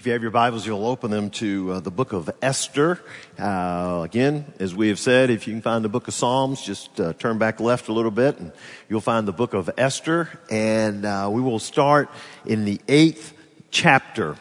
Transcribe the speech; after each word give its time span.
If 0.00 0.06
you 0.06 0.12
have 0.12 0.22
your 0.22 0.30
Bibles, 0.30 0.66
you'll 0.66 0.86
open 0.86 1.10
them 1.10 1.28
to 1.32 1.72
uh, 1.72 1.80
the 1.80 1.90
book 1.90 2.14
of 2.14 2.30
Esther. 2.40 2.98
Uh, 3.38 4.00
again, 4.02 4.50
as 4.58 4.74
we 4.74 4.88
have 4.88 4.98
said, 4.98 5.28
if 5.28 5.46
you 5.46 5.52
can 5.52 5.60
find 5.60 5.84
the 5.84 5.90
book 5.90 6.08
of 6.08 6.14
Psalms, 6.14 6.62
just 6.62 6.98
uh, 6.98 7.12
turn 7.12 7.36
back 7.36 7.60
left 7.60 7.88
a 7.88 7.92
little 7.92 8.10
bit 8.10 8.38
and 8.38 8.50
you'll 8.88 9.02
find 9.02 9.28
the 9.28 9.32
book 9.34 9.52
of 9.52 9.68
Esther. 9.76 10.30
And 10.50 11.04
uh, 11.04 11.28
we 11.30 11.42
will 11.42 11.58
start 11.58 12.08
in 12.46 12.64
the 12.64 12.80
eighth 12.88 13.34
chapter. 13.70 14.38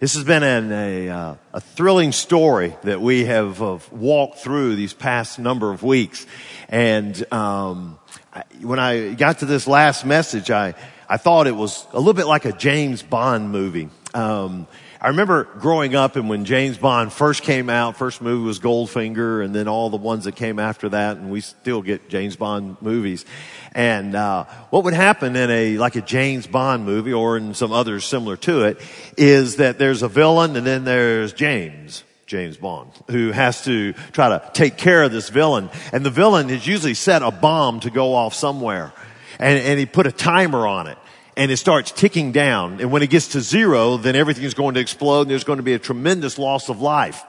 This 0.00 0.14
has 0.14 0.24
been 0.24 0.42
an, 0.42 0.72
a, 0.72 1.08
uh, 1.10 1.34
a 1.52 1.60
thrilling 1.60 2.12
story 2.12 2.74
that 2.82 3.02
we 3.02 3.26
have 3.26 3.60
walked 3.92 4.38
through 4.38 4.76
these 4.76 4.94
past 4.94 5.38
number 5.38 5.70
of 5.70 5.82
weeks. 5.82 6.26
And 6.70 7.30
um, 7.30 7.98
I, 8.32 8.44
when 8.62 8.78
I 8.78 9.12
got 9.12 9.40
to 9.40 9.44
this 9.44 9.66
last 9.66 10.06
message, 10.06 10.50
I, 10.50 10.72
I 11.10 11.18
thought 11.18 11.46
it 11.46 11.56
was 11.56 11.86
a 11.92 11.98
little 11.98 12.14
bit 12.14 12.26
like 12.26 12.46
a 12.46 12.52
James 12.52 13.02
Bond 13.02 13.50
movie. 13.50 13.90
Um, 14.14 14.66
I 15.00 15.08
remember 15.08 15.44
growing 15.44 15.96
up 15.96 16.16
and 16.16 16.28
when 16.28 16.44
James 16.44 16.76
Bond 16.76 17.12
first 17.12 17.42
came 17.42 17.70
out, 17.70 17.96
first 17.96 18.20
movie 18.20 18.44
was 18.44 18.60
Goldfinger 18.60 19.44
and 19.44 19.54
then 19.54 19.66
all 19.66 19.90
the 19.90 19.96
ones 19.96 20.24
that 20.24 20.36
came 20.36 20.58
after 20.58 20.90
that 20.90 21.16
and 21.16 21.30
we 21.30 21.40
still 21.40 21.82
get 21.82 22.08
James 22.08 22.36
Bond 22.36 22.76
movies. 22.80 23.24
And, 23.72 24.14
uh, 24.14 24.44
what 24.70 24.84
would 24.84 24.94
happen 24.94 25.34
in 25.34 25.50
a, 25.50 25.78
like 25.78 25.96
a 25.96 26.02
James 26.02 26.46
Bond 26.46 26.84
movie 26.84 27.12
or 27.12 27.36
in 27.36 27.54
some 27.54 27.72
others 27.72 28.04
similar 28.04 28.36
to 28.38 28.64
it 28.64 28.80
is 29.16 29.56
that 29.56 29.78
there's 29.78 30.02
a 30.02 30.08
villain 30.08 30.56
and 30.56 30.66
then 30.66 30.84
there's 30.84 31.32
James. 31.32 32.04
James 32.26 32.56
Bond, 32.56 32.90
who 33.10 33.30
has 33.30 33.62
to 33.64 33.92
try 34.12 34.30
to 34.30 34.50
take 34.54 34.78
care 34.78 35.02
of 35.02 35.12
this 35.12 35.28
villain. 35.28 35.68
And 35.92 36.06
the 36.06 36.10
villain 36.10 36.48
has 36.48 36.66
usually 36.66 36.94
set 36.94 37.20
a 37.20 37.30
bomb 37.30 37.80
to 37.80 37.90
go 37.90 38.14
off 38.14 38.32
somewhere. 38.32 38.94
And, 39.38 39.58
and 39.58 39.78
he 39.78 39.84
put 39.84 40.06
a 40.06 40.12
timer 40.12 40.66
on 40.66 40.86
it 40.86 40.96
and 41.36 41.50
it 41.50 41.56
starts 41.56 41.90
ticking 41.90 42.32
down. 42.32 42.80
And 42.80 42.90
when 42.90 43.02
it 43.02 43.10
gets 43.10 43.28
to 43.28 43.40
zero, 43.40 43.96
then 43.96 44.16
everything 44.16 44.44
is 44.44 44.54
going 44.54 44.74
to 44.74 44.80
explode 44.80 45.22
and 45.22 45.30
there's 45.30 45.44
going 45.44 45.58
to 45.58 45.62
be 45.62 45.74
a 45.74 45.78
tremendous 45.78 46.38
loss 46.38 46.68
of 46.68 46.80
life. 46.80 47.22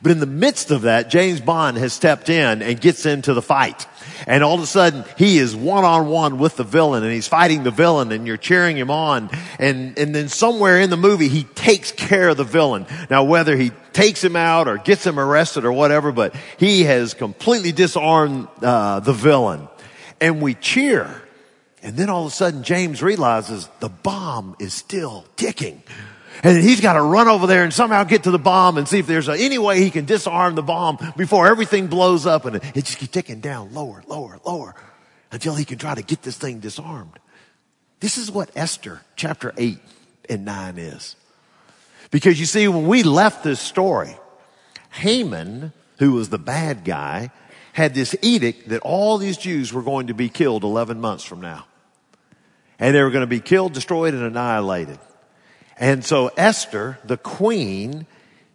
But 0.00 0.12
in 0.12 0.20
the 0.20 0.26
midst 0.26 0.70
of 0.70 0.82
that, 0.82 1.10
James 1.10 1.40
Bond 1.40 1.76
has 1.76 1.92
stepped 1.92 2.28
in 2.28 2.62
and 2.62 2.80
gets 2.80 3.04
into 3.04 3.34
the 3.34 3.42
fight. 3.42 3.86
And 4.26 4.42
all 4.42 4.54
of 4.54 4.60
a 4.60 4.66
sudden, 4.66 5.04
he 5.18 5.38
is 5.38 5.54
one 5.54 5.84
on 5.84 6.08
one 6.08 6.38
with 6.38 6.56
the 6.56 6.64
villain 6.64 7.02
and 7.02 7.12
he's 7.12 7.28
fighting 7.28 7.62
the 7.62 7.70
villain 7.70 8.12
and 8.12 8.26
you're 8.26 8.36
cheering 8.36 8.76
him 8.76 8.90
on. 8.90 9.28
And, 9.58 9.98
and 9.98 10.14
then 10.14 10.28
somewhere 10.28 10.80
in 10.80 10.88
the 10.88 10.96
movie, 10.96 11.28
he 11.28 11.44
takes 11.44 11.92
care 11.92 12.30
of 12.30 12.36
the 12.36 12.44
villain. 12.44 12.86
Now, 13.10 13.24
whether 13.24 13.56
he 13.56 13.70
takes 13.92 14.22
him 14.22 14.36
out 14.36 14.68
or 14.68 14.78
gets 14.78 15.06
him 15.06 15.18
arrested 15.18 15.64
or 15.64 15.72
whatever, 15.72 16.12
but 16.12 16.34
he 16.56 16.84
has 16.84 17.12
completely 17.12 17.72
disarmed 17.72 18.48
uh, 18.62 19.00
the 19.00 19.12
villain. 19.12 19.68
And 20.20 20.40
we 20.40 20.54
cheer 20.54 21.20
and 21.82 21.96
then 21.96 22.08
all 22.08 22.22
of 22.26 22.28
a 22.28 22.34
sudden, 22.34 22.62
James 22.62 23.02
realizes 23.02 23.68
the 23.80 23.88
bomb 23.88 24.54
is 24.60 24.72
still 24.72 25.26
ticking. 25.36 25.82
And 26.44 26.62
he's 26.62 26.80
got 26.80 26.94
to 26.94 27.02
run 27.02 27.28
over 27.28 27.46
there 27.46 27.64
and 27.64 27.74
somehow 27.74 28.04
get 28.04 28.22
to 28.24 28.30
the 28.30 28.38
bomb 28.38 28.78
and 28.78 28.88
see 28.88 29.00
if 29.00 29.06
there's 29.06 29.28
a, 29.28 29.36
any 29.36 29.58
way 29.58 29.80
he 29.80 29.90
can 29.90 30.04
disarm 30.04 30.54
the 30.54 30.62
bomb 30.62 30.98
before 31.16 31.48
everything 31.48 31.88
blows 31.88 32.24
up 32.24 32.46
and 32.46 32.56
it, 32.56 32.64
it 32.74 32.84
just 32.84 32.98
keeps 32.98 33.12
ticking 33.12 33.40
down 33.40 33.74
lower, 33.74 34.02
lower, 34.06 34.38
lower 34.44 34.74
until 35.30 35.54
he 35.54 35.64
can 35.64 35.78
try 35.78 35.94
to 35.94 36.02
get 36.02 36.22
this 36.22 36.38
thing 36.38 36.60
disarmed. 36.60 37.18
This 38.00 38.16
is 38.16 38.30
what 38.30 38.50
Esther 38.56 39.02
chapter 39.16 39.52
8 39.56 39.78
and 40.28 40.44
9 40.44 40.78
is. 40.78 41.16
Because 42.10 42.38
you 42.38 42.46
see, 42.46 42.66
when 42.68 42.86
we 42.86 43.02
left 43.02 43.44
this 43.44 43.60
story, 43.60 44.16
Haman, 44.90 45.72
who 45.98 46.12
was 46.12 46.28
the 46.28 46.38
bad 46.38 46.84
guy, 46.84 47.30
had 47.72 47.94
this 47.94 48.16
edict 48.22 48.68
that 48.68 48.82
all 48.82 49.18
these 49.18 49.36
Jews 49.36 49.72
were 49.72 49.82
going 49.82 50.08
to 50.08 50.14
be 50.14 50.28
killed 50.28 50.64
11 50.64 51.00
months 51.00 51.24
from 51.24 51.40
now 51.40 51.66
and 52.78 52.94
they 52.94 53.02
were 53.02 53.10
going 53.10 53.22
to 53.22 53.26
be 53.26 53.40
killed, 53.40 53.72
destroyed, 53.72 54.14
and 54.14 54.22
annihilated. 54.22 54.98
And 55.78 56.04
so 56.04 56.30
Esther, 56.36 56.98
the 57.04 57.16
queen, 57.16 58.06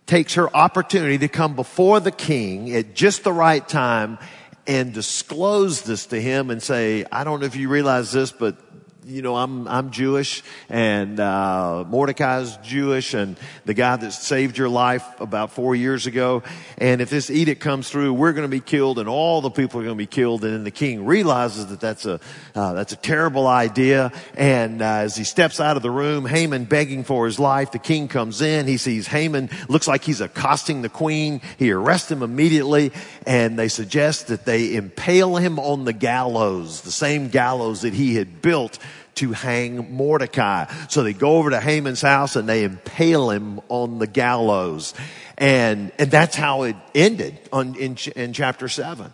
takes 0.05 0.35
her 0.35 0.55
opportunity 0.55 1.17
to 1.17 1.27
come 1.27 1.55
before 1.55 1.99
the 1.99 2.11
king 2.11 2.73
at 2.73 2.95
just 2.95 3.23
the 3.23 3.33
right 3.33 3.67
time 3.67 4.17
and 4.65 4.93
disclose 4.93 5.81
this 5.83 6.07
to 6.07 6.21
him 6.21 6.49
and 6.49 6.61
say, 6.61 7.05
I 7.11 7.23
don't 7.23 7.39
know 7.39 7.45
if 7.45 7.55
you 7.55 7.69
realize 7.69 8.11
this, 8.11 8.31
but 8.31 8.57
you 9.07 9.21
know, 9.21 9.37
I'm, 9.37 9.67
I'm 9.69 9.91
Jewish 9.91 10.43
and, 10.67 11.17
uh, 11.19 11.85
Mordecai's 11.87 12.57
Jewish 12.57 13.13
and 13.13 13.37
the 13.63 13.73
guy 13.73 13.95
that 13.95 14.11
saved 14.11 14.57
your 14.57 14.67
life 14.67 15.05
about 15.21 15.51
four 15.51 15.75
years 15.75 16.07
ago. 16.07 16.43
And 16.77 16.99
if 16.99 17.09
this 17.09 17.29
edict 17.29 17.61
comes 17.61 17.89
through, 17.89 18.13
we're 18.13 18.33
going 18.33 18.43
to 18.43 18.49
be 18.49 18.59
killed 18.59 18.99
and 18.99 19.07
all 19.07 19.39
the 19.39 19.49
people 19.49 19.79
are 19.79 19.83
going 19.83 19.95
to 19.95 19.97
be 19.97 20.07
killed. 20.07 20.43
And 20.43 20.53
then 20.53 20.63
the 20.65 20.71
king 20.71 21.05
realizes 21.05 21.67
that 21.67 21.79
that's 21.79 22.05
a, 22.05 22.19
uh, 22.53 22.73
that's 22.73 22.91
a 22.91 22.97
terrible 22.97 23.47
idea. 23.47 24.11
And, 24.35 24.81
uh, 24.81 24.85
as 25.07 25.15
he 25.15 25.23
steps 25.23 25.61
out 25.61 25.77
of 25.77 25.83
the 25.83 25.91
room, 25.91 26.25
Haman 26.25 26.65
begging 26.65 27.05
for 27.05 27.25
his 27.25 27.39
life, 27.39 27.71
the 27.71 27.79
king 27.79 28.09
comes 28.09 28.41
in. 28.41 28.67
He 28.67 28.77
sees 28.77 29.07
Haman 29.07 29.49
looks 29.69 29.87
like 29.87 30.03
he's 30.03 30.19
accosting 30.19 30.81
the 30.81 30.89
queen. 30.89 31.39
He 31.57 31.71
arrests 31.71 32.11
him 32.11 32.23
immediately 32.23 32.91
and 33.25 33.57
they 33.57 33.69
suggest 33.69 34.27
that 34.27 34.43
they 34.43 34.75
impale 34.75 35.37
him 35.37 35.59
on 35.59 35.85
the 35.85 35.93
gallows, 35.93 36.81
the 36.81 36.91
same 36.91 37.29
gallows 37.29 37.81
that 37.81 37.93
he 37.93 38.15
had 38.15 38.41
built 38.41 38.79
to 39.17 39.33
hang 39.33 39.95
Mordecai. 39.95 40.65
So 40.89 41.03
they 41.03 41.13
go 41.13 41.37
over 41.37 41.49
to 41.51 41.59
Haman's 41.59 42.01
house 42.01 42.35
and 42.35 42.47
they 42.47 42.63
impale 42.63 43.29
him 43.29 43.59
on 43.69 43.99
the 43.99 44.07
gallows. 44.07 44.93
And, 45.37 45.91
and 45.99 46.09
that's 46.09 46.35
how 46.35 46.63
it 46.63 46.75
ended 46.95 47.37
on, 47.51 47.75
in, 47.75 47.97
in 48.15 48.33
chapter 48.33 48.67
seven. 48.67 49.11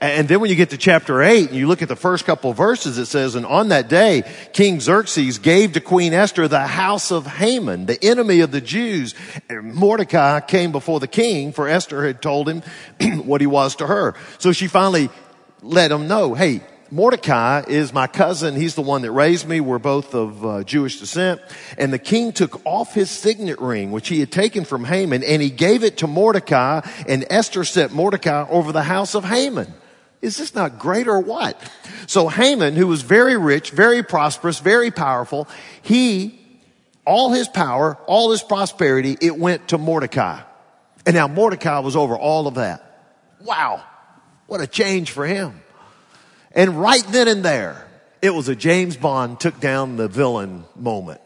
And 0.00 0.28
then 0.28 0.40
when 0.40 0.48
you 0.48 0.56
get 0.56 0.70
to 0.70 0.76
chapter 0.76 1.22
8 1.22 1.48
and 1.48 1.56
you 1.56 1.66
look 1.66 1.82
at 1.82 1.88
the 1.88 1.96
first 1.96 2.24
couple 2.24 2.50
of 2.50 2.56
verses, 2.56 2.98
it 2.98 3.06
says, 3.06 3.34
And 3.34 3.44
on 3.44 3.70
that 3.70 3.88
day, 3.88 4.22
King 4.52 4.80
Xerxes 4.80 5.38
gave 5.38 5.72
to 5.72 5.80
Queen 5.80 6.14
Esther 6.14 6.46
the 6.46 6.66
house 6.66 7.10
of 7.10 7.26
Haman, 7.26 7.86
the 7.86 8.02
enemy 8.04 8.40
of 8.40 8.52
the 8.52 8.60
Jews. 8.60 9.16
And 9.48 9.74
Mordecai 9.74 10.38
came 10.40 10.70
before 10.70 11.00
the 11.00 11.08
king, 11.08 11.52
for 11.52 11.66
Esther 11.68 12.06
had 12.06 12.22
told 12.22 12.48
him 12.48 12.62
what 13.24 13.40
he 13.40 13.48
was 13.48 13.74
to 13.76 13.88
her. 13.88 14.14
So 14.38 14.52
she 14.52 14.68
finally 14.68 15.10
let 15.62 15.90
him 15.90 16.06
know, 16.06 16.34
hey, 16.34 16.60
Mordecai 16.90 17.64
is 17.68 17.92
my 17.92 18.06
cousin. 18.06 18.56
He's 18.56 18.74
the 18.74 18.82
one 18.82 19.02
that 19.02 19.12
raised 19.12 19.46
me. 19.46 19.60
We're 19.60 19.78
both 19.78 20.14
of 20.14 20.44
uh, 20.44 20.64
Jewish 20.64 20.98
descent. 21.00 21.42
And 21.76 21.92
the 21.92 21.98
king 21.98 22.32
took 22.32 22.64
off 22.64 22.94
his 22.94 23.10
signet 23.10 23.60
ring, 23.60 23.90
which 23.90 24.08
he 24.08 24.20
had 24.20 24.32
taken 24.32 24.64
from 24.64 24.84
Haman, 24.84 25.22
and 25.22 25.42
he 25.42 25.50
gave 25.50 25.84
it 25.84 25.98
to 25.98 26.06
Mordecai, 26.06 26.80
and 27.06 27.26
Esther 27.28 27.64
set 27.64 27.92
Mordecai 27.92 28.46
over 28.48 28.72
the 28.72 28.82
house 28.82 29.14
of 29.14 29.24
Haman. 29.24 29.72
Is 30.22 30.38
this 30.38 30.54
not 30.54 30.78
great 30.78 31.08
or 31.08 31.20
what? 31.20 31.60
So 32.06 32.28
Haman, 32.28 32.74
who 32.74 32.86
was 32.86 33.02
very 33.02 33.36
rich, 33.36 33.70
very 33.70 34.02
prosperous, 34.02 34.58
very 34.58 34.90
powerful, 34.90 35.46
he, 35.82 36.40
all 37.04 37.32
his 37.32 37.48
power, 37.48 37.98
all 38.06 38.30
his 38.30 38.42
prosperity, 38.42 39.16
it 39.20 39.38
went 39.38 39.68
to 39.68 39.78
Mordecai. 39.78 40.40
And 41.04 41.14
now 41.14 41.28
Mordecai 41.28 41.80
was 41.80 41.96
over 41.96 42.16
all 42.16 42.46
of 42.46 42.54
that. 42.54 42.82
Wow. 43.42 43.84
What 44.46 44.62
a 44.62 44.66
change 44.66 45.10
for 45.10 45.26
him. 45.26 45.60
And 46.58 46.80
right 46.80 47.06
then 47.06 47.28
and 47.28 47.44
there, 47.44 47.86
it 48.20 48.30
was 48.30 48.48
a 48.48 48.56
James 48.56 48.96
Bond 48.96 49.38
took 49.38 49.60
down 49.60 49.96
the 49.96 50.08
villain 50.08 50.64
moment. 50.74 51.20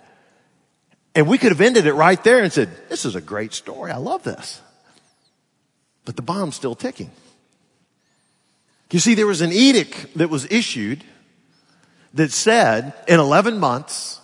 And 1.15 1.27
we 1.27 1.39
could 1.39 1.53
have 1.53 1.61
ended 1.63 1.87
it 1.87 1.95
right 1.95 2.23
there 2.23 2.43
and 2.43 2.53
said, 2.53 2.69
this 2.91 3.07
is 3.07 3.15
a 3.15 3.21
great 3.23 3.55
story. 3.55 3.91
I 3.91 3.97
love 3.97 4.25
this. 4.25 4.61
But 6.05 6.17
the 6.17 6.23
bomb's 6.23 6.55
still 6.55 6.75
ticking. 6.75 7.11
You 8.91 8.99
see, 8.99 9.15
there 9.15 9.27
was 9.27 9.41
an 9.41 9.53
edict 9.53 10.19
that 10.19 10.29
was 10.29 10.47
issued 10.51 11.03
that 12.13 12.31
said 12.31 12.93
in 13.09 13.19
11 13.19 13.59
months, 13.59 14.21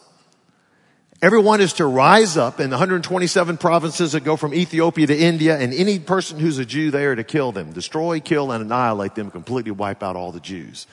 everyone 1.21 1.61
is 1.61 1.75
to 1.75 1.87
rise 1.87 2.37
up 2.37 2.61
in 2.61 2.71
the 2.71 2.75
127 2.75 3.57
provinces 3.57 4.13
that 4.13 4.25
go 4.25 4.37
from 4.37 4.55
Ethiopia 4.55 5.07
to 5.07 5.17
India 5.17 5.59
and 5.59 5.75
any 5.75 5.99
person 5.99 6.39
who's 6.39 6.59
a 6.59 6.65
Jew 6.65 6.91
there 6.91 7.15
to 7.15 7.25
kill 7.25 7.53
them, 7.53 7.73
destroy, 7.73 8.21
kill, 8.21 8.53
and 8.53 8.63
annihilate 8.63 9.15
them, 9.15 9.31
completely 9.31 9.73
wipe 9.73 10.03
out 10.03 10.17
all 10.17 10.33
the 10.33 10.41
Jews. 10.41 10.87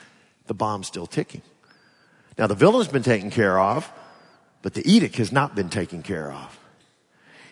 The 0.48 0.54
bomb's 0.54 0.88
still 0.88 1.08
ticking. 1.08 1.42
Now 2.38 2.48
the 2.48 2.56
villain's 2.56 2.88
been 2.88 3.04
taken 3.04 3.30
care 3.30 3.60
of, 3.60 3.92
but 4.62 4.74
the 4.74 4.90
edict 4.90 5.18
has 5.18 5.32
not 5.32 5.56
been 5.56 5.70
taken 5.70 6.04
care 6.04 6.32
of. 6.32 6.60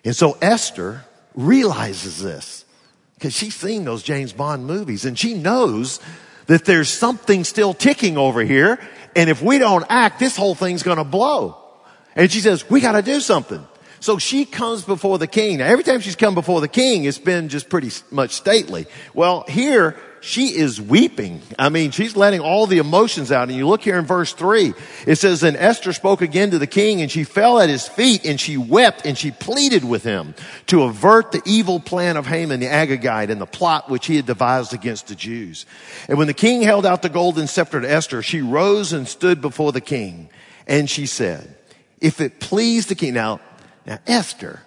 And 0.04 0.16
so 0.16 0.38
Esther 0.42 1.06
realizes 1.36 2.22
this 2.22 2.66
because 3.16 3.34
she's 3.34 3.56
seen 3.56 3.86
those 3.86 4.04
James 4.04 4.34
Bond 4.34 4.66
movies 4.66 5.06
and 5.06 5.18
she 5.18 5.34
knows 5.34 6.00
that 6.48 6.66
there's 6.66 6.90
something 6.90 7.44
still 7.44 7.74
ticking 7.74 8.18
over 8.18 8.42
here. 8.42 8.80
And 9.16 9.30
if 9.30 9.42
we 9.42 9.60
don't 9.60 9.86
act, 9.90 10.20
this 10.20 10.36
whole 10.36 10.56
thing's 10.56 10.84
going 10.84 10.98
to 10.98 11.04
blow. 11.04 11.63
And 12.16 12.32
she 12.32 12.40
says, 12.40 12.70
we 12.70 12.82
got 12.82 12.94
to 12.94 13.02
do 13.02 13.20
something. 13.20 13.66
So 14.00 14.18
she 14.18 14.44
comes 14.44 14.84
before 14.84 15.18
the 15.18 15.28
king. 15.28 15.60
Now 15.60 15.68
every 15.68 15.86
time 15.86 16.02
she's 16.02 16.18
come 16.18 16.36
before 16.36 16.60
the 16.60 16.68
king, 16.68 17.06
it's 17.06 17.18
been 17.18 17.48
just 17.48 17.70
pretty 17.70 17.90
much 18.12 18.32
stately. 18.32 18.86
Well, 19.14 19.46
here 19.48 19.96
she 20.20 20.58
is 20.58 20.82
weeping. 20.82 21.42
I 21.58 21.70
mean, 21.70 21.92
she's 21.92 22.16
letting 22.16 22.42
all 22.42 22.68
the 22.68 22.80
emotions 22.80 23.32
out. 23.32 23.48
And 23.48 23.58
you 23.58 23.66
look 23.66 23.82
here 23.82 23.98
in 23.98 24.06
verse 24.06 24.34
three, 24.34 24.74
it 25.08 25.16
says, 25.16 25.42
and 25.44 25.56
Esther 25.56 25.94
spoke 25.94 26.22
again 26.22 26.52
to 26.52 26.60
the 26.60 26.68
king 26.68 27.02
and 27.02 27.10
she 27.10 27.24
fell 27.24 27.60
at 27.60 27.70
his 27.70 27.88
feet 27.88 28.26
and 28.26 28.40
she 28.40 28.58
wept 28.58 29.06
and 29.06 29.18
she 29.18 29.32
pleaded 29.32 29.86
with 29.86 30.04
him 30.04 30.36
to 30.68 30.84
avert 30.84 31.32
the 31.32 31.42
evil 31.46 31.80
plan 31.80 32.18
of 32.18 32.28
Haman 32.28 32.60
the 32.60 32.68
Agagite 32.68 33.30
and 33.30 33.40
the 33.40 33.46
plot 33.46 33.90
which 33.90 34.06
he 34.06 34.18
had 34.18 34.26
devised 34.26 34.74
against 34.74 35.08
the 35.08 35.16
Jews. 35.16 35.66
And 36.10 36.18
when 36.18 36.28
the 36.28 36.34
king 36.34 36.62
held 36.62 36.86
out 36.86 37.04
the 37.04 37.10
golden 37.10 37.48
scepter 37.48 37.80
to 37.80 37.90
Esther, 37.90 38.22
she 38.22 38.42
rose 38.42 38.92
and 38.92 39.08
stood 39.08 39.40
before 39.40 39.72
the 39.72 39.82
king 39.82 40.30
and 40.68 40.90
she 40.90 41.06
said, 41.06 41.56
if 42.04 42.22
it 42.22 42.40
please 42.40 42.86
the 42.86 42.96
king, 42.96 43.16
now 43.16 43.40
Now, 43.86 44.00
Esther, 44.06 44.62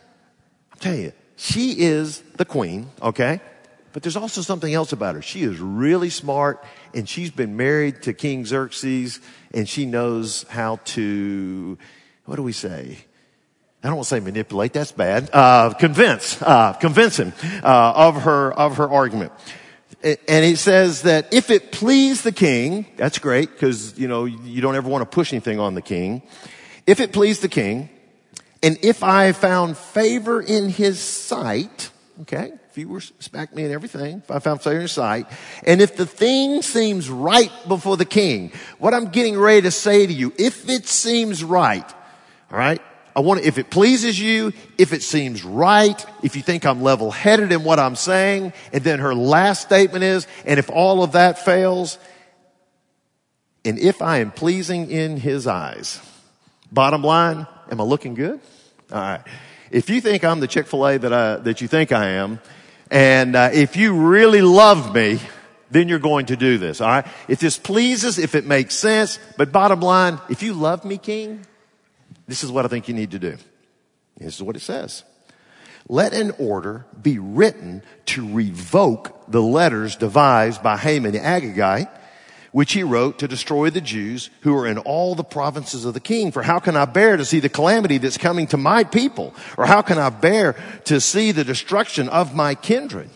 I'll 0.73 0.79
tell 0.79 0.95
you, 0.95 1.13
she 1.37 1.81
is 1.81 2.21
the 2.37 2.45
queen, 2.45 2.91
okay? 3.01 3.41
But 3.93 4.03
there's 4.03 4.17
also 4.17 4.43
something 4.43 4.73
else 4.73 4.93
about 4.93 5.15
her. 5.15 5.23
She 5.23 5.43
is 5.43 5.59
really 5.59 6.11
smart 6.11 6.63
and 6.93 7.09
she's 7.09 7.31
been 7.31 7.57
married 7.57 8.03
to 8.03 8.13
King 8.13 8.45
Xerxes 8.45 9.21
and 9.55 9.67
she 9.67 9.87
knows 9.87 10.45
how 10.51 10.81
to, 10.97 11.79
what 12.27 12.37
do 12.37 12.43
we 12.43 12.53
say? 12.53 12.99
I 13.83 13.89
don't 13.89 13.97
want 13.97 14.09
to 14.09 14.15
say 14.17 14.21
manipulate, 14.21 14.73
that's 14.73 14.93
bad. 14.93 15.31
Uh, 15.33 15.73
convince, 15.75 16.43
uh, 16.43 16.75
convince 16.75 17.19
him, 17.19 17.33
uh, 17.63 17.93
of 17.95 18.23
her, 18.23 18.53
of 18.53 18.77
her 18.77 18.91
argument. 18.91 19.33
And 20.03 20.45
he 20.45 20.57
says 20.57 21.03
that 21.03 21.33
if 21.33 21.51
it 21.51 21.73
please 21.73 22.23
the 22.23 22.33
king, 22.33 22.87
that's 22.97 23.19
great 23.19 23.51
because, 23.51 23.99
you 23.99 24.09
know, 24.09 24.27
you 24.27 24.61
don't 24.61 24.77
ever 24.77 24.89
want 24.89 25.03
to 25.03 25.15
push 25.15 25.33
anything 25.33 25.59
on 25.59 25.75
the 25.75 25.83
king. 25.83 26.23
If 26.87 27.01
it 27.01 27.13
please 27.13 27.41
the 27.41 27.49
king, 27.49 27.89
and 28.63 28.79
if 28.83 29.03
I 29.03 29.33
found 29.33 29.77
favor 29.77 30.41
in 30.41 30.69
his 30.69 31.01
sight, 31.01 31.91
okay, 32.23 32.53
if 32.71 32.79
you 32.79 32.89
respect 32.89 33.55
me 33.55 33.65
and 33.65 33.73
everything, 33.73 34.19
if 34.19 34.31
I 34.31 34.39
found 34.39 34.63
favor 34.63 34.77
in 34.77 34.83
his 34.83 34.93
sight, 34.93 35.27
and 35.65 35.81
if 35.83 35.97
the 35.97 36.07
thing 36.07 36.63
seems 36.63 37.11
right 37.11 37.51
before 37.67 37.97
the 37.97 38.05
king, 38.05 38.53
what 38.79 38.95
I'm 38.95 39.09
getting 39.09 39.37
ready 39.37 39.63
to 39.63 39.71
say 39.71 40.07
to 40.07 40.13
you, 40.13 40.33
if 40.39 40.69
it 40.69 40.87
seems 40.87 41.43
right, 41.43 41.91
all 42.53 42.59
right, 42.59 42.81
I 43.17 43.21
want 43.21 43.41
to, 43.41 43.49
if 43.49 43.59
it 43.59 43.71
pleases 43.71 44.21
you, 44.21 44.53
if 44.79 44.93
it 44.93 45.03
seems 45.03 45.43
right, 45.43 46.05
if 46.23 46.37
you 46.37 46.43
think 46.43 46.67
I'm 46.67 46.83
level 46.83 47.11
headed 47.11 47.51
in 47.51 47.65
what 47.65 47.79
I'm 47.81 47.97
saying, 47.97 48.53
and 48.73 48.85
then 48.85 49.01
her 49.01 49.15
last 49.15 49.63
statement 49.63 50.05
is, 50.05 50.27
and 50.45 50.59
if 50.59 50.71
all 50.71 51.03
of 51.03 51.13
that 51.13 51.45
fails, 51.45 51.99
and 53.65 53.79
if 53.79 54.03
I 54.03 54.19
am 54.19 54.31
pleasing 54.31 54.91
in 54.91 55.17
his 55.17 55.47
eyes. 55.47 56.01
Bottom 56.77 57.03
line, 57.03 57.47
am 57.71 57.81
I 57.81 57.85
looking 57.85 58.13
good? 58.13 58.39
All 58.93 59.01
right. 59.01 59.23
If 59.71 59.89
you 59.89 60.03
think 60.03 60.25
I'm 60.25 60.41
the 60.41 60.47
Chick-fil-A 60.47 60.99
that 60.99 61.11
I, 61.11 61.37
that 61.37 61.63
you 61.63 61.69
think 61.69 61.91
I 61.91 62.09
am, 62.09 62.39
and 62.91 63.35
uh, 63.35 63.49
if 63.51 63.77
you 63.77 63.95
really 63.95 64.43
love 64.43 64.95
me, 64.95 65.19
then 65.71 65.89
you're 65.89 65.99
going 65.99 66.27
to 66.27 66.37
do 66.37 66.59
this. 66.59 66.83
All 66.83 66.89
right. 66.89 67.07
If 67.29 67.41
this 67.41 67.57
pleases, 67.57 68.19
if 68.19 68.35
it 68.35 68.45
makes 68.45 68.75
sense, 68.75 69.19
but 69.39 69.53
bottom 69.53 69.81
line, 69.81 70.21
if 70.29 70.43
you 70.43 70.53
love 70.53 70.85
me, 70.85 70.99
King, 70.99 71.47
this 72.29 72.45
is 72.45 72.53
what 72.53 72.67
I 72.67 72.69
think 72.69 72.89
you 72.89 72.95
need 72.95 73.13
to 73.13 73.19
do. 73.19 73.39
This 74.19 74.35
is 74.35 74.43
what 74.43 74.55
it 74.55 74.61
says. 74.61 75.03
Let 75.89 76.13
an 76.13 76.33
order 76.39 76.85
be 77.01 77.19
written 77.19 77.85
to 78.05 78.35
revoke 78.35 79.31
the 79.31 79.41
letters 79.41 79.97
devised 79.97 80.63
by 80.63 80.77
Haman 80.77 81.13
the 81.13 81.21
Agagite, 81.21 81.89
which 82.57 82.73
he 82.73 82.83
wrote 82.83 83.19
to 83.19 83.29
destroy 83.29 83.69
the 83.69 83.83
Jews 83.83 84.31
who 84.41 84.57
are 84.57 84.67
in 84.67 84.79
all 84.79 85.15
the 85.15 85.23
provinces 85.23 85.85
of 85.85 85.93
the 85.93 86.01
king. 86.01 86.33
For 86.33 86.43
how 86.43 86.59
can 86.59 86.75
I 86.75 86.87
bear 86.87 87.19
to 87.19 87.25
see 87.27 87.39
the 87.39 87.51
calamity 87.51 87.99
that's 87.99 88.17
coming 88.17 88.47
to 88.47 88.57
my 88.57 88.83
people? 88.83 89.35
Or 89.59 89.67
how 89.67 89.83
can 89.83 89.99
I 89.99 90.09
bear 90.09 90.57
to 90.87 90.99
see 90.99 91.33
the 91.33 91.45
destruction 91.45 92.09
of 92.09 92.35
my 92.35 92.55
kindred? 92.55 93.11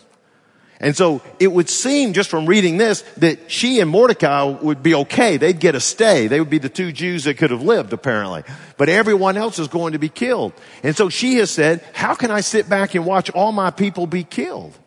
And 0.79 0.95
so 0.95 1.23
it 1.39 1.51
would 1.51 1.71
seem 1.71 2.13
just 2.13 2.29
from 2.29 2.45
reading 2.45 2.77
this 2.77 3.01
that 3.17 3.49
she 3.49 3.79
and 3.79 3.89
Mordecai 3.89 4.43
would 4.43 4.83
be 4.83 4.93
okay. 4.93 5.37
They'd 5.37 5.59
get 5.59 5.73
a 5.73 5.79
stay. 5.79 6.27
They 6.27 6.39
would 6.39 6.51
be 6.51 6.59
the 6.59 6.69
two 6.69 6.91
Jews 6.91 7.23
that 7.23 7.37
could 7.37 7.49
have 7.49 7.63
lived 7.63 7.93
apparently. 7.93 8.43
But 8.77 8.89
everyone 8.89 9.37
else 9.37 9.57
is 9.57 9.69
going 9.69 9.93
to 9.93 9.99
be 9.99 10.09
killed. 10.09 10.53
And 10.83 10.95
so 10.95 11.09
she 11.09 11.37
has 11.37 11.49
said, 11.49 11.83
how 11.93 12.13
can 12.13 12.29
I 12.29 12.41
sit 12.41 12.69
back 12.69 12.93
and 12.93 13.07
watch 13.07 13.31
all 13.31 13.51
my 13.51 13.71
people 13.71 14.05
be 14.05 14.23
killed? 14.23 14.77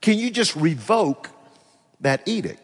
Can 0.00 0.18
you 0.18 0.32
just 0.32 0.56
revoke 0.56 1.30
that 2.00 2.26
edict? 2.26 2.60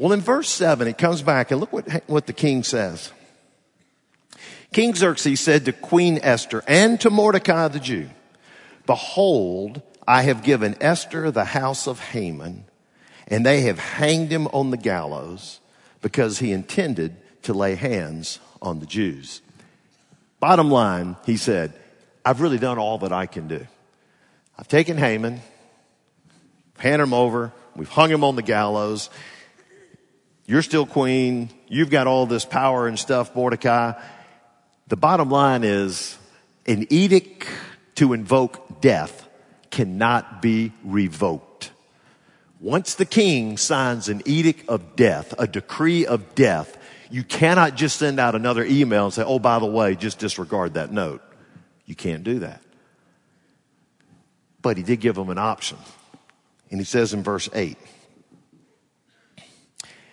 Well, 0.00 0.14
in 0.14 0.22
verse 0.22 0.48
seven, 0.48 0.88
it 0.88 0.96
comes 0.96 1.20
back 1.20 1.50
and 1.50 1.60
look 1.60 1.74
what, 1.74 1.86
what 2.08 2.26
the 2.26 2.32
king 2.32 2.62
says. 2.62 3.12
King 4.72 4.94
Xerxes 4.94 5.40
said 5.40 5.66
to 5.66 5.74
Queen 5.74 6.18
Esther 6.22 6.64
and 6.66 6.98
to 7.02 7.10
Mordecai 7.10 7.68
the 7.68 7.80
Jew, 7.80 8.08
behold, 8.86 9.82
I 10.08 10.22
have 10.22 10.42
given 10.42 10.74
Esther 10.80 11.30
the 11.30 11.44
house 11.44 11.86
of 11.86 12.00
Haman, 12.00 12.64
and 13.28 13.44
they 13.44 13.60
have 13.62 13.78
hanged 13.78 14.30
him 14.32 14.46
on 14.54 14.70
the 14.70 14.78
gallows 14.78 15.60
because 16.00 16.38
he 16.38 16.50
intended 16.50 17.14
to 17.42 17.52
lay 17.52 17.74
hands 17.74 18.38
on 18.62 18.80
the 18.80 18.86
Jews. 18.86 19.42
Bottom 20.38 20.70
line, 20.70 21.16
he 21.26 21.36
said, 21.36 21.74
I've 22.24 22.40
really 22.40 22.58
done 22.58 22.78
all 22.78 22.96
that 23.00 23.12
I 23.12 23.26
can 23.26 23.48
do. 23.48 23.66
I've 24.58 24.68
taken 24.68 24.96
Haman, 24.96 25.42
handed 26.78 27.02
him 27.02 27.12
over, 27.12 27.52
we've 27.76 27.90
hung 27.90 28.10
him 28.10 28.24
on 28.24 28.36
the 28.36 28.42
gallows. 28.42 29.10
You're 30.50 30.62
still 30.62 30.84
queen. 30.84 31.48
You've 31.68 31.90
got 31.90 32.08
all 32.08 32.26
this 32.26 32.44
power 32.44 32.88
and 32.88 32.98
stuff, 32.98 33.36
Mordecai. 33.36 33.92
The 34.88 34.96
bottom 34.96 35.30
line 35.30 35.62
is 35.62 36.18
an 36.66 36.88
edict 36.90 37.46
to 37.94 38.14
invoke 38.14 38.80
death 38.80 39.28
cannot 39.70 40.42
be 40.42 40.72
revoked. 40.82 41.70
Once 42.58 42.96
the 42.96 43.04
king 43.04 43.58
signs 43.58 44.08
an 44.08 44.22
edict 44.24 44.68
of 44.68 44.96
death, 44.96 45.32
a 45.38 45.46
decree 45.46 46.04
of 46.04 46.34
death, 46.34 46.76
you 47.12 47.22
cannot 47.22 47.76
just 47.76 47.96
send 47.96 48.18
out 48.18 48.34
another 48.34 48.64
email 48.64 49.04
and 49.04 49.14
say, 49.14 49.22
oh, 49.22 49.38
by 49.38 49.60
the 49.60 49.66
way, 49.66 49.94
just 49.94 50.18
disregard 50.18 50.74
that 50.74 50.90
note. 50.90 51.22
You 51.86 51.94
can't 51.94 52.24
do 52.24 52.40
that. 52.40 52.60
But 54.60 54.78
he 54.78 54.82
did 54.82 54.98
give 54.98 55.14
them 55.14 55.30
an 55.30 55.38
option. 55.38 55.78
And 56.72 56.80
he 56.80 56.84
says 56.84 57.14
in 57.14 57.22
verse 57.22 57.48
8, 57.54 57.78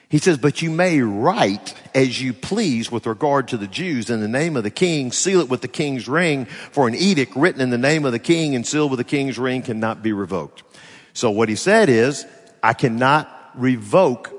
he 0.10 0.20
says, 0.20 0.38
but 0.38 0.62
you 0.62 0.70
may 0.70 1.02
write 1.02 1.74
as 1.94 2.22
you 2.22 2.34
please 2.34 2.90
with 2.90 3.06
regard 3.06 3.50
to 3.50 3.58
the 3.58 3.68
Jews 3.68 4.10
in 4.10 4.22
the 4.22 4.28
name 4.28 4.56
of 4.56 4.64
the 4.64 4.72
king, 4.72 5.12
seal 5.12 5.42
it 5.42 5.50
with 5.50 5.62
the 5.62 5.68
king's 5.68 6.08
ring, 6.08 6.46
for 6.46 6.88
an 6.88 6.96
edict 6.96 7.36
written 7.36 7.60
in 7.60 7.72
the 7.72 7.78
name 7.78 8.06
of 8.06 8.14
the 8.14 8.20
king 8.20 8.56
and 8.56 8.66
sealed 8.66 8.90
with 8.90 9.00
the 9.00 9.04
king's 9.04 9.38
ring 9.38 9.62
cannot 9.62 10.02
be 10.02 10.14
revoked. 10.14 10.64
So 11.14 11.30
what 11.32 11.50
he 11.50 11.56
said 11.56 11.90
is, 11.90 12.26
I 12.64 12.74
cannot 12.74 13.30
revoke 13.56 14.34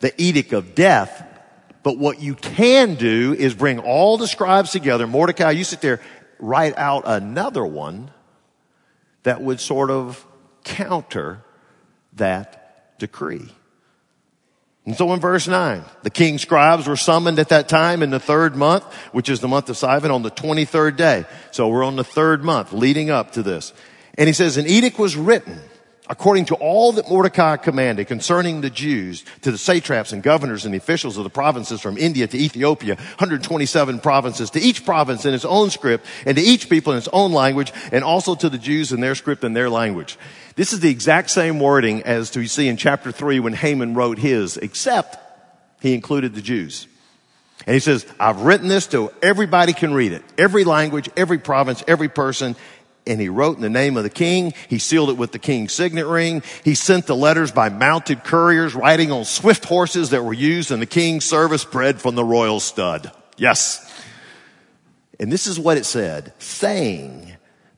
the 0.00 0.12
edict 0.20 0.52
of 0.52 0.74
death, 0.74 1.24
but 1.84 1.98
what 1.98 2.20
you 2.20 2.34
can 2.34 2.96
do 2.96 3.32
is 3.38 3.54
bring 3.54 3.78
all 3.78 4.18
the 4.18 4.26
scribes 4.26 4.72
together. 4.72 5.06
Mordecai, 5.06 5.52
you 5.52 5.62
sit 5.62 5.80
there, 5.80 6.00
write 6.40 6.76
out 6.76 7.04
another 7.06 7.64
one 7.64 8.10
that 9.22 9.40
would 9.40 9.60
sort 9.60 9.90
of 9.90 10.26
counter 10.64 11.44
that 12.14 12.98
decree. 12.98 13.52
And 14.84 14.96
so 14.96 15.12
in 15.12 15.20
verse 15.20 15.46
9, 15.46 15.84
the 16.02 16.10
king's 16.10 16.42
scribes 16.42 16.88
were 16.88 16.96
summoned 16.96 17.38
at 17.38 17.50
that 17.50 17.68
time 17.68 18.02
in 18.02 18.10
the 18.10 18.18
third 18.18 18.56
month, 18.56 18.82
which 19.12 19.28
is 19.28 19.38
the 19.38 19.46
month 19.46 19.68
of 19.68 19.76
Sivan, 19.76 20.12
on 20.12 20.22
the 20.22 20.30
23rd 20.30 20.96
day. 20.96 21.24
So 21.52 21.68
we're 21.68 21.84
on 21.84 21.94
the 21.94 22.04
third 22.04 22.42
month 22.42 22.72
leading 22.72 23.08
up 23.08 23.32
to 23.32 23.42
this. 23.44 23.72
And 24.18 24.26
he 24.26 24.32
says, 24.32 24.56
an 24.56 24.66
edict 24.66 24.98
was 24.98 25.16
written 25.16 25.60
according 26.08 26.44
to 26.46 26.54
all 26.56 26.92
that 26.92 27.08
Mordecai 27.08 27.56
commanded 27.56 28.08
concerning 28.08 28.60
the 28.60 28.70
Jews 28.70 29.24
to 29.42 29.52
the 29.52 29.56
satraps 29.56 30.12
and 30.12 30.22
governors 30.22 30.64
and 30.64 30.74
the 30.74 30.78
officials 30.78 31.16
of 31.16 31.24
the 31.24 31.30
provinces 31.30 31.80
from 31.80 31.96
India 31.96 32.26
to 32.26 32.36
Ethiopia, 32.36 32.96
127 32.96 34.00
provinces, 34.00 34.50
to 34.50 34.60
each 34.60 34.84
province 34.84 35.24
in 35.24 35.32
its 35.32 35.44
own 35.44 35.70
script 35.70 36.04
and 36.26 36.36
to 36.36 36.42
each 36.42 36.68
people 36.68 36.92
in 36.92 36.98
its 36.98 37.08
own 37.12 37.32
language 37.32 37.72
and 37.92 38.02
also 38.02 38.34
to 38.34 38.50
the 38.50 38.58
Jews 38.58 38.92
in 38.92 39.00
their 39.00 39.14
script 39.14 39.44
and 39.44 39.54
their 39.54 39.70
language. 39.70 40.18
This 40.54 40.72
is 40.72 40.80
the 40.80 40.90
exact 40.90 41.30
same 41.30 41.60
wording 41.60 42.02
as 42.02 42.36
we 42.36 42.46
see 42.46 42.68
in 42.68 42.76
chapter 42.76 43.10
3 43.10 43.40
when 43.40 43.54
Haman 43.54 43.94
wrote 43.94 44.18
his, 44.18 44.56
except 44.56 45.16
he 45.80 45.94
included 45.94 46.34
the 46.34 46.42
Jews. 46.42 46.86
And 47.66 47.74
he 47.74 47.80
says, 47.80 48.06
I've 48.18 48.42
written 48.42 48.68
this 48.68 48.84
so 48.86 49.12
everybody 49.22 49.72
can 49.72 49.94
read 49.94 50.12
it. 50.12 50.22
Every 50.36 50.64
language, 50.64 51.08
every 51.16 51.38
province, 51.38 51.82
every 51.86 52.08
person. 52.08 52.56
And 53.06 53.20
he 53.20 53.28
wrote 53.28 53.56
in 53.56 53.62
the 53.62 53.70
name 53.70 53.96
of 53.96 54.02
the 54.02 54.10
king. 54.10 54.52
He 54.68 54.78
sealed 54.78 55.10
it 55.10 55.16
with 55.16 55.32
the 55.32 55.38
king's 55.38 55.72
signet 55.72 56.06
ring. 56.06 56.42
He 56.64 56.74
sent 56.74 57.06
the 57.06 57.16
letters 57.16 57.50
by 57.50 57.68
mounted 57.68 58.24
couriers 58.24 58.74
riding 58.74 59.10
on 59.10 59.24
swift 59.24 59.64
horses 59.64 60.10
that 60.10 60.24
were 60.24 60.32
used 60.32 60.70
in 60.70 60.80
the 60.80 60.86
king's 60.86 61.24
service 61.24 61.64
bred 61.64 62.00
from 62.00 62.14
the 62.14 62.24
royal 62.24 62.60
stud. 62.60 63.10
Yes. 63.36 63.88
And 65.18 65.32
this 65.32 65.46
is 65.46 65.58
what 65.58 65.78
it 65.78 65.86
said, 65.86 66.32
saying, 66.38 67.31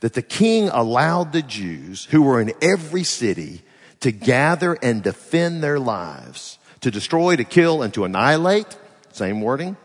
that 0.04 0.12
the 0.12 0.20
king 0.20 0.68
allowed 0.68 1.32
the 1.32 1.40
Jews 1.40 2.04
who 2.10 2.20
were 2.20 2.38
in 2.38 2.52
every 2.60 3.04
city 3.04 3.62
to 4.00 4.12
gather 4.12 4.74
and 4.82 5.02
defend 5.02 5.62
their 5.62 5.78
lives, 5.78 6.58
to 6.82 6.90
destroy, 6.90 7.36
to 7.36 7.44
kill, 7.44 7.80
and 7.82 7.94
to 7.94 8.04
annihilate, 8.04 8.66
same 9.12 9.40
wording, 9.40 9.78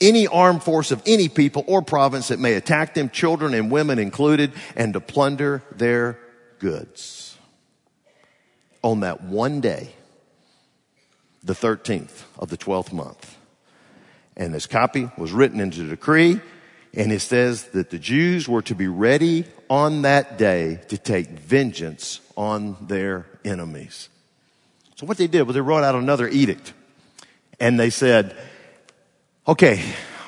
any 0.00 0.26
armed 0.26 0.64
force 0.64 0.90
of 0.90 1.00
any 1.06 1.28
people 1.28 1.62
or 1.68 1.80
province 1.80 2.26
that 2.26 2.40
may 2.40 2.54
attack 2.54 2.94
them, 2.94 3.08
children 3.08 3.54
and 3.54 3.70
women 3.70 4.00
included, 4.00 4.50
and 4.74 4.94
to 4.94 5.00
plunder 5.00 5.62
their 5.76 6.18
goods. 6.58 7.38
On 8.82 8.98
that 8.98 9.22
one 9.22 9.60
day, 9.60 9.94
the 11.44 11.54
13th 11.54 12.24
of 12.36 12.48
the 12.48 12.58
12th 12.58 12.92
month. 12.92 13.38
And 14.36 14.52
this 14.52 14.66
copy 14.66 15.08
was 15.16 15.30
written 15.30 15.60
into 15.60 15.84
the 15.84 15.90
decree 15.90 16.40
and 16.94 17.10
it 17.12 17.20
says 17.20 17.64
that 17.68 17.90
the 17.90 17.98
Jews 17.98 18.48
were 18.48 18.62
to 18.62 18.74
be 18.74 18.88
ready 18.88 19.46
on 19.70 20.02
that 20.02 20.36
day 20.36 20.80
to 20.88 20.98
take 20.98 21.28
vengeance 21.28 22.20
on 22.36 22.76
their 22.80 23.26
enemies. 23.44 24.10
So 24.96 25.06
what 25.06 25.16
they 25.16 25.26
did 25.26 25.42
was 25.42 25.54
they 25.54 25.60
wrote 25.60 25.84
out 25.84 25.94
another 25.94 26.28
edict. 26.28 26.74
And 27.58 27.80
they 27.80 27.90
said, 27.90 28.36
okay, 29.48 29.82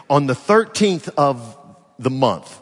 on 0.09 0.26
the 0.26 0.35
13th 0.35 1.11
of 1.18 1.59
the 1.99 2.11
month, 2.11 2.61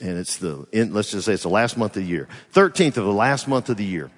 and 0.00 0.18
it's 0.18 0.38
the, 0.38 0.66
let's 0.72 1.10
just 1.10 1.26
say 1.26 1.34
it's 1.34 1.42
the 1.42 1.48
last 1.48 1.76
month 1.76 1.96
of 1.96 2.02
the 2.02 2.08
year. 2.08 2.28
13th 2.54 2.96
of 2.96 3.04
the 3.04 3.12
last 3.12 3.46
month 3.46 3.68
of 3.68 3.76
the 3.76 3.84
year. 3.84 4.10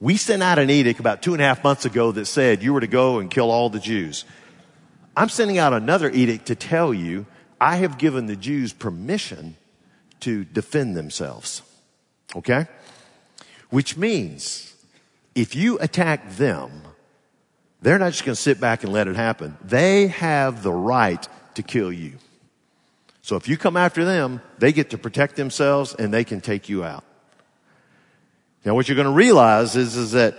We 0.00 0.16
sent 0.16 0.42
out 0.42 0.58
an 0.58 0.70
edict 0.70 1.00
about 1.00 1.22
two 1.22 1.32
and 1.32 1.42
a 1.42 1.44
half 1.44 1.64
months 1.64 1.84
ago 1.84 2.12
that 2.12 2.26
said 2.26 2.62
you 2.62 2.72
were 2.72 2.80
to 2.80 2.86
go 2.86 3.18
and 3.18 3.30
kill 3.30 3.50
all 3.50 3.70
the 3.70 3.80
Jews. 3.80 4.24
I'm 5.16 5.28
sending 5.28 5.58
out 5.58 5.72
another 5.72 6.10
edict 6.10 6.46
to 6.46 6.54
tell 6.54 6.94
you 6.94 7.26
I 7.60 7.76
have 7.76 7.98
given 7.98 8.26
the 8.26 8.36
Jews 8.36 8.72
permission 8.72 9.56
to 10.20 10.44
defend 10.44 10.96
themselves. 10.96 11.62
Okay? 12.34 12.66
Which 13.70 13.96
means 13.96 14.74
if 15.34 15.54
you 15.54 15.78
attack 15.78 16.30
them, 16.32 16.82
they're 17.80 17.98
not 17.98 18.12
just 18.12 18.24
going 18.24 18.34
to 18.34 18.40
sit 18.40 18.60
back 18.60 18.82
and 18.82 18.92
let 18.92 19.06
it 19.06 19.16
happen. 19.16 19.56
They 19.62 20.08
have 20.08 20.62
the 20.62 20.72
right 20.72 21.26
to 21.54 21.62
kill 21.62 21.92
you. 21.92 22.14
So 23.22 23.36
if 23.36 23.46
you 23.46 23.56
come 23.56 23.76
after 23.76 24.04
them, 24.04 24.40
they 24.58 24.72
get 24.72 24.90
to 24.90 24.98
protect 24.98 25.36
themselves 25.36 25.94
and 25.94 26.12
they 26.12 26.24
can 26.24 26.40
take 26.40 26.68
you 26.68 26.82
out. 26.82 27.04
Now 28.64 28.74
what 28.74 28.88
you're 28.88 28.96
going 28.96 29.06
to 29.06 29.12
realize 29.12 29.76
is, 29.76 29.96
is 29.96 30.12
that 30.12 30.36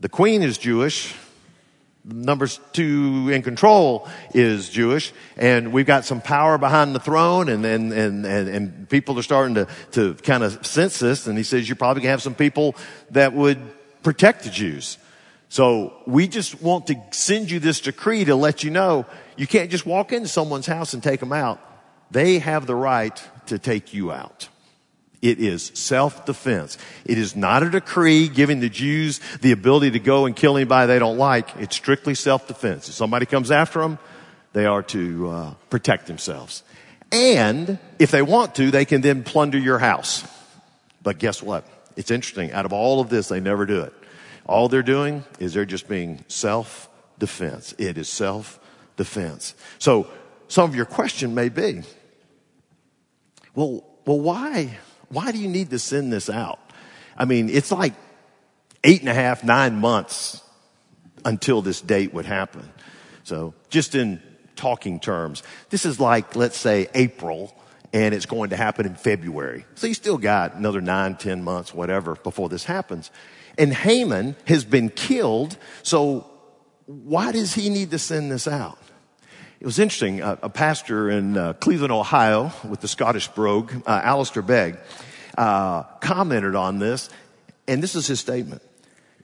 the 0.00 0.08
queen 0.08 0.42
is 0.42 0.58
Jewish. 0.58 1.14
Numbers 2.04 2.60
two 2.72 3.28
in 3.30 3.42
control 3.42 4.08
is 4.32 4.70
Jewish, 4.70 5.12
and 5.36 5.72
we've 5.72 5.86
got 5.86 6.04
some 6.04 6.20
power 6.20 6.56
behind 6.56 6.94
the 6.94 7.00
throne, 7.00 7.48
and 7.48 7.66
and 7.66 7.92
and 7.92 8.24
and, 8.24 8.48
and 8.48 8.88
people 8.88 9.18
are 9.18 9.22
starting 9.22 9.56
to 9.56 9.66
to 9.92 10.14
kind 10.14 10.42
of 10.42 10.64
sense 10.64 10.98
this. 10.98 11.26
And 11.26 11.36
he 11.36 11.44
says 11.44 11.68
you're 11.68 11.76
probably 11.76 12.02
gonna 12.02 12.12
have 12.12 12.22
some 12.22 12.34
people 12.34 12.76
that 13.10 13.34
would 13.34 13.58
protect 14.02 14.44
the 14.44 14.50
Jews. 14.50 14.96
So 15.50 15.94
we 16.06 16.28
just 16.28 16.62
want 16.62 16.86
to 16.88 16.96
send 17.10 17.50
you 17.50 17.58
this 17.58 17.80
decree 17.80 18.24
to 18.24 18.34
let 18.34 18.62
you 18.62 18.70
know 18.70 19.06
you 19.36 19.46
can't 19.46 19.70
just 19.70 19.86
walk 19.86 20.12
into 20.12 20.28
someone's 20.28 20.66
house 20.66 20.94
and 20.94 21.02
take 21.02 21.20
them 21.20 21.32
out. 21.32 21.60
They 22.10 22.38
have 22.38 22.66
the 22.66 22.74
right 22.74 23.22
to 23.46 23.58
take 23.58 23.94
you 23.94 24.12
out. 24.12 24.48
It 25.20 25.40
is 25.40 25.72
self-defense. 25.74 26.78
It 27.04 27.18
is 27.18 27.34
not 27.34 27.62
a 27.64 27.70
decree 27.70 28.28
giving 28.28 28.60
the 28.60 28.68
Jews 28.68 29.20
the 29.40 29.52
ability 29.52 29.92
to 29.92 29.98
go 29.98 30.26
and 30.26 30.36
kill 30.36 30.56
anybody 30.56 30.86
they 30.86 30.98
don't 30.98 31.18
like. 31.18 31.56
It's 31.56 31.74
strictly 31.74 32.14
self-defense. 32.14 32.88
If 32.88 32.94
somebody 32.94 33.26
comes 33.26 33.50
after 33.50 33.80
them, 33.80 33.98
they 34.52 34.64
are 34.66 34.82
to 34.84 35.28
uh, 35.28 35.54
protect 35.70 36.06
themselves. 36.06 36.62
And 37.10 37.78
if 37.98 38.10
they 38.10 38.22
want 38.22 38.54
to, 38.56 38.70
they 38.70 38.84
can 38.84 39.00
then 39.00 39.24
plunder 39.24 39.58
your 39.58 39.78
house. 39.78 40.24
But 41.02 41.18
guess 41.18 41.42
what? 41.42 41.66
It's 41.96 42.10
interesting. 42.10 42.52
Out 42.52 42.64
of 42.64 42.72
all 42.72 43.00
of 43.00 43.08
this, 43.08 43.28
they 43.28 43.40
never 43.40 43.66
do 43.66 43.80
it. 43.80 43.92
All 44.46 44.68
they're 44.68 44.82
doing 44.82 45.24
is 45.40 45.52
they're 45.52 45.64
just 45.64 45.88
being 45.88 46.24
self-defense. 46.28 47.74
It 47.76 47.98
is 47.98 48.08
self-defense. 48.08 49.54
So 49.78 50.06
some 50.46 50.70
of 50.70 50.76
your 50.76 50.86
question 50.86 51.34
may 51.34 51.48
be, 51.48 51.82
well, 53.54 53.84
well, 54.06 54.20
why? 54.20 54.78
Why 55.08 55.32
do 55.32 55.38
you 55.38 55.48
need 55.48 55.70
to 55.70 55.78
send 55.78 56.12
this 56.12 56.28
out? 56.28 56.58
I 57.16 57.24
mean, 57.24 57.48
it's 57.48 57.72
like 57.72 57.94
eight 58.84 59.00
and 59.00 59.08
a 59.08 59.14
half, 59.14 59.42
nine 59.42 59.76
months 59.80 60.42
until 61.24 61.62
this 61.62 61.80
date 61.80 62.14
would 62.14 62.26
happen. 62.26 62.70
So 63.24 63.54
just 63.70 63.94
in 63.94 64.22
talking 64.56 65.00
terms, 65.00 65.42
this 65.70 65.84
is 65.84 65.98
like, 65.98 66.36
let's 66.36 66.56
say 66.56 66.88
April 66.94 67.54
and 67.92 68.14
it's 68.14 68.26
going 68.26 68.50
to 68.50 68.56
happen 68.56 68.86
in 68.86 68.94
February. 68.94 69.64
So 69.74 69.86
you 69.86 69.94
still 69.94 70.18
got 70.18 70.54
another 70.54 70.80
nine, 70.80 71.16
ten 71.16 71.42
months, 71.42 71.72
whatever, 71.72 72.14
before 72.16 72.48
this 72.48 72.64
happens. 72.64 73.10
And 73.56 73.72
Haman 73.72 74.36
has 74.46 74.64
been 74.64 74.90
killed. 74.90 75.56
So 75.82 76.30
why 76.86 77.32
does 77.32 77.54
he 77.54 77.70
need 77.70 77.90
to 77.90 77.98
send 77.98 78.30
this 78.30 78.46
out? 78.46 78.78
It 79.60 79.66
was 79.66 79.78
interesting. 79.78 80.20
A, 80.20 80.38
a 80.42 80.48
pastor 80.48 81.10
in 81.10 81.36
uh, 81.36 81.52
Cleveland, 81.54 81.92
Ohio, 81.92 82.52
with 82.68 82.80
the 82.80 82.88
Scottish 82.88 83.28
brogue, 83.28 83.72
uh, 83.86 84.00
Alistair 84.04 84.42
Begg, 84.42 84.78
uh, 85.36 85.82
commented 86.00 86.54
on 86.54 86.78
this, 86.78 87.10
and 87.66 87.82
this 87.82 87.94
is 87.94 88.06
his 88.06 88.20
statement. 88.20 88.62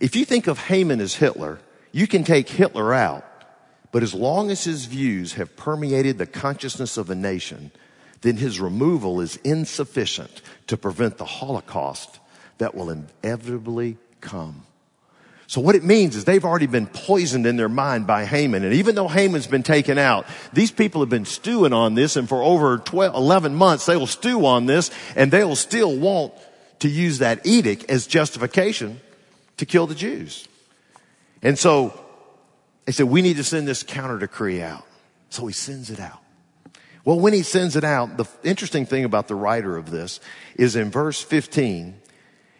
If 0.00 0.16
you 0.16 0.24
think 0.24 0.48
of 0.48 0.58
Haman 0.58 1.00
as 1.00 1.14
Hitler, 1.14 1.60
you 1.92 2.08
can 2.08 2.24
take 2.24 2.48
Hitler 2.48 2.92
out, 2.92 3.24
but 3.92 4.02
as 4.02 4.12
long 4.12 4.50
as 4.50 4.64
his 4.64 4.86
views 4.86 5.34
have 5.34 5.56
permeated 5.56 6.18
the 6.18 6.26
consciousness 6.26 6.96
of 6.96 7.10
a 7.10 7.14
nation, 7.14 7.70
then 8.22 8.36
his 8.36 8.58
removal 8.58 9.20
is 9.20 9.36
insufficient 9.44 10.42
to 10.66 10.76
prevent 10.76 11.18
the 11.18 11.24
Holocaust 11.24 12.18
that 12.58 12.74
will 12.74 12.90
inevitably 12.90 13.98
come. 14.20 14.66
So 15.46 15.60
what 15.60 15.74
it 15.74 15.84
means 15.84 16.16
is 16.16 16.24
they've 16.24 16.44
already 16.44 16.66
been 16.66 16.86
poisoned 16.86 17.46
in 17.46 17.56
their 17.56 17.68
mind 17.68 18.06
by 18.06 18.24
Haman. 18.24 18.64
And 18.64 18.72
even 18.74 18.94
though 18.94 19.08
Haman's 19.08 19.46
been 19.46 19.62
taken 19.62 19.98
out, 19.98 20.26
these 20.52 20.70
people 20.70 21.02
have 21.02 21.10
been 21.10 21.26
stewing 21.26 21.72
on 21.72 21.94
this 21.94 22.16
and 22.16 22.28
for 22.28 22.42
over 22.42 22.78
12, 22.78 23.14
11 23.14 23.54
months 23.54 23.86
they 23.86 23.96
will 23.96 24.06
stew 24.06 24.46
on 24.46 24.66
this 24.66 24.90
and 25.16 25.30
they 25.30 25.44
will 25.44 25.56
still 25.56 25.96
want 25.96 26.32
to 26.80 26.88
use 26.88 27.18
that 27.18 27.44
edict 27.46 27.90
as 27.90 28.06
justification 28.06 29.00
to 29.58 29.66
kill 29.66 29.86
the 29.86 29.94
Jews. 29.94 30.48
And 31.42 31.58
so 31.58 31.98
they 32.86 32.92
said, 32.92 33.06
we 33.06 33.22
need 33.22 33.36
to 33.36 33.44
send 33.44 33.68
this 33.68 33.82
counter 33.82 34.18
decree 34.18 34.62
out. 34.62 34.84
So 35.30 35.46
he 35.46 35.52
sends 35.52 35.90
it 35.90 36.00
out. 36.00 36.20
Well, 37.04 37.20
when 37.20 37.34
he 37.34 37.42
sends 37.42 37.76
it 37.76 37.84
out, 37.84 38.16
the 38.16 38.24
interesting 38.42 38.86
thing 38.86 39.04
about 39.04 39.28
the 39.28 39.34
writer 39.34 39.76
of 39.76 39.90
this 39.90 40.20
is 40.56 40.74
in 40.74 40.90
verse 40.90 41.20
15, 41.20 42.00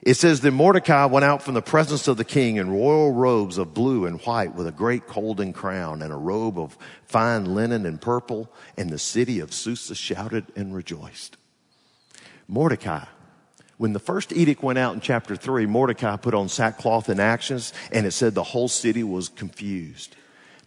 it 0.05 0.15
says 0.15 0.43
that 0.43 0.51
Mordecai 0.51 1.07
went 1.07 1.25
out 1.25 1.43
from 1.43 1.55
the 1.55 1.63
presence 1.63 2.09
of 2.09 2.19
the 2.19 2.27
king 2.27 2.57
in 2.57 2.71
royal 2.71 3.11
robes 3.11 3.57
of 3.57 3.73
blue 3.73 4.05
and 4.05 4.21
white 4.21 4.55
with 4.55 4.67
a 4.67 4.73
great 4.73 5.07
golden 5.09 5.55
crown 5.55 6.03
and 6.03 6.13
a 6.13 6.17
robe 6.17 6.59
of 6.59 6.77
fine 7.07 7.47
linen 7.47 7.87
and 7.87 7.99
purple. 8.01 8.53
And 8.77 8.91
the 8.91 8.99
city 8.99 9.41
of 9.41 9.55
Susa 9.55 9.95
shouted 9.95 10.45
and 10.55 10.75
rejoiced. 10.75 11.39
Mordecai, 12.47 13.07
when 13.79 13.95
the 13.95 13.99
first 13.99 14.31
edict 14.33 14.63
went 14.63 14.79
out 14.79 14.95
in 14.95 15.01
chapter 15.01 15.37
three, 15.37 15.65
Mordecai 15.65 16.17
put 16.17 16.35
on 16.35 16.51
sackcloth 16.51 17.09
and 17.09 17.19
ashes 17.19 17.73
and 17.91 18.05
it 18.05 18.13
said 18.13 18.35
the 18.35 18.43
whole 18.43 18.69
city 18.69 19.03
was 19.03 19.31
confused. 19.31 20.17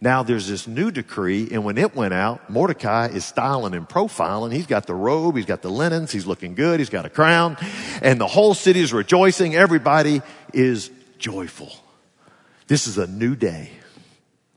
Now 0.00 0.22
there's 0.22 0.46
this 0.46 0.68
new 0.68 0.90
decree, 0.92 1.48
and 1.50 1.64
when 1.64 1.76
it 1.76 1.96
went 1.96 2.14
out, 2.14 2.48
Mordecai 2.48 3.08
is 3.08 3.24
styling 3.24 3.74
and 3.74 3.88
profiling. 3.88 4.52
He's 4.52 4.66
got 4.66 4.86
the 4.86 4.94
robe, 4.94 5.36
he's 5.36 5.46
got 5.46 5.62
the 5.62 5.70
linens, 5.70 6.12
he's 6.12 6.26
looking 6.26 6.54
good, 6.54 6.78
he's 6.78 6.90
got 6.90 7.04
a 7.04 7.10
crown, 7.10 7.56
and 8.00 8.20
the 8.20 8.28
whole 8.28 8.54
city 8.54 8.80
is 8.80 8.92
rejoicing. 8.92 9.56
Everybody 9.56 10.22
is 10.54 10.90
joyful. 11.18 11.72
This 12.68 12.86
is 12.86 12.96
a 12.96 13.08
new 13.08 13.34
day. 13.34 13.70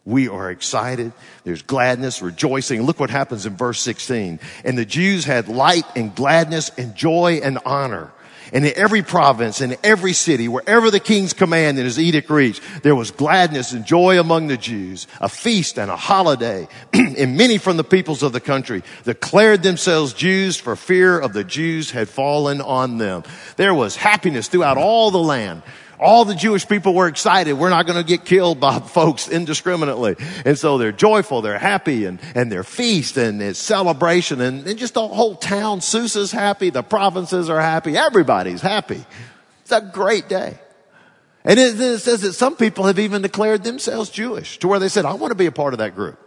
We 0.06 0.28
are 0.28 0.52
excited. 0.52 1.14
There's 1.44 1.62
gladness, 1.62 2.22
rejoicing. 2.22 2.84
Look 2.84 3.00
what 3.00 3.10
happens 3.10 3.46
in 3.46 3.56
verse 3.56 3.80
16. 3.80 4.40
And 4.64 4.78
the 4.78 4.86
Jews 4.86 5.26
had 5.26 5.48
light 5.48 5.86
and 5.96 6.14
gladness 6.14 6.72
and 6.78 6.96
joy 6.96 7.40
and 7.44 7.60
honor 7.66 8.12
and 8.54 8.66
in 8.66 8.74
every 8.76 9.02
province, 9.02 9.62
in 9.62 9.76
every 9.84 10.14
city, 10.14 10.48
wherever 10.48 10.92
the 10.92 11.00
king's 11.00 11.34
command 11.34 11.78
and 11.78 11.86
his 11.86 12.00
edict 12.00 12.30
reached, 12.30 12.62
there 12.84 12.96
was 12.96 13.12
gladness 13.12 13.72
and 13.72 13.86
joy 13.86 14.20
among 14.20 14.48
the 14.48 14.58
Jews, 14.58 15.08
a 15.20 15.30
feast 15.30 15.78
and 15.80 15.90
a 15.90 15.96
holiday. 15.96 16.68
and 16.94 17.38
many 17.38 17.58
from 17.58 17.78
the 17.78 17.84
peoples 17.84 18.24
of 18.24 18.34
the 18.34 18.40
country 18.40 18.84
declared 19.04 19.64
themselves 19.64 20.14
Jews 20.14 20.58
for 20.58 20.76
fear 20.76 21.20
of 21.20 21.34
the 21.34 21.44
Jews 21.44 21.92
had 21.92 22.10
fallen 22.10 22.62
on 22.62 22.98
them. 22.98 23.24
There 23.58 23.74
was 23.74 23.96
happiness 23.96 24.48
throughout 24.48 24.78
all 24.78 25.12
the 25.12 25.20
land 25.20 25.64
all 26.02 26.26
the 26.26 26.34
Jewish 26.34 26.68
people 26.68 26.96
were 26.96 27.08
excited. 27.08 27.54
We're 27.54 27.70
not 27.70 27.86
going 27.86 27.98
to 27.98 28.04
get 28.04 28.26
killed 28.26 28.60
by 28.60 28.80
folks 28.80 29.30
indiscriminately. 29.30 30.16
And 30.44 30.58
so 30.58 30.80
they're 30.80 30.92
joyful, 30.92 31.42
they're 31.42 31.60
happy, 31.60 32.06
and, 32.06 32.20
and 32.34 32.52
they're 32.52 32.64
feast 32.64 33.18
and 33.18 33.42
it's 33.42 33.60
celebration, 33.60 34.42
and, 34.42 34.66
and 34.68 34.80
just 34.80 34.96
the 34.96 35.08
whole 35.08 35.36
town, 35.36 35.82
Susa's 35.82 36.32
happy, 36.32 36.72
the 36.72 36.82
provinces 36.82 37.50
are 37.50 37.62
happy, 37.62 37.96
everybody's 37.96 38.62
happy. 38.62 39.06
It's 39.62 39.72
a 39.72 39.82
great 39.82 40.28
day. 40.28 40.58
And 41.44 41.60
it, 41.60 41.80
it 41.80 42.00
says 42.00 42.22
that 42.22 42.34
some 42.34 42.56
people 42.56 42.86
have 42.86 43.00
even 43.00 43.22
declared 43.22 43.64
themselves 43.64 44.10
Jewish 44.10 44.58
to 44.60 44.68
where 44.68 44.80
they 44.80 44.90
said, 44.90 45.06
I 45.06 45.14
want 45.14 45.32
to 45.32 45.36
be 45.36 45.46
a 45.46 45.52
part 45.52 45.74
of 45.74 45.80
that 45.80 45.96
group. 45.96 46.20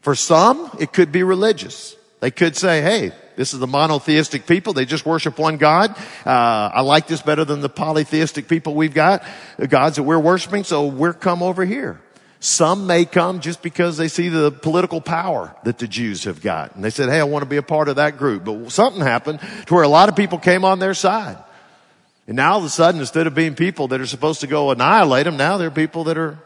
For 0.00 0.14
some, 0.14 0.70
it 0.78 0.92
could 0.92 1.10
be 1.10 1.22
religious. 1.22 1.96
They 2.20 2.30
could 2.30 2.56
say, 2.56 2.80
hey, 2.82 3.12
this 3.36 3.52
is 3.52 3.60
the 3.60 3.66
monotheistic 3.66 4.46
people. 4.46 4.72
They 4.72 4.84
just 4.84 5.04
worship 5.04 5.38
one 5.38 5.56
God. 5.56 5.96
Uh, 6.24 6.70
I 6.74 6.80
like 6.82 7.06
this 7.06 7.22
better 7.22 7.44
than 7.44 7.60
the 7.60 7.68
polytheistic 7.68 8.48
people 8.48 8.74
we've 8.74 8.94
got, 8.94 9.24
the 9.58 9.68
gods 9.68 9.96
that 9.96 10.02
we're 10.04 10.18
worshiping, 10.18 10.64
so 10.64 10.86
we're 10.86 11.12
come 11.12 11.42
over 11.42 11.64
here. 11.64 12.00
Some 12.40 12.86
may 12.86 13.06
come 13.06 13.40
just 13.40 13.62
because 13.62 13.96
they 13.96 14.08
see 14.08 14.28
the 14.28 14.50
political 14.50 15.00
power 15.00 15.56
that 15.64 15.78
the 15.78 15.88
Jews 15.88 16.24
have 16.24 16.42
got. 16.42 16.74
And 16.74 16.84
they 16.84 16.90
said, 16.90 17.08
hey, 17.08 17.18
I 17.18 17.24
want 17.24 17.42
to 17.42 17.48
be 17.48 17.56
a 17.56 17.62
part 17.62 17.88
of 17.88 17.96
that 17.96 18.18
group. 18.18 18.44
But 18.44 18.70
something 18.70 19.00
happened 19.00 19.40
to 19.66 19.74
where 19.74 19.82
a 19.82 19.88
lot 19.88 20.10
of 20.10 20.16
people 20.16 20.38
came 20.38 20.62
on 20.62 20.78
their 20.78 20.92
side. 20.92 21.38
And 22.26 22.36
now 22.36 22.52
all 22.52 22.58
of 22.58 22.64
a 22.64 22.68
sudden, 22.68 23.00
instead 23.00 23.26
of 23.26 23.34
being 23.34 23.54
people 23.54 23.88
that 23.88 24.00
are 24.00 24.06
supposed 24.06 24.42
to 24.42 24.46
go 24.46 24.70
annihilate 24.70 25.24
them, 25.24 25.38
now 25.38 25.56
they're 25.56 25.70
people 25.70 26.04
that 26.04 26.18
are 26.18 26.38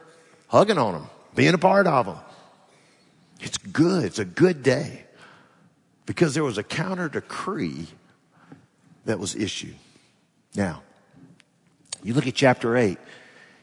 hugging 0.47 0.79
on 0.79 0.95
them, 0.95 1.07
being 1.35 1.55
a 1.55 1.59
part 1.59 1.89
of 1.89 2.07
them. 2.07 2.19
It's 3.41 3.59
good. 3.59 4.05
It's 4.05 4.21
a 4.21 4.25
good 4.25 4.63
day 4.63 5.05
because 6.09 6.33
there 6.33 6.43
was 6.43 6.57
a 6.57 6.63
counter 6.63 7.07
decree 7.07 7.87
that 9.05 9.19
was 9.19 9.37
issued. 9.37 9.75
Now, 10.55 10.83
you 12.03 12.15
look 12.15 12.27
at 12.27 12.35
chapter 12.35 12.79
8 12.79 12.97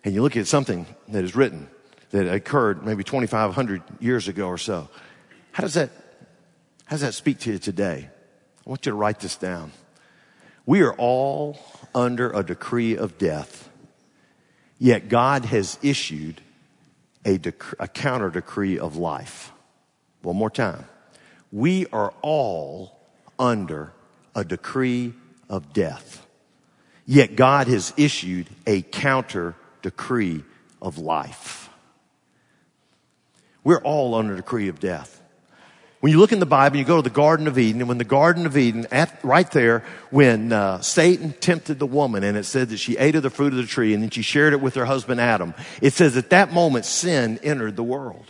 and 0.04 0.14
you 0.14 0.22
look 0.22 0.38
at 0.38 0.46
something 0.46 0.86
that 1.08 1.24
is 1.24 1.36
written 1.36 1.68
that 2.12 2.32
occurred 2.32 2.86
maybe 2.86 3.04
2,500 3.04 3.82
years 4.00 4.28
ago 4.28 4.46
or 4.46 4.60
so. 4.60 4.90
How 5.54 5.64
does 5.64 5.74
that, 5.74 5.90
how 6.86 6.92
does 6.92 7.02
that 7.02 7.16
speak 7.16 7.40
to 7.40 7.54
you 7.54 7.58
today? 7.58 8.10
I 8.64 8.70
want 8.70 8.86
you 8.86 8.92
to 8.92 8.96
write 8.96 9.22
this 9.22 9.38
down. 9.38 9.72
We 10.68 10.82
are 10.84 10.94
all 10.94 11.58
under 11.96 12.32
a 12.32 12.44
decree 12.44 12.96
of 12.96 13.18
death, 13.18 13.72
yet 14.78 15.10
God 15.10 15.46
has 15.46 15.80
issued 15.82 16.42
a, 17.26 17.40
dec- 17.40 17.74
a 17.80 17.88
counter 17.88 18.30
decree 18.30 18.78
of 18.78 18.98
life. 18.98 19.52
One 20.22 20.36
more 20.38 20.52
time. 20.52 20.86
We 21.56 21.86
are 21.94 22.14
all 22.22 23.00
under 23.40 23.94
a 24.36 24.44
decree 24.44 25.14
of 25.50 25.72
death, 25.72 26.28
yet 27.06 27.38
God 27.38 27.68
has 27.68 27.94
issued 27.96 28.48
a 28.68 28.82
counter 28.82 29.56
decree 29.82 30.44
of 30.82 30.98
life. 30.98 31.70
We're 33.64 33.80
all 33.80 34.16
under 34.16 34.34
a 34.34 34.36
decree 34.36 34.68
of 34.68 34.82
death. 34.82 35.22
When 36.02 36.12
you 36.12 36.20
look 36.20 36.34
in 36.34 36.42
the 36.42 36.46
Bible, 36.46 36.76
you 36.76 36.84
go 36.84 36.98
to 36.98 37.02
the 37.02 37.10
Garden 37.10 37.48
of 37.48 37.58
Eden, 37.58 37.80
and 37.80 37.88
when 37.88 38.00
the 38.00 38.04
Garden 38.04 38.46
of 38.46 38.58
Eden, 38.58 38.86
at, 38.92 39.18
right 39.24 39.50
there, 39.52 39.86
when 40.10 40.52
uh, 40.52 40.82
Satan 40.82 41.36
tempted 41.40 41.80
the 41.80 41.88
woman, 41.88 42.26
and 42.26 42.36
it 42.38 42.44
said 42.44 42.68
that 42.68 42.80
she 42.80 42.98
ate 42.98 43.16
of 43.16 43.24
the 43.24 43.30
fruit 43.30 43.54
of 43.54 43.58
the 43.60 43.66
tree, 43.66 43.94
and 43.94 44.04
then 44.04 44.10
she 44.10 44.24
shared 44.24 44.52
it 44.52 44.60
with 44.60 44.76
her 44.76 44.84
husband 44.84 45.22
Adam, 45.22 45.54
it 45.82 45.94
says 45.94 46.18
at 46.18 46.32
that 46.32 46.52
moment 46.52 46.84
sin 46.84 47.40
entered 47.44 47.78
the 47.78 47.84
world. 47.84 48.30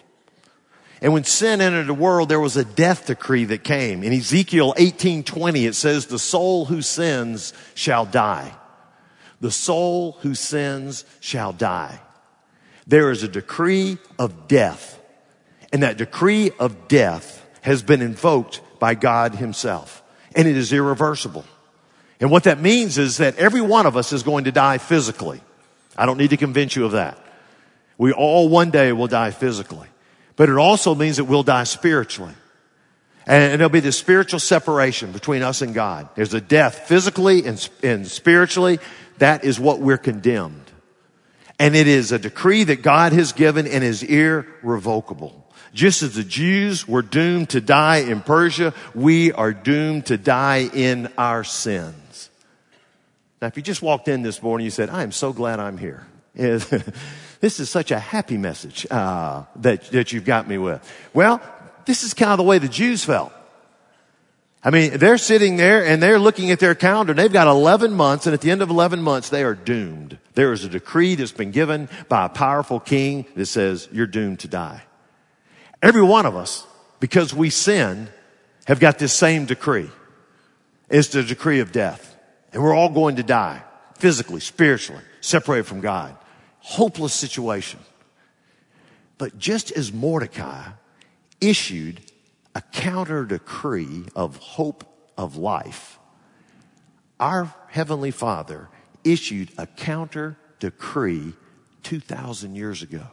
And 1.01 1.13
when 1.13 1.23
sin 1.23 1.61
entered 1.61 1.87
the 1.87 1.93
world, 1.93 2.29
there 2.29 2.39
was 2.39 2.57
a 2.57 2.65
death 2.65 3.07
decree 3.07 3.45
that 3.45 3.63
came. 3.63 4.03
In 4.03 4.13
Ezekiel 4.13 4.73
18:20, 4.77 5.65
it 5.65 5.75
says, 5.75 6.05
"The 6.05 6.19
soul 6.19 6.65
who 6.65 6.81
sins 6.81 7.53
shall 7.73 8.05
die. 8.05 8.53
The 9.41 9.51
soul 9.51 10.17
who 10.21 10.35
sins 10.35 11.03
shall 11.19 11.51
die." 11.51 11.99
There 12.87 13.11
is 13.11 13.23
a 13.23 13.27
decree 13.27 13.97
of 14.17 14.47
death, 14.47 14.99
and 15.73 15.83
that 15.83 15.97
decree 15.97 16.51
of 16.59 16.87
death 16.87 17.43
has 17.61 17.81
been 17.81 18.01
invoked 18.01 18.61
by 18.79 18.93
God 18.93 19.35
himself. 19.35 20.03
And 20.35 20.47
it 20.47 20.55
is 20.55 20.71
irreversible. 20.71 21.45
And 22.19 22.29
what 22.31 22.43
that 22.43 22.61
means 22.61 22.97
is 22.97 23.17
that 23.17 23.37
every 23.37 23.61
one 23.61 23.85
of 23.85 23.97
us 23.97 24.13
is 24.13 24.23
going 24.23 24.45
to 24.45 24.51
die 24.51 24.77
physically. 24.77 25.41
I 25.97 26.05
don't 26.05 26.17
need 26.17 26.29
to 26.29 26.37
convince 26.37 26.75
you 26.75 26.85
of 26.85 26.93
that. 26.93 27.17
We 27.97 28.11
all 28.11 28.49
one 28.49 28.69
day 28.69 28.91
will 28.91 29.07
die 29.07 29.31
physically. 29.31 29.87
But 30.35 30.49
it 30.49 30.57
also 30.57 30.95
means 30.95 31.17
that 31.17 31.25
we'll 31.25 31.43
die 31.43 31.63
spiritually. 31.63 32.33
And 33.27 33.59
there'll 33.59 33.69
be 33.69 33.79
this 33.79 33.97
spiritual 33.97 34.39
separation 34.39 35.11
between 35.11 35.41
us 35.41 35.61
and 35.61 35.73
God. 35.73 36.09
There's 36.15 36.33
a 36.33 36.41
death 36.41 36.87
physically 36.87 37.45
and, 37.45 37.69
and 37.81 38.07
spiritually. 38.07 38.79
That 39.17 39.43
is 39.43 39.59
what 39.59 39.79
we're 39.79 39.97
condemned. 39.97 40.61
And 41.57 41.75
it 41.75 41.87
is 41.87 42.11
a 42.11 42.19
decree 42.19 42.65
that 42.65 42.81
God 42.81 43.13
has 43.13 43.31
given 43.31 43.65
and 43.65 43.83
is 43.83 44.03
irrevocable. 44.03 45.41
Just 45.73 46.03
as 46.03 46.15
the 46.15 46.23
Jews 46.23 46.87
were 46.87 47.01
doomed 47.01 47.49
to 47.49 47.61
die 47.61 47.97
in 47.97 48.21
Persia, 48.21 48.73
we 48.93 49.31
are 49.31 49.53
doomed 49.53 50.05
to 50.07 50.17
die 50.17 50.69
in 50.73 51.11
our 51.17 51.43
sins. 51.43 52.29
Now, 53.41 53.47
if 53.47 53.57
you 53.57 53.63
just 53.63 53.81
walked 53.81 54.07
in 54.07 54.21
this 54.21 54.41
morning, 54.41 54.65
you 54.65 54.71
said, 54.71 54.89
I 54.89 55.03
am 55.03 55.11
so 55.11 55.33
glad 55.33 55.59
I'm 55.59 55.77
here. 55.77 56.05
this 57.45 57.59
is 57.59 57.69
such 57.69 57.91
a 57.91 57.99
happy 57.99 58.39
message 58.39 58.87
uh, 58.89 59.43
that, 59.57 59.83
that 59.91 60.11
you've 60.11 60.25
got 60.25 60.47
me 60.47 60.57
with. 60.57 60.81
Well, 61.13 61.39
this 61.85 62.01
is 62.01 62.15
kind 62.15 62.31
of 62.31 62.39
the 62.39 62.43
way 62.43 62.57
the 62.57 62.67
Jews 62.67 63.05
felt. 63.05 63.31
I 64.63 64.71
mean, 64.71 64.97
they're 64.97 65.19
sitting 65.19 65.55
there 65.55 65.85
and 65.85 66.01
they're 66.01 66.17
looking 66.17 66.49
at 66.49 66.57
their 66.57 66.73
calendar. 66.73 67.13
They've 67.13 67.31
got 67.31 67.45
11 67.45 67.93
months, 67.93 68.25
and 68.25 68.33
at 68.33 68.41
the 68.41 68.49
end 68.49 68.63
of 68.63 68.71
11 68.71 68.99
months, 68.99 69.29
they 69.29 69.43
are 69.43 69.53
doomed. 69.53 70.17
There 70.33 70.53
is 70.53 70.63
a 70.63 70.69
decree 70.69 71.13
that's 71.13 71.33
been 71.33 71.51
given 71.51 71.87
by 72.09 72.25
a 72.25 72.29
powerful 72.29 72.79
king 72.79 73.27
that 73.35 73.45
says, 73.45 73.87
You're 73.91 74.07
doomed 74.07 74.39
to 74.39 74.47
die. 74.47 74.81
Every 75.83 76.01
one 76.01 76.25
of 76.25 76.35
us, 76.35 76.65
because 76.99 77.31
we 77.31 77.51
sin, 77.51 78.09
have 78.65 78.79
got 78.79 78.97
this 78.97 79.13
same 79.13 79.45
decree. 79.45 79.91
It's 80.89 81.09
the 81.09 81.21
decree 81.21 81.59
of 81.59 81.71
death. 81.71 82.17
And 82.53 82.63
we're 82.63 82.73
all 82.73 82.89
going 82.89 83.17
to 83.17 83.23
die 83.23 83.61
physically, 83.99 84.39
spiritually, 84.39 85.03
separated 85.21 85.67
from 85.67 85.81
God. 85.81 86.17
Hopeless 86.65 87.13
situation. 87.13 87.79
But 89.19 89.37
just 89.37 89.71
as 89.71 89.93
Mordecai 89.93 90.63
issued 91.39 92.01
a 92.55 92.61
counter 92.61 93.23
decree 93.23 94.05
of 94.15 94.37
hope 94.37 94.83
of 95.15 95.37
life, 95.37 95.99
our 97.19 97.53
Heavenly 97.69 98.09
Father 98.09 98.67
issued 99.03 99.51
a 99.59 99.67
counter 99.67 100.37
decree 100.59 101.33
2,000 101.83 102.55
years 102.55 102.81
ago. 102.81 103.03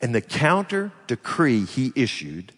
And 0.00 0.12
the 0.12 0.20
counter 0.20 0.90
decree 1.06 1.64
he 1.64 1.92
issued 1.94 2.52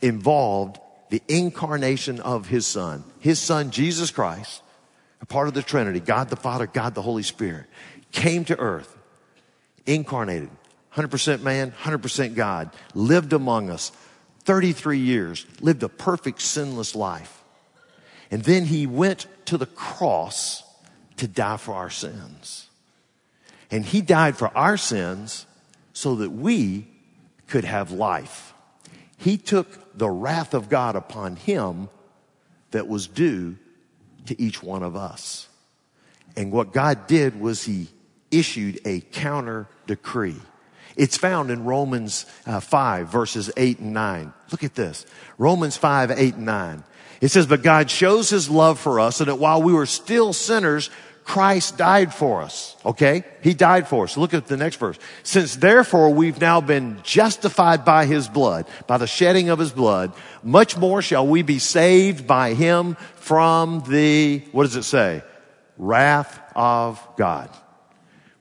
involved 0.00 0.78
the 1.10 1.20
incarnation 1.28 2.18
of 2.18 2.48
his 2.48 2.66
son. 2.66 3.04
His 3.20 3.38
son, 3.38 3.70
Jesus 3.70 4.10
Christ, 4.10 4.62
a 5.20 5.26
part 5.26 5.48
of 5.48 5.54
the 5.54 5.62
Trinity, 5.62 6.00
God 6.00 6.28
the 6.28 6.36
Father, 6.36 6.66
God 6.66 6.94
the 6.94 7.02
Holy 7.02 7.22
Spirit, 7.22 7.66
came 8.14 8.44
to 8.46 8.58
earth, 8.58 8.96
incarnated, 9.84 10.48
100% 10.94 11.42
man, 11.42 11.72
100% 11.72 12.34
God, 12.34 12.70
lived 12.94 13.32
among 13.32 13.68
us 13.68 13.90
33 14.44 14.98
years, 14.98 15.44
lived 15.60 15.82
a 15.82 15.88
perfect 15.88 16.40
sinless 16.40 16.94
life. 16.94 17.42
And 18.30 18.42
then 18.44 18.64
he 18.64 18.86
went 18.86 19.26
to 19.46 19.58
the 19.58 19.66
cross 19.66 20.62
to 21.16 21.28
die 21.28 21.56
for 21.56 21.74
our 21.74 21.90
sins. 21.90 22.68
And 23.70 23.84
he 23.84 24.00
died 24.00 24.36
for 24.36 24.56
our 24.56 24.76
sins 24.76 25.46
so 25.92 26.16
that 26.16 26.30
we 26.30 26.86
could 27.48 27.64
have 27.64 27.90
life. 27.90 28.54
He 29.16 29.36
took 29.36 29.96
the 29.96 30.08
wrath 30.08 30.54
of 30.54 30.68
God 30.68 30.96
upon 30.96 31.36
him 31.36 31.88
that 32.70 32.86
was 32.86 33.06
due 33.06 33.56
to 34.26 34.40
each 34.40 34.62
one 34.62 34.82
of 34.82 34.96
us. 34.96 35.48
And 36.36 36.52
what 36.52 36.72
God 36.72 37.06
did 37.06 37.40
was 37.40 37.64
he 37.64 37.88
issued 38.38 38.80
a 38.84 39.00
counter 39.00 39.66
decree. 39.86 40.40
It's 40.96 41.16
found 41.16 41.50
in 41.50 41.64
Romans 41.64 42.26
uh, 42.46 42.60
5 42.60 43.08
verses 43.08 43.50
8 43.56 43.80
and 43.80 43.92
9. 43.92 44.32
Look 44.52 44.64
at 44.64 44.74
this. 44.74 45.06
Romans 45.38 45.76
5, 45.76 46.12
8 46.12 46.34
and 46.34 46.46
9. 46.46 46.84
It 47.20 47.28
says, 47.28 47.46
but 47.46 47.62
God 47.62 47.90
shows 47.90 48.30
his 48.30 48.48
love 48.48 48.78
for 48.78 49.00
us 49.00 49.20
and 49.20 49.28
that 49.28 49.36
while 49.36 49.62
we 49.62 49.72
were 49.72 49.86
still 49.86 50.32
sinners, 50.32 50.90
Christ 51.24 51.78
died 51.78 52.12
for 52.12 52.42
us. 52.42 52.76
Okay? 52.84 53.24
He 53.42 53.54
died 53.54 53.88
for 53.88 54.04
us. 54.04 54.16
Look 54.16 54.34
at 54.34 54.46
the 54.46 54.58
next 54.58 54.76
verse. 54.76 54.98
Since 55.22 55.56
therefore 55.56 56.10
we've 56.10 56.40
now 56.40 56.60
been 56.60 57.00
justified 57.02 57.84
by 57.84 58.04
his 58.04 58.28
blood, 58.28 58.66
by 58.86 58.98
the 58.98 59.06
shedding 59.06 59.48
of 59.48 59.58
his 59.58 59.72
blood, 59.72 60.12
much 60.42 60.76
more 60.76 61.00
shall 61.00 61.26
we 61.26 61.42
be 61.42 61.58
saved 61.58 62.26
by 62.26 62.52
him 62.52 62.96
from 63.16 63.82
the, 63.88 64.40
what 64.52 64.64
does 64.64 64.76
it 64.76 64.82
say? 64.82 65.22
Wrath 65.78 66.40
of 66.54 67.04
God. 67.16 67.48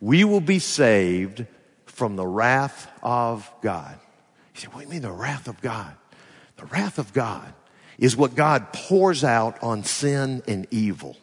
We 0.03 0.25
will 0.25 0.41
be 0.41 0.59
saved 0.59 1.45
from 1.85 2.17
the 2.17 2.27
wrath 2.27 2.91
of 3.01 3.49
God. 3.61 3.97
You 4.53 4.59
say, 4.59 4.67
what 4.67 4.79
do 4.79 4.83
you 4.87 4.91
mean 4.91 5.01
the 5.01 5.09
wrath 5.09 5.47
of 5.47 5.61
God? 5.61 5.95
The 6.57 6.65
wrath 6.65 6.99
of 6.99 7.13
God 7.13 7.53
is 7.97 8.17
what 8.17 8.35
God 8.35 8.73
pours 8.73 9.23
out 9.23 9.63
on 9.63 9.85
sin 9.85 10.43
and 10.45 10.67
evil. 10.71 11.15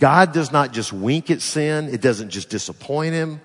God 0.00 0.32
does 0.32 0.50
not 0.50 0.72
just 0.72 0.92
wink 0.92 1.30
at 1.30 1.40
sin. 1.40 1.88
It 1.94 2.00
doesn't 2.00 2.30
just 2.30 2.50
disappoint 2.50 3.14
him. 3.14 3.40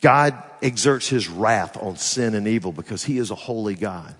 God 0.00 0.40
exerts 0.62 1.08
his 1.08 1.28
wrath 1.28 1.76
on 1.76 1.96
sin 1.96 2.36
and 2.36 2.46
evil 2.46 2.70
because 2.70 3.02
he 3.02 3.18
is 3.18 3.32
a 3.32 3.34
holy 3.34 3.74
God. 3.74 4.14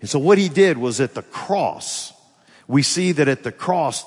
And 0.00 0.08
so 0.08 0.20
what 0.20 0.38
he 0.38 0.48
did 0.48 0.78
was 0.78 1.00
at 1.00 1.14
the 1.14 1.22
cross, 1.22 2.12
we 2.68 2.84
see 2.84 3.10
that 3.10 3.26
at 3.26 3.42
the 3.42 3.50
cross 3.50 4.04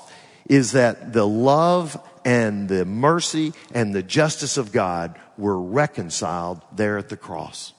is 0.48 0.72
that 0.72 1.12
the 1.12 1.26
love 1.26 2.00
and 2.26 2.68
the 2.68 2.84
mercy 2.84 3.52
and 3.72 3.94
the 3.94 4.02
justice 4.02 4.56
of 4.56 4.72
God 4.72 5.16
were 5.38 5.58
reconciled 5.58 6.60
there 6.72 6.98
at 6.98 7.08
the 7.08 7.16
cross. 7.16 7.72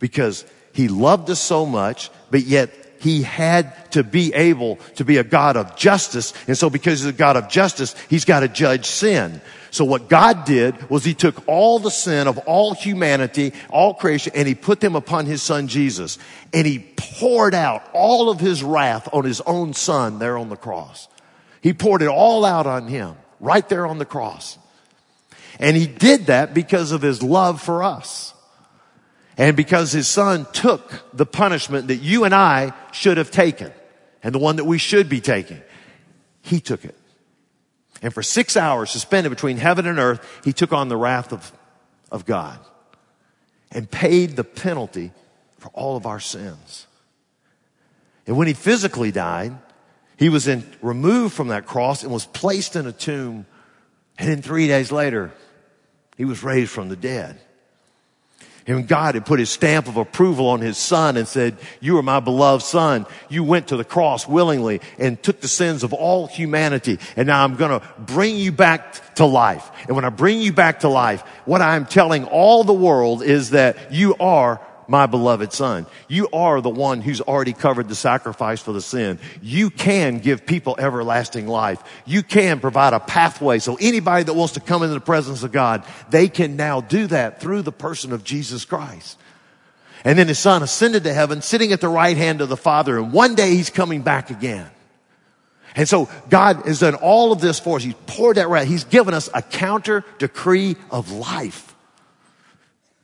Because 0.00 0.44
he 0.72 0.88
loved 0.88 1.30
us 1.30 1.40
so 1.40 1.64
much, 1.64 2.10
but 2.32 2.42
yet 2.42 2.74
he 2.98 3.22
had 3.22 3.92
to 3.92 4.02
be 4.02 4.34
able 4.34 4.76
to 4.96 5.04
be 5.04 5.18
a 5.18 5.24
God 5.24 5.56
of 5.56 5.76
justice. 5.76 6.34
And 6.48 6.58
so 6.58 6.68
because 6.68 7.00
he's 7.00 7.10
a 7.10 7.12
God 7.12 7.36
of 7.36 7.48
justice, 7.48 7.94
he's 8.10 8.24
got 8.24 8.40
to 8.40 8.48
judge 8.48 8.86
sin. 8.86 9.40
So 9.70 9.84
what 9.84 10.08
God 10.08 10.44
did 10.44 10.90
was 10.90 11.04
he 11.04 11.14
took 11.14 11.46
all 11.46 11.78
the 11.78 11.92
sin 11.92 12.26
of 12.26 12.38
all 12.38 12.74
humanity, 12.74 13.52
all 13.70 13.94
creation, 13.94 14.32
and 14.34 14.48
he 14.48 14.56
put 14.56 14.80
them 14.80 14.96
upon 14.96 15.26
his 15.26 15.44
son 15.44 15.68
Jesus. 15.68 16.18
And 16.52 16.66
he 16.66 16.80
poured 16.96 17.54
out 17.54 17.88
all 17.92 18.30
of 18.30 18.40
his 18.40 18.64
wrath 18.64 19.08
on 19.12 19.24
his 19.24 19.40
own 19.42 19.74
son 19.74 20.18
there 20.18 20.36
on 20.36 20.48
the 20.48 20.56
cross. 20.56 21.06
He 21.62 21.72
poured 21.72 22.02
it 22.02 22.08
all 22.08 22.44
out 22.44 22.66
on 22.66 22.88
him 22.88 23.14
right 23.40 23.68
there 23.68 23.86
on 23.86 23.98
the 23.98 24.04
cross. 24.04 24.58
And 25.58 25.76
he 25.76 25.86
did 25.86 26.26
that 26.26 26.54
because 26.54 26.92
of 26.92 27.02
his 27.02 27.22
love 27.22 27.60
for 27.60 27.82
us. 27.82 28.34
And 29.36 29.56
because 29.56 29.92
his 29.92 30.06
son 30.06 30.46
took 30.52 31.02
the 31.16 31.26
punishment 31.26 31.88
that 31.88 31.96
you 31.96 32.24
and 32.24 32.34
I 32.34 32.72
should 32.92 33.16
have 33.16 33.30
taken 33.30 33.72
and 34.22 34.34
the 34.34 34.38
one 34.38 34.56
that 34.56 34.64
we 34.64 34.78
should 34.78 35.08
be 35.08 35.20
taking, 35.20 35.60
he 36.42 36.60
took 36.60 36.84
it. 36.84 36.94
And 38.02 38.12
for 38.12 38.22
six 38.22 38.56
hours 38.56 38.90
suspended 38.90 39.30
between 39.30 39.56
heaven 39.56 39.86
and 39.86 39.98
earth, 39.98 40.26
he 40.44 40.52
took 40.52 40.72
on 40.72 40.88
the 40.88 40.96
wrath 40.96 41.32
of, 41.32 41.52
of 42.10 42.26
God 42.26 42.58
and 43.70 43.90
paid 43.90 44.36
the 44.36 44.44
penalty 44.44 45.12
for 45.58 45.68
all 45.74 45.96
of 45.96 46.06
our 46.06 46.20
sins. 46.20 46.86
And 48.26 48.36
when 48.36 48.46
he 48.46 48.54
physically 48.54 49.10
died, 49.10 49.56
he 50.20 50.28
was 50.28 50.46
in, 50.46 50.62
removed 50.82 51.34
from 51.34 51.48
that 51.48 51.64
cross 51.64 52.02
and 52.04 52.12
was 52.12 52.26
placed 52.26 52.76
in 52.76 52.86
a 52.86 52.92
tomb. 52.92 53.46
And 54.18 54.28
then 54.28 54.42
three 54.42 54.68
days 54.68 54.92
later, 54.92 55.32
he 56.18 56.26
was 56.26 56.44
raised 56.44 56.70
from 56.70 56.90
the 56.90 56.94
dead. 56.94 57.40
And 58.66 58.86
God 58.86 59.14
had 59.14 59.24
put 59.24 59.38
his 59.38 59.48
stamp 59.48 59.88
of 59.88 59.96
approval 59.96 60.48
on 60.48 60.60
his 60.60 60.76
son 60.76 61.16
and 61.16 61.26
said, 61.26 61.56
you 61.80 61.96
are 61.96 62.02
my 62.02 62.20
beloved 62.20 62.62
son. 62.62 63.06
You 63.30 63.42
went 63.42 63.68
to 63.68 63.78
the 63.78 63.84
cross 63.84 64.28
willingly 64.28 64.82
and 64.98 65.20
took 65.22 65.40
the 65.40 65.48
sins 65.48 65.82
of 65.84 65.94
all 65.94 66.26
humanity. 66.26 66.98
And 67.16 67.26
now 67.26 67.42
I'm 67.42 67.56
going 67.56 67.80
to 67.80 67.86
bring 67.98 68.36
you 68.36 68.52
back 68.52 69.14
to 69.14 69.24
life. 69.24 69.70
And 69.86 69.96
when 69.96 70.04
I 70.04 70.10
bring 70.10 70.40
you 70.40 70.52
back 70.52 70.80
to 70.80 70.88
life, 70.90 71.22
what 71.46 71.62
I'm 71.62 71.86
telling 71.86 72.26
all 72.26 72.62
the 72.62 72.74
world 72.74 73.22
is 73.22 73.50
that 73.50 73.90
you 73.90 74.16
are 74.20 74.60
my 74.90 75.06
beloved 75.06 75.52
son. 75.52 75.86
You 76.08 76.28
are 76.32 76.60
the 76.60 76.68
one 76.68 77.00
who's 77.00 77.20
already 77.20 77.52
covered 77.52 77.88
the 77.88 77.94
sacrifice 77.94 78.60
for 78.60 78.72
the 78.72 78.80
sin. 78.80 79.20
You 79.40 79.70
can 79.70 80.18
give 80.18 80.44
people 80.44 80.74
everlasting 80.78 81.46
life. 81.46 81.80
You 82.04 82.24
can 82.24 82.58
provide 82.58 82.92
a 82.92 82.98
pathway 82.98 83.60
so 83.60 83.78
anybody 83.80 84.24
that 84.24 84.34
wants 84.34 84.54
to 84.54 84.60
come 84.60 84.82
into 84.82 84.94
the 84.94 85.00
presence 85.00 85.44
of 85.44 85.52
God, 85.52 85.84
they 86.10 86.28
can 86.28 86.56
now 86.56 86.80
do 86.80 87.06
that 87.06 87.40
through 87.40 87.62
the 87.62 87.70
person 87.70 88.12
of 88.12 88.24
Jesus 88.24 88.64
Christ. 88.64 89.16
And 90.04 90.18
then 90.18 90.26
his 90.26 90.40
son 90.40 90.64
ascended 90.64 91.04
to 91.04 91.12
heaven, 91.12 91.40
sitting 91.40 91.70
at 91.70 91.80
the 91.80 91.88
right 91.88 92.16
hand 92.16 92.40
of 92.40 92.48
the 92.48 92.56
Father, 92.56 92.98
and 92.98 93.12
one 93.12 93.36
day 93.36 93.50
he's 93.50 93.70
coming 93.70 94.02
back 94.02 94.30
again. 94.30 94.68
And 95.76 95.88
so 95.88 96.08
God 96.28 96.66
has 96.66 96.80
done 96.80 96.96
all 96.96 97.30
of 97.30 97.40
this 97.40 97.60
for 97.60 97.76
us. 97.76 97.84
He's 97.84 97.94
poured 98.08 98.38
that 98.38 98.48
right. 98.48 98.66
He's 98.66 98.82
given 98.82 99.14
us 99.14 99.30
a 99.32 99.40
counter 99.40 100.04
decree 100.18 100.74
of 100.90 101.12
life. 101.12 101.76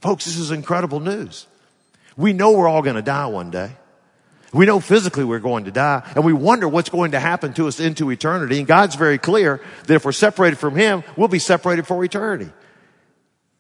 Folks, 0.01 0.25
this 0.25 0.37
is 0.37 0.51
incredible 0.51 0.99
news. 0.99 1.47
We 2.17 2.33
know 2.33 2.53
we're 2.53 2.69
all 2.69 2.83
going 2.83 2.97
to 2.97 3.03
die 3.03 3.27
one 3.27 3.51
day. 3.51 3.71
We 4.53 4.65
know 4.65 4.81
physically 4.81 5.25
we're 5.25 5.41
going 5.41 5.65
to 5.65 5.71
die 5.71 6.09
and 6.15 6.25
we 6.25 6.33
wonder 6.33 6.69
what's 6.69 6.89
going 6.89 7.11
to 7.11 7.21
happen 7.21 7.53
to 7.55 7.69
us 7.69 7.79
into 7.81 8.11
eternity. 8.11 8.59
And 8.59 8.67
God's 8.67 8.95
very 8.95 9.19
clear 9.19 9.61
that 9.87 9.95
if 9.95 10.05
we're 10.05 10.13
separated 10.13 10.57
from 10.57 10.77
Him, 10.77 11.05
we'll 11.17 11.29
be 11.29 11.39
separated 11.39 11.87
for 11.87 12.03
eternity. 12.05 12.51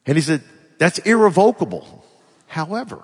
And 0.06 0.16
He 0.16 0.22
said, 0.22 0.42
that's 0.78 0.98
irrevocable. 0.98 2.04
However, 2.46 3.02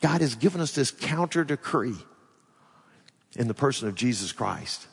God 0.00 0.20
has 0.20 0.34
given 0.34 0.60
us 0.60 0.72
this 0.72 0.90
counter 0.90 1.44
decree 1.44 1.96
in 3.36 3.48
the 3.48 3.54
person 3.54 3.88
of 3.88 3.94
Jesus 3.94 4.32
Christ. 4.32 4.86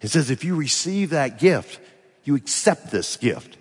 It 0.00 0.08
says 0.08 0.30
if 0.30 0.44
you 0.44 0.56
receive 0.56 1.10
that 1.10 1.38
gift, 1.38 1.80
you 2.24 2.34
accept 2.34 2.90
this 2.90 3.16
gift, 3.16 3.56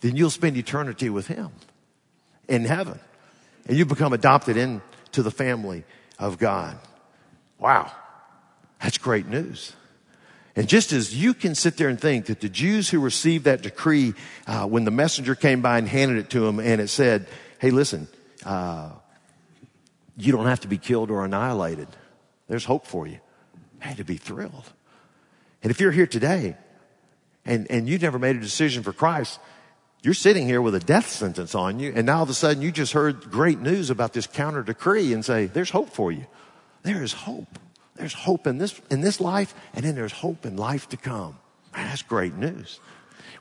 then 0.00 0.16
you'll 0.16 0.30
spend 0.30 0.56
eternity 0.56 1.10
with 1.10 1.26
Him 1.26 1.50
in 2.48 2.64
heaven 2.64 3.00
and 3.66 3.76
you 3.76 3.84
become 3.84 4.12
adopted 4.12 4.56
into 4.56 5.22
the 5.22 5.30
family 5.30 5.84
of 6.18 6.38
God. 6.38 6.78
Wow. 7.58 7.92
That's 8.82 8.98
great 8.98 9.26
news. 9.26 9.74
And 10.56 10.68
just 10.68 10.92
as 10.92 11.14
you 11.14 11.32
can 11.32 11.54
sit 11.54 11.76
there 11.76 11.88
and 11.88 12.00
think 12.00 12.26
that 12.26 12.40
the 12.40 12.48
Jews 12.48 12.90
who 12.90 13.00
received 13.00 13.44
that 13.44 13.62
decree, 13.62 14.14
uh, 14.46 14.66
when 14.66 14.84
the 14.84 14.90
messenger 14.90 15.34
came 15.34 15.62
by 15.62 15.78
and 15.78 15.88
handed 15.88 16.18
it 16.18 16.30
to 16.30 16.40
them 16.40 16.58
and 16.58 16.80
it 16.80 16.88
said, 16.88 17.28
hey, 17.58 17.70
listen, 17.70 18.08
uh, 18.44 18.90
you 20.16 20.32
don't 20.32 20.46
have 20.46 20.60
to 20.60 20.68
be 20.68 20.78
killed 20.78 21.10
or 21.10 21.24
annihilated. 21.24 21.88
There's 22.48 22.64
hope 22.64 22.86
for 22.86 23.06
you. 23.06 23.20
Had 23.78 23.98
to 23.98 24.04
be 24.04 24.16
thrilled. 24.16 24.72
And 25.62 25.70
if 25.70 25.80
you're 25.80 25.92
here 25.92 26.06
today 26.06 26.56
and, 27.44 27.70
and 27.70 27.88
you've 27.88 28.02
never 28.02 28.18
made 28.18 28.36
a 28.36 28.40
decision 28.40 28.82
for 28.82 28.92
Christ, 28.92 29.38
you're 30.02 30.14
sitting 30.14 30.46
here 30.46 30.62
with 30.62 30.74
a 30.74 30.80
death 30.80 31.08
sentence 31.08 31.54
on 31.54 31.78
you, 31.78 31.92
and 31.94 32.06
now 32.06 32.18
all 32.18 32.22
of 32.22 32.30
a 32.30 32.34
sudden 32.34 32.62
you 32.62 32.72
just 32.72 32.92
heard 32.92 33.30
great 33.30 33.60
news 33.60 33.90
about 33.90 34.12
this 34.12 34.26
counter 34.26 34.62
decree 34.62 35.12
and 35.12 35.24
say, 35.24 35.46
there's 35.46 35.70
hope 35.70 35.90
for 35.90 36.10
you. 36.10 36.26
There 36.82 37.02
is 37.02 37.12
hope. 37.12 37.58
There's 37.96 38.14
hope 38.14 38.46
in 38.46 38.56
this, 38.56 38.80
in 38.90 39.02
this 39.02 39.20
life, 39.20 39.54
and 39.74 39.84
then 39.84 39.94
there's 39.94 40.12
hope 40.12 40.46
in 40.46 40.56
life 40.56 40.88
to 40.90 40.96
come. 40.96 41.36
Man, 41.74 41.86
that's 41.86 42.02
great 42.02 42.34
news. 42.34 42.80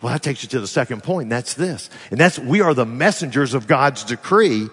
Well, 0.02 0.12
that 0.12 0.22
takes 0.22 0.44
you 0.44 0.50
to 0.50 0.60
the 0.60 0.68
second 0.68 1.04
point, 1.04 1.24
and 1.24 1.32
that's 1.32 1.54
this. 1.54 1.90
And 2.12 2.20
that's, 2.20 2.38
we 2.38 2.62
are 2.62 2.74
the 2.74 2.86
messengers 2.86 3.54
of 3.54 3.66
God's 3.66 4.04
decree. 4.04 4.68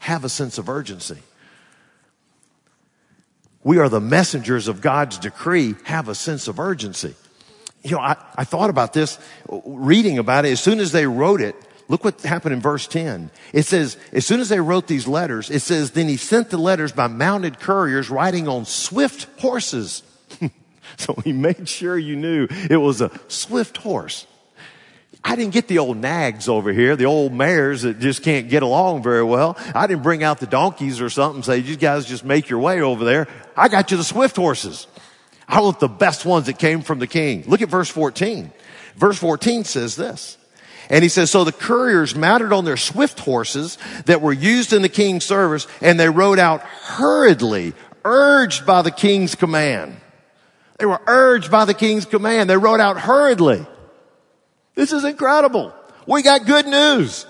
Have 0.00 0.24
a 0.24 0.28
sense 0.28 0.58
of 0.58 0.68
urgency. 0.68 1.18
We 3.62 3.78
are 3.78 3.88
the 3.88 4.00
messengers 4.00 4.66
of 4.66 4.80
God's 4.80 5.18
decree. 5.18 5.74
Have 5.84 6.08
a 6.08 6.14
sense 6.14 6.48
of 6.48 6.58
urgency 6.58 7.14
you 7.86 7.96
know, 7.96 8.02
I, 8.02 8.16
I 8.36 8.44
thought 8.44 8.70
about 8.70 8.92
this 8.92 9.18
reading 9.48 10.18
about 10.18 10.44
it. 10.44 10.52
As 10.52 10.60
soon 10.60 10.80
as 10.80 10.92
they 10.92 11.06
wrote 11.06 11.40
it, 11.40 11.56
look 11.88 12.04
what 12.04 12.20
happened 12.22 12.54
in 12.54 12.60
verse 12.60 12.86
10. 12.86 13.30
It 13.52 13.62
says, 13.62 13.96
as 14.12 14.26
soon 14.26 14.40
as 14.40 14.48
they 14.48 14.60
wrote 14.60 14.86
these 14.86 15.06
letters, 15.06 15.50
it 15.50 15.60
says, 15.60 15.92
then 15.92 16.08
he 16.08 16.16
sent 16.16 16.50
the 16.50 16.58
letters 16.58 16.92
by 16.92 17.06
mounted 17.06 17.60
couriers 17.60 18.10
riding 18.10 18.48
on 18.48 18.64
swift 18.64 19.40
horses. 19.40 20.02
so 20.96 21.14
he 21.24 21.32
made 21.32 21.68
sure 21.68 21.96
you 21.96 22.16
knew 22.16 22.48
it 22.50 22.78
was 22.78 23.00
a 23.00 23.10
swift 23.28 23.78
horse. 23.78 24.26
I 25.24 25.34
didn't 25.34 25.54
get 25.54 25.66
the 25.66 25.78
old 25.78 25.96
nags 25.96 26.48
over 26.48 26.72
here, 26.72 26.94
the 26.94 27.06
old 27.06 27.32
mares 27.32 27.82
that 27.82 27.98
just 27.98 28.22
can't 28.22 28.48
get 28.48 28.62
along 28.62 29.02
very 29.02 29.24
well. 29.24 29.58
I 29.74 29.88
didn't 29.88 30.04
bring 30.04 30.22
out 30.22 30.38
the 30.38 30.46
donkeys 30.46 31.00
or 31.00 31.10
something 31.10 31.42
say, 31.42 31.58
you 31.58 31.76
guys 31.76 32.06
just 32.06 32.24
make 32.24 32.48
your 32.48 32.60
way 32.60 32.80
over 32.80 33.04
there. 33.04 33.26
I 33.56 33.66
got 33.66 33.90
you 33.90 33.96
the 33.96 34.04
swift 34.04 34.36
horses. 34.36 34.86
I 35.48 35.60
want 35.60 35.80
the 35.80 35.88
best 35.88 36.24
ones 36.24 36.46
that 36.46 36.58
came 36.58 36.82
from 36.82 36.98
the 36.98 37.06
king. 37.06 37.44
Look 37.46 37.62
at 37.62 37.68
verse 37.68 37.88
14. 37.88 38.50
Verse 38.96 39.18
14 39.18 39.64
says 39.64 39.96
this. 39.96 40.38
And 40.88 41.02
he 41.02 41.08
says, 41.08 41.30
so 41.30 41.44
the 41.44 41.52
couriers 41.52 42.14
mounted 42.14 42.52
on 42.52 42.64
their 42.64 42.76
swift 42.76 43.20
horses 43.20 43.78
that 44.06 44.20
were 44.20 44.32
used 44.32 44.72
in 44.72 44.82
the 44.82 44.88
king's 44.88 45.24
service 45.24 45.66
and 45.80 45.98
they 45.98 46.08
rode 46.08 46.38
out 46.38 46.62
hurriedly, 46.62 47.74
urged 48.04 48.66
by 48.66 48.82
the 48.82 48.90
king's 48.90 49.34
command. 49.34 49.96
They 50.78 50.86
were 50.86 51.00
urged 51.06 51.50
by 51.50 51.64
the 51.64 51.74
king's 51.74 52.04
command. 52.04 52.50
They 52.50 52.56
rode 52.56 52.80
out 52.80 53.00
hurriedly. 53.00 53.66
This 54.74 54.92
is 54.92 55.04
incredible. 55.04 55.74
We 56.06 56.22
got 56.22 56.46
good 56.46 56.66
news. 56.66 57.26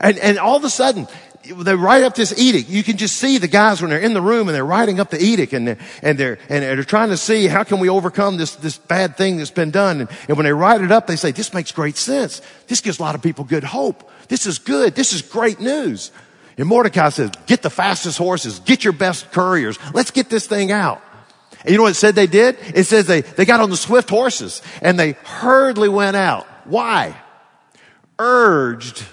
And, 0.00 0.18
and 0.18 0.38
all 0.38 0.56
of 0.56 0.64
a 0.64 0.70
sudden, 0.70 1.06
they 1.44 1.74
write 1.74 2.02
up 2.04 2.14
this 2.14 2.36
edict. 2.38 2.68
You 2.68 2.82
can 2.82 2.96
just 2.96 3.16
see 3.16 3.38
the 3.38 3.48
guys 3.48 3.80
when 3.80 3.90
they're 3.90 4.00
in 4.00 4.14
the 4.14 4.22
room 4.22 4.48
and 4.48 4.54
they're 4.54 4.64
writing 4.64 5.00
up 5.00 5.10
the 5.10 5.22
edict 5.22 5.52
and 5.52 5.68
they're, 5.68 5.78
and 6.02 6.18
they're, 6.18 6.38
and 6.48 6.62
they're 6.62 6.84
trying 6.84 7.10
to 7.10 7.16
see 7.16 7.46
how 7.46 7.64
can 7.64 7.80
we 7.80 7.88
overcome 7.88 8.36
this, 8.36 8.56
this 8.56 8.78
bad 8.78 9.16
thing 9.16 9.36
that's 9.36 9.50
been 9.50 9.70
done. 9.70 10.00
And, 10.02 10.10
and 10.28 10.36
when 10.36 10.44
they 10.44 10.52
write 10.52 10.80
it 10.80 10.90
up, 10.90 11.06
they 11.06 11.16
say, 11.16 11.32
this 11.32 11.52
makes 11.52 11.72
great 11.72 11.96
sense. 11.96 12.40
This 12.66 12.80
gives 12.80 12.98
a 12.98 13.02
lot 13.02 13.14
of 13.14 13.22
people 13.22 13.44
good 13.44 13.64
hope. 13.64 14.10
This 14.28 14.46
is 14.46 14.58
good. 14.58 14.94
This 14.94 15.12
is 15.12 15.22
great 15.22 15.60
news. 15.60 16.12
And 16.56 16.68
Mordecai 16.68 17.10
says, 17.10 17.30
get 17.46 17.62
the 17.62 17.70
fastest 17.70 18.16
horses, 18.16 18.60
get 18.60 18.84
your 18.84 18.92
best 18.92 19.30
couriers. 19.32 19.78
Let's 19.92 20.10
get 20.10 20.30
this 20.30 20.46
thing 20.46 20.72
out. 20.72 21.02
And 21.60 21.70
you 21.70 21.76
know 21.76 21.84
what 21.84 21.92
it 21.92 21.96
said 21.96 22.14
they 22.14 22.26
did? 22.26 22.56
It 22.74 22.84
says 22.84 23.06
they, 23.06 23.22
they 23.22 23.44
got 23.44 23.60
on 23.60 23.70
the 23.70 23.76
swift 23.76 24.08
horses 24.08 24.62
and 24.82 24.98
they 24.98 25.12
hurriedly 25.12 25.88
went 25.88 26.16
out. 26.16 26.46
Why? 26.64 27.16
Urged 28.18 29.04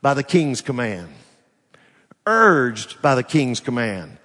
by 0.00 0.14
the 0.14 0.22
king's 0.22 0.60
command 0.60 1.08
urged 2.28 3.00
by 3.00 3.14
the 3.14 3.22
king's 3.22 3.58
command. 3.58 4.18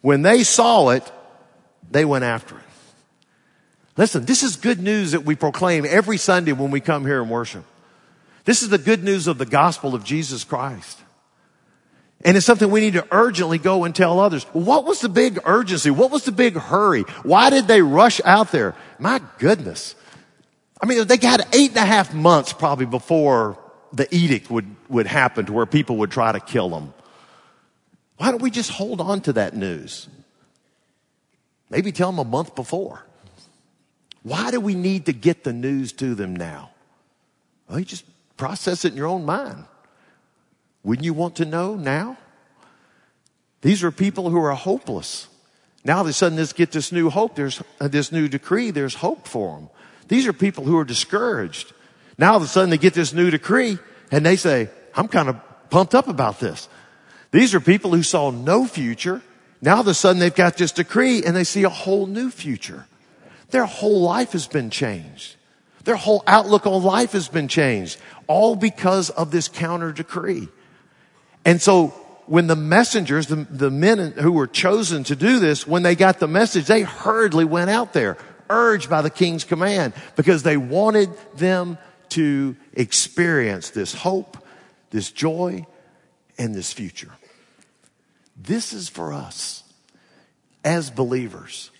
When 0.00 0.22
they 0.22 0.42
saw 0.42 0.88
it, 0.88 1.12
they 1.90 2.04
went 2.04 2.24
after 2.24 2.56
it. 2.56 2.64
Listen, 3.96 4.24
this 4.24 4.42
is 4.42 4.56
good 4.56 4.80
news 4.80 5.12
that 5.12 5.24
we 5.24 5.36
proclaim 5.36 5.84
every 5.86 6.16
Sunday 6.16 6.52
when 6.52 6.70
we 6.70 6.80
come 6.80 7.04
here 7.04 7.20
and 7.20 7.30
worship. 7.30 7.64
This 8.44 8.62
is 8.62 8.70
the 8.70 8.78
good 8.78 9.04
news 9.04 9.26
of 9.26 9.36
the 9.36 9.46
gospel 9.46 9.94
of 9.94 10.02
Jesus 10.02 10.44
Christ. 10.44 10.98
And 12.24 12.36
it's 12.36 12.46
something 12.46 12.70
we 12.70 12.80
need 12.80 12.94
to 12.94 13.06
urgently 13.10 13.58
go 13.58 13.84
and 13.84 13.94
tell 13.94 14.18
others. 14.18 14.44
What 14.52 14.84
was 14.84 15.00
the 15.00 15.08
big 15.08 15.38
urgency? 15.44 15.90
What 15.90 16.10
was 16.10 16.24
the 16.24 16.32
big 16.32 16.54
hurry? 16.54 17.02
Why 17.22 17.50
did 17.50 17.66
they 17.66 17.82
rush 17.82 18.20
out 18.24 18.50
there? 18.50 18.74
My 18.98 19.20
goodness. 19.38 19.94
I 20.80 20.86
mean, 20.86 21.06
they 21.06 21.18
got 21.18 21.54
eight 21.54 21.70
and 21.70 21.78
a 21.78 21.86
half 21.86 22.14
months 22.14 22.52
probably 22.52 22.86
before 22.86 23.58
the 23.92 24.12
edict 24.14 24.50
would, 24.50 24.74
would 24.88 25.06
happen 25.06 25.46
to 25.46 25.52
where 25.52 25.66
people 25.66 25.98
would 25.98 26.10
try 26.10 26.32
to 26.32 26.40
kill 26.40 26.70
them. 26.70 26.94
Why 28.16 28.30
don't 28.30 28.42
we 28.42 28.50
just 28.50 28.70
hold 28.70 29.00
on 29.00 29.20
to 29.22 29.32
that 29.34 29.56
news? 29.56 30.08
Maybe 31.70 31.92
tell 31.92 32.10
them 32.10 32.18
a 32.18 32.24
month 32.24 32.54
before. 32.54 33.04
Why 34.22 34.50
do 34.50 34.60
we 34.60 34.74
need 34.74 35.06
to 35.06 35.12
get 35.12 35.44
the 35.44 35.52
news 35.52 35.92
to 35.94 36.14
them 36.14 36.36
now? 36.36 36.70
Well, 37.68 37.78
you 37.78 37.84
just 37.84 38.04
process 38.36 38.84
it 38.84 38.92
in 38.92 38.98
your 38.98 39.06
own 39.06 39.24
mind. 39.24 39.64
Wouldn't 40.84 41.04
you 41.04 41.14
want 41.14 41.36
to 41.36 41.44
know 41.44 41.74
now? 41.74 42.18
These 43.62 43.82
are 43.84 43.90
people 43.90 44.30
who 44.30 44.38
are 44.38 44.52
hopeless. 44.52 45.28
Now 45.84 45.96
all 45.96 46.02
of 46.02 46.08
a 46.08 46.12
sudden, 46.12 46.38
let's 46.38 46.52
get 46.52 46.72
this 46.72 46.92
new 46.92 47.10
hope. 47.10 47.34
There's 47.34 47.62
uh, 47.80 47.88
this 47.88 48.12
new 48.12 48.28
decree. 48.28 48.70
There's 48.70 48.94
hope 48.96 49.26
for 49.26 49.56
them. 49.56 49.68
These 50.08 50.26
are 50.26 50.32
people 50.32 50.64
who 50.64 50.76
are 50.78 50.84
discouraged. 50.84 51.72
Now 52.18 52.32
all 52.32 52.36
of 52.36 52.42
a 52.42 52.46
sudden 52.46 52.70
they 52.70 52.78
get 52.78 52.94
this 52.94 53.12
new 53.12 53.30
decree 53.30 53.78
and 54.10 54.26
they 54.26 54.36
say, 54.36 54.68
I'm 54.94 55.08
kind 55.08 55.28
of 55.28 55.40
pumped 55.70 55.94
up 55.94 56.08
about 56.08 56.38
this. 56.38 56.68
These 57.32 57.54
are 57.54 57.60
people 57.60 57.92
who 57.92 58.02
saw 58.02 58.30
no 58.30 58.66
future. 58.66 59.22
Now 59.60 59.76
all 59.76 59.80
of 59.80 59.88
a 59.88 59.94
sudden 59.94 60.20
they've 60.20 60.34
got 60.34 60.56
this 60.56 60.70
decree 60.70 61.24
and 61.24 61.34
they 61.34 61.44
see 61.44 61.64
a 61.64 61.68
whole 61.68 62.06
new 62.06 62.30
future. 62.30 62.86
Their 63.50 63.64
whole 63.64 64.02
life 64.02 64.32
has 64.32 64.46
been 64.46 64.70
changed. 64.70 65.36
Their 65.84 65.96
whole 65.96 66.22
outlook 66.26 66.66
on 66.66 66.82
life 66.82 67.12
has 67.12 67.28
been 67.28 67.48
changed. 67.48 67.98
All 68.26 68.54
because 68.54 69.10
of 69.10 69.30
this 69.30 69.48
counter 69.48 69.92
decree. 69.92 70.48
And 71.44 71.60
so 71.60 71.88
when 72.26 72.46
the 72.46 72.56
messengers, 72.56 73.26
the, 73.26 73.46
the 73.50 73.70
men 73.70 74.12
who 74.12 74.32
were 74.32 74.46
chosen 74.46 75.04
to 75.04 75.16
do 75.16 75.38
this, 75.38 75.66
when 75.66 75.82
they 75.82 75.96
got 75.96 76.18
the 76.18 76.28
message, 76.28 76.66
they 76.66 76.82
hurriedly 76.82 77.44
went 77.44 77.70
out 77.70 77.92
there, 77.92 78.16
urged 78.48 78.88
by 78.88 79.02
the 79.02 79.10
king's 79.10 79.44
command, 79.44 79.92
because 80.16 80.42
they 80.42 80.56
wanted 80.56 81.10
them 81.34 81.78
to 82.10 82.56
experience 82.74 83.70
this 83.70 83.92
hope, 83.92 84.36
this 84.90 85.10
joy, 85.10 85.66
and 86.38 86.54
this 86.54 86.72
future. 86.72 87.10
This 88.36 88.72
is 88.72 88.88
for 88.88 89.12
us 89.12 89.62
as 90.64 90.90
believers. 90.90 91.70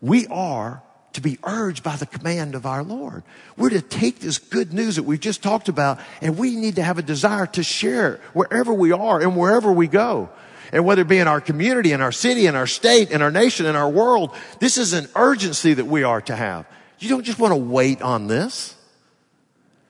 We 0.00 0.26
are 0.28 0.82
to 1.14 1.20
be 1.20 1.38
urged 1.42 1.82
by 1.82 1.96
the 1.96 2.06
command 2.06 2.54
of 2.54 2.66
our 2.66 2.82
Lord. 2.82 3.24
We're 3.56 3.70
to 3.70 3.82
take 3.82 4.20
this 4.20 4.38
good 4.38 4.72
news 4.72 4.96
that 4.96 5.02
we've 5.02 5.20
just 5.20 5.42
talked 5.42 5.68
about 5.68 5.98
and 6.20 6.38
we 6.38 6.56
need 6.56 6.76
to 6.76 6.82
have 6.82 6.98
a 6.98 7.02
desire 7.02 7.46
to 7.46 7.62
share 7.62 8.14
it 8.14 8.20
wherever 8.32 8.72
we 8.72 8.92
are 8.92 9.20
and 9.20 9.36
wherever 9.36 9.72
we 9.72 9.88
go. 9.88 10.30
And 10.72 10.84
whether 10.84 11.02
it 11.02 11.08
be 11.08 11.18
in 11.18 11.26
our 11.26 11.40
community, 11.40 11.90
in 11.90 12.00
our 12.00 12.12
city, 12.12 12.46
in 12.46 12.54
our 12.54 12.68
state, 12.68 13.10
in 13.10 13.22
our 13.22 13.32
nation, 13.32 13.66
in 13.66 13.74
our 13.74 13.88
world, 13.88 14.32
this 14.60 14.78
is 14.78 14.92
an 14.92 15.08
urgency 15.16 15.74
that 15.74 15.86
we 15.86 16.04
are 16.04 16.20
to 16.22 16.36
have. 16.36 16.64
You 17.00 17.08
don't 17.08 17.24
just 17.24 17.40
want 17.40 17.52
to 17.52 17.56
wait 17.56 18.02
on 18.02 18.28
this. 18.28 18.76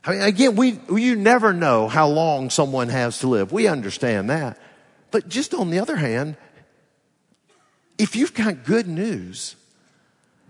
I 0.05 0.13
mean, 0.13 0.23
again, 0.23 0.57
we, 0.57 0.81
you 0.91 1.17
never 1.17 1.53
know 1.53 1.87
how 1.87 2.09
long 2.09 2.49
someone 2.49 2.89
has 2.89 3.19
to 3.19 3.29
live. 3.29 3.53
We 3.53 3.67
understand 3.67 4.31
that. 4.31 4.59
But 5.11 5.29
just 5.29 5.55
on 5.55 5.71
the 5.71 5.79
other 5.79 5.97
hand, 5.97 6.37
if 7.99 8.17
you've 8.17 8.35
got 8.35 8.65
good 8.65 8.89
news, 8.89 9.57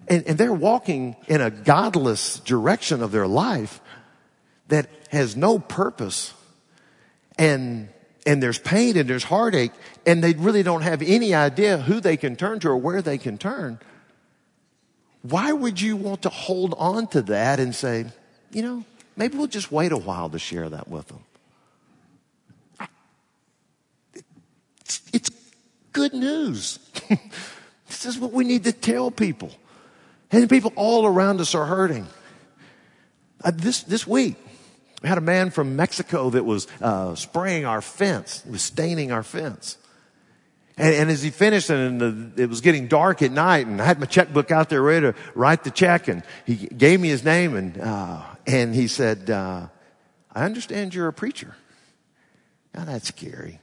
and, 0.08 0.26
and 0.26 0.36
they're 0.38 0.52
walking 0.52 1.16
in 1.28 1.40
a 1.40 1.50
godless 1.50 2.40
direction 2.40 3.02
of 3.02 3.12
their 3.12 3.26
life 3.26 3.80
that 4.68 4.88
has 5.10 5.36
no 5.36 5.58
purpose 5.58 6.34
and 7.38 7.88
and 8.26 8.42
there's 8.42 8.58
pain 8.58 8.98
and 8.98 9.08
there's 9.08 9.24
heartache 9.24 9.72
and 10.04 10.22
they 10.22 10.34
really 10.34 10.62
don't 10.62 10.82
have 10.82 11.00
any 11.00 11.34
idea 11.34 11.78
who 11.78 12.00
they 12.00 12.16
can 12.16 12.36
turn 12.36 12.60
to 12.60 12.68
or 12.68 12.76
where 12.76 13.00
they 13.00 13.18
can 13.18 13.38
turn 13.38 13.78
why 15.22 15.52
would 15.52 15.80
you 15.80 15.96
want 15.96 16.22
to 16.22 16.28
hold 16.28 16.74
on 16.76 17.06
to 17.06 17.22
that 17.22 17.58
and 17.58 17.74
say 17.74 18.04
you 18.52 18.62
know 18.62 18.84
maybe 19.16 19.36
we'll 19.36 19.46
just 19.46 19.72
wait 19.72 19.92
a 19.92 19.96
while 19.96 20.28
to 20.28 20.38
share 20.38 20.68
that 20.68 20.88
with 20.88 21.08
them 21.08 21.24
it's, 24.90 25.02
it's 25.12 25.30
good 25.92 26.12
news 26.14 26.78
this 27.88 28.06
is 28.06 28.18
what 28.18 28.32
we 28.32 28.44
need 28.44 28.64
to 28.64 28.72
tell 28.72 29.10
people 29.10 29.50
and 30.32 30.48
people 30.48 30.72
all 30.76 31.06
around 31.06 31.40
us 31.40 31.54
are 31.54 31.66
hurting. 31.66 32.06
Uh, 33.42 33.52
this, 33.54 33.82
this 33.82 34.06
week, 34.06 34.36
we 35.02 35.08
had 35.08 35.18
a 35.18 35.22
man 35.22 35.50
from 35.50 35.76
Mexico 35.76 36.30
that 36.30 36.44
was 36.44 36.66
uh, 36.80 37.14
spraying 37.14 37.64
our 37.64 37.80
fence, 37.80 38.44
was 38.48 38.62
staining 38.62 39.12
our 39.12 39.22
fence. 39.22 39.76
And, 40.76 40.94
and 40.94 41.10
as 41.10 41.22
he 41.22 41.30
finished, 41.30 41.70
and 41.70 42.00
the, 42.00 42.42
it 42.42 42.48
was 42.48 42.60
getting 42.60 42.86
dark 42.86 43.22
at 43.22 43.32
night, 43.32 43.66
and 43.66 43.80
I 43.80 43.86
had 43.86 43.98
my 43.98 44.06
checkbook 44.06 44.50
out 44.50 44.68
there 44.68 44.82
ready 44.82 45.12
to 45.12 45.14
write 45.34 45.64
the 45.64 45.70
check, 45.70 46.08
and 46.08 46.22
he 46.46 46.54
gave 46.54 47.00
me 47.00 47.08
his 47.08 47.24
name, 47.24 47.56
and 47.56 47.80
uh, 47.80 48.22
and 48.46 48.74
he 48.74 48.86
said, 48.88 49.30
uh, 49.30 49.66
"I 50.32 50.44
understand 50.44 50.94
you're 50.94 51.08
a 51.08 51.12
preacher." 51.12 51.56
Now 52.74 52.84
that's 52.84 53.08
scary. 53.08 53.60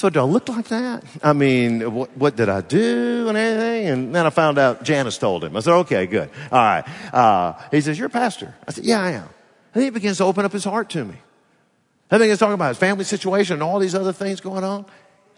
So 0.00 0.08
do 0.08 0.18
I 0.18 0.22
look 0.22 0.48
like 0.48 0.68
that? 0.68 1.04
I 1.22 1.34
mean, 1.34 1.92
what, 1.92 2.16
what, 2.16 2.34
did 2.34 2.48
I 2.48 2.62
do 2.62 3.28
and 3.28 3.36
anything? 3.36 3.86
And 3.86 4.14
then 4.14 4.24
I 4.24 4.30
found 4.30 4.56
out 4.56 4.82
Janice 4.82 5.18
told 5.18 5.44
him. 5.44 5.54
I 5.54 5.60
said, 5.60 5.74
okay, 5.80 6.06
good. 6.06 6.30
All 6.50 6.58
right. 6.58 6.84
Uh, 7.12 7.52
he 7.70 7.82
says, 7.82 7.98
you're 7.98 8.06
a 8.06 8.10
pastor. 8.10 8.54
I 8.66 8.72
said, 8.72 8.84
yeah, 8.84 9.02
I 9.02 9.10
am. 9.10 9.28
And 9.74 9.84
he 9.84 9.90
begins 9.90 10.16
to 10.16 10.24
open 10.24 10.46
up 10.46 10.52
his 10.52 10.64
heart 10.64 10.88
to 10.88 11.04
me. 11.04 11.16
I 12.10 12.16
think 12.16 12.30
he's 12.30 12.38
talking 12.38 12.54
about 12.54 12.68
his 12.68 12.78
family 12.78 13.04
situation 13.04 13.52
and 13.52 13.62
all 13.62 13.78
these 13.78 13.94
other 13.94 14.14
things 14.14 14.40
going 14.40 14.64
on. 14.64 14.86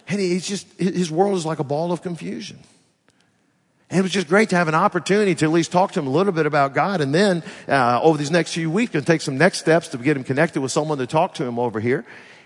And 0.06 0.20
he's 0.20 0.46
just, 0.46 0.68
his 0.78 1.10
world 1.10 1.36
is 1.36 1.44
like 1.44 1.58
a 1.58 1.64
ball 1.64 1.90
of 1.90 2.00
confusion. 2.00 2.60
And 3.90 3.98
it 3.98 4.02
was 4.02 4.12
just 4.12 4.28
great 4.28 4.50
to 4.50 4.56
have 4.56 4.68
an 4.68 4.76
opportunity 4.76 5.34
to 5.34 5.44
at 5.44 5.50
least 5.50 5.72
talk 5.72 5.90
to 5.90 5.98
him 5.98 6.06
a 6.06 6.10
little 6.10 6.32
bit 6.32 6.46
about 6.46 6.72
God. 6.72 7.00
And 7.00 7.12
then, 7.12 7.42
uh, 7.66 7.98
over 8.00 8.16
these 8.16 8.30
next 8.30 8.54
few 8.54 8.70
weeks, 8.70 8.92
going 8.92 9.04
to 9.04 9.10
take 9.10 9.22
some 9.22 9.36
next 9.36 9.58
steps 9.58 9.88
to 9.88 9.98
get 9.98 10.16
him 10.16 10.22
connected 10.22 10.60
with 10.60 10.70
someone 10.70 10.98
to 10.98 11.08
talk 11.08 11.34
to 11.34 11.44
him 11.44 11.58
over 11.58 11.80
here. 11.80 12.04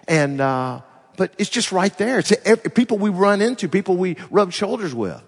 And, 0.08 0.40
uh, 0.40 0.80
but 1.16 1.32
it's 1.38 1.50
just 1.50 1.72
right 1.72 1.96
there. 1.98 2.18
It's 2.18 2.32
every, 2.44 2.70
people 2.70 2.98
we 2.98 3.10
run 3.10 3.40
into, 3.40 3.68
people 3.68 3.96
we 3.96 4.16
rub 4.30 4.52
shoulders 4.52 4.94
with. 4.94 5.22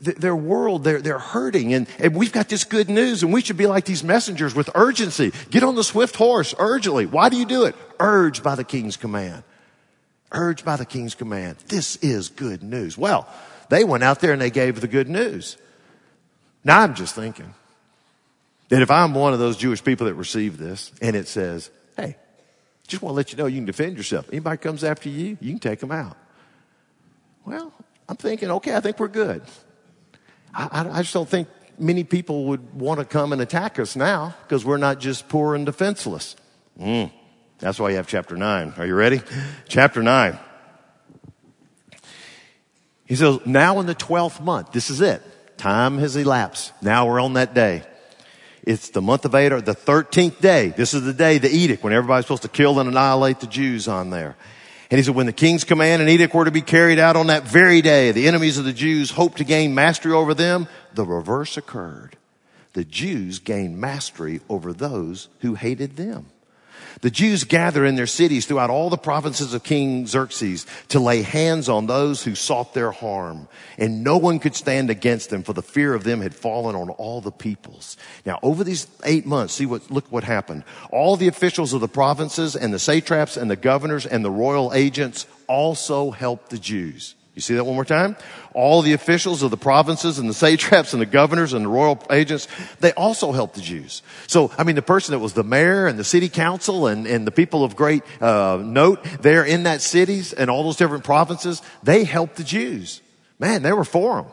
their 0.00 0.36
world, 0.36 0.84
they're, 0.84 1.00
they're 1.00 1.18
hurting 1.18 1.72
and, 1.72 1.88
and 1.98 2.14
we've 2.14 2.32
got 2.32 2.48
this 2.48 2.64
good 2.64 2.90
news 2.90 3.22
and 3.22 3.32
we 3.32 3.40
should 3.40 3.56
be 3.56 3.66
like 3.66 3.86
these 3.86 4.04
messengers 4.04 4.54
with 4.54 4.68
urgency. 4.74 5.32
Get 5.50 5.62
on 5.62 5.74
the 5.74 5.84
swift 5.84 6.16
horse 6.16 6.54
urgently. 6.58 7.06
Why 7.06 7.30
do 7.30 7.36
you 7.36 7.46
do 7.46 7.64
it? 7.64 7.74
Urged 7.98 8.42
by 8.42 8.54
the 8.54 8.64
king's 8.64 8.96
command. 8.96 9.42
Urged 10.32 10.64
by 10.64 10.76
the 10.76 10.84
king's 10.84 11.14
command. 11.14 11.56
This 11.68 11.96
is 11.96 12.28
good 12.28 12.62
news. 12.62 12.98
Well, 12.98 13.26
they 13.70 13.84
went 13.84 14.04
out 14.04 14.20
there 14.20 14.32
and 14.32 14.40
they 14.40 14.50
gave 14.50 14.80
the 14.80 14.88
good 14.88 15.08
news. 15.08 15.56
Now 16.62 16.80
I'm 16.80 16.94
just 16.94 17.14
thinking 17.14 17.54
that 18.68 18.82
if 18.82 18.90
I'm 18.90 19.14
one 19.14 19.32
of 19.32 19.38
those 19.38 19.56
Jewish 19.56 19.82
people 19.82 20.06
that 20.06 20.14
received 20.14 20.58
this 20.58 20.92
and 21.00 21.16
it 21.16 21.26
says, 21.26 21.70
hey, 21.96 22.16
just 22.90 23.02
want 23.02 23.12
to 23.12 23.16
let 23.16 23.32
you 23.32 23.38
know 23.38 23.46
you 23.46 23.56
can 23.56 23.64
defend 23.64 23.96
yourself. 23.96 24.28
Anybody 24.30 24.58
comes 24.58 24.84
after 24.84 25.08
you, 25.08 25.38
you 25.40 25.52
can 25.52 25.58
take 25.58 25.78
them 25.78 25.92
out. 25.92 26.16
Well, 27.46 27.72
I'm 28.08 28.16
thinking, 28.16 28.50
okay, 28.50 28.76
I 28.76 28.80
think 28.80 28.98
we're 28.98 29.08
good. 29.08 29.42
I, 30.54 30.68
I, 30.72 30.98
I 30.98 31.02
just 31.02 31.14
don't 31.14 31.28
think 31.28 31.48
many 31.78 32.04
people 32.04 32.46
would 32.46 32.74
want 32.74 32.98
to 32.98 33.06
come 33.06 33.32
and 33.32 33.40
attack 33.40 33.78
us 33.78 33.96
now 33.96 34.34
because 34.42 34.64
we're 34.64 34.76
not 34.76 34.98
just 35.00 35.28
poor 35.28 35.54
and 35.54 35.64
defenseless. 35.64 36.36
Mm, 36.78 37.10
that's 37.58 37.78
why 37.78 37.90
you 37.90 37.96
have 37.96 38.06
chapter 38.06 38.36
9. 38.36 38.74
Are 38.76 38.86
you 38.86 38.94
ready? 38.94 39.22
chapter 39.68 40.02
9. 40.02 40.38
He 43.06 43.16
says, 43.16 43.38
now 43.46 43.80
in 43.80 43.86
the 43.86 43.94
12th 43.94 44.40
month, 44.40 44.72
this 44.72 44.90
is 44.90 45.00
it. 45.00 45.22
Time 45.56 45.98
has 45.98 46.16
elapsed. 46.16 46.72
Now 46.82 47.06
we're 47.06 47.20
on 47.20 47.34
that 47.34 47.54
day. 47.54 47.82
It's 48.62 48.90
the 48.90 49.00
month 49.00 49.24
of 49.24 49.34
Adar, 49.34 49.60
the 49.60 49.74
13th 49.74 50.40
day. 50.40 50.68
This 50.76 50.92
is 50.92 51.02
the 51.02 51.14
day, 51.14 51.38
the 51.38 51.50
edict, 51.50 51.82
when 51.82 51.92
everybody's 51.92 52.26
supposed 52.26 52.42
to 52.42 52.48
kill 52.48 52.78
and 52.78 52.88
annihilate 52.88 53.40
the 53.40 53.46
Jews 53.46 53.88
on 53.88 54.10
there. 54.10 54.36
And 54.90 54.98
he 54.98 55.04
said, 55.04 55.14
when 55.14 55.26
the 55.26 55.32
king's 55.32 55.64
command 55.64 56.02
and 56.02 56.10
edict 56.10 56.34
were 56.34 56.44
to 56.44 56.50
be 56.50 56.62
carried 56.62 56.98
out 56.98 57.16
on 57.16 57.28
that 57.28 57.44
very 57.44 57.80
day, 57.80 58.10
the 58.12 58.26
enemies 58.26 58.58
of 58.58 58.64
the 58.64 58.72
Jews 58.72 59.12
hoped 59.12 59.38
to 59.38 59.44
gain 59.44 59.74
mastery 59.74 60.12
over 60.12 60.34
them. 60.34 60.66
The 60.94 61.06
reverse 61.06 61.56
occurred. 61.56 62.16
The 62.72 62.84
Jews 62.84 63.38
gained 63.38 63.78
mastery 63.78 64.40
over 64.48 64.72
those 64.72 65.28
who 65.40 65.54
hated 65.54 65.96
them. 65.96 66.26
The 67.00 67.10
Jews 67.10 67.44
gathered 67.44 67.86
in 67.86 67.96
their 67.96 68.06
cities 68.06 68.46
throughout 68.46 68.70
all 68.70 68.90
the 68.90 68.96
provinces 68.96 69.54
of 69.54 69.62
King 69.62 70.06
Xerxes 70.06 70.66
to 70.88 71.00
lay 71.00 71.22
hands 71.22 71.68
on 71.68 71.86
those 71.86 72.22
who 72.22 72.34
sought 72.34 72.74
their 72.74 72.90
harm. 72.90 73.48
And 73.78 74.04
no 74.04 74.16
one 74.16 74.38
could 74.38 74.54
stand 74.54 74.90
against 74.90 75.30
them 75.30 75.42
for 75.42 75.52
the 75.52 75.62
fear 75.62 75.94
of 75.94 76.04
them 76.04 76.20
had 76.20 76.34
fallen 76.34 76.76
on 76.76 76.90
all 76.90 77.20
the 77.20 77.30
peoples. 77.30 77.96
Now 78.26 78.38
over 78.42 78.64
these 78.64 78.86
eight 79.04 79.26
months, 79.26 79.54
see 79.54 79.66
what, 79.66 79.90
look 79.90 80.10
what 80.10 80.24
happened. 80.24 80.64
All 80.90 81.16
the 81.16 81.28
officials 81.28 81.72
of 81.72 81.80
the 81.80 81.88
provinces 81.88 82.56
and 82.56 82.72
the 82.72 82.78
satraps 82.78 83.36
and 83.36 83.50
the 83.50 83.56
governors 83.56 84.06
and 84.06 84.24
the 84.24 84.30
royal 84.30 84.72
agents 84.74 85.26
also 85.46 86.10
helped 86.10 86.50
the 86.50 86.58
Jews. 86.58 87.14
You 87.40 87.42
see 87.42 87.54
that 87.54 87.64
one 87.64 87.74
more 87.74 87.86
time? 87.86 88.16
All 88.52 88.82
the 88.82 88.92
officials 88.92 89.42
of 89.42 89.50
the 89.50 89.56
provinces 89.56 90.18
and 90.18 90.28
the 90.28 90.34
satraps 90.34 90.92
and 90.92 91.00
the 91.00 91.06
governors 91.06 91.54
and 91.54 91.64
the 91.64 91.70
royal 91.70 91.98
agents, 92.10 92.46
they 92.80 92.92
also 92.92 93.32
helped 93.32 93.54
the 93.54 93.62
Jews. 93.62 94.02
So, 94.26 94.52
I 94.58 94.64
mean, 94.64 94.76
the 94.76 94.82
person 94.82 95.12
that 95.12 95.20
was 95.20 95.32
the 95.32 95.42
mayor 95.42 95.86
and 95.86 95.98
the 95.98 96.04
city 96.04 96.28
council 96.28 96.86
and, 96.86 97.06
and 97.06 97.26
the 97.26 97.30
people 97.30 97.64
of 97.64 97.76
great 97.76 98.02
uh, 98.20 98.60
note 98.62 99.02
there 99.22 99.42
in 99.42 99.62
that 99.62 99.80
cities 99.80 100.34
and 100.34 100.50
all 100.50 100.64
those 100.64 100.76
different 100.76 101.02
provinces, 101.02 101.62
they 101.82 102.04
helped 102.04 102.36
the 102.36 102.44
Jews. 102.44 103.00
Man, 103.38 103.62
they 103.62 103.72
were 103.72 103.86
for 103.86 104.16
them. 104.16 104.32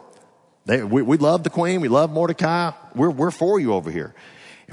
They, 0.65 0.84
we, 0.84 1.02
we 1.02 1.15
love 1.15 1.46
the 1.46 1.50
queen. 1.50 1.80
We 1.80 1.88
love 1.88 2.12
Mordecai. 2.12 2.74
We're, 2.93 3.10
we're 3.10 3.32
for 3.32 3.58
you 3.58 3.74
over 3.74 3.89
here. 3.89 4.13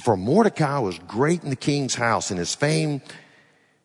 For 0.00 0.16
Mordecai 0.16 0.80
was 0.80 0.98
great 1.06 1.44
in 1.44 1.50
the 1.50 1.56
king's 1.56 1.94
house 1.94 2.32
and 2.32 2.40
his 2.40 2.52
fame 2.52 3.00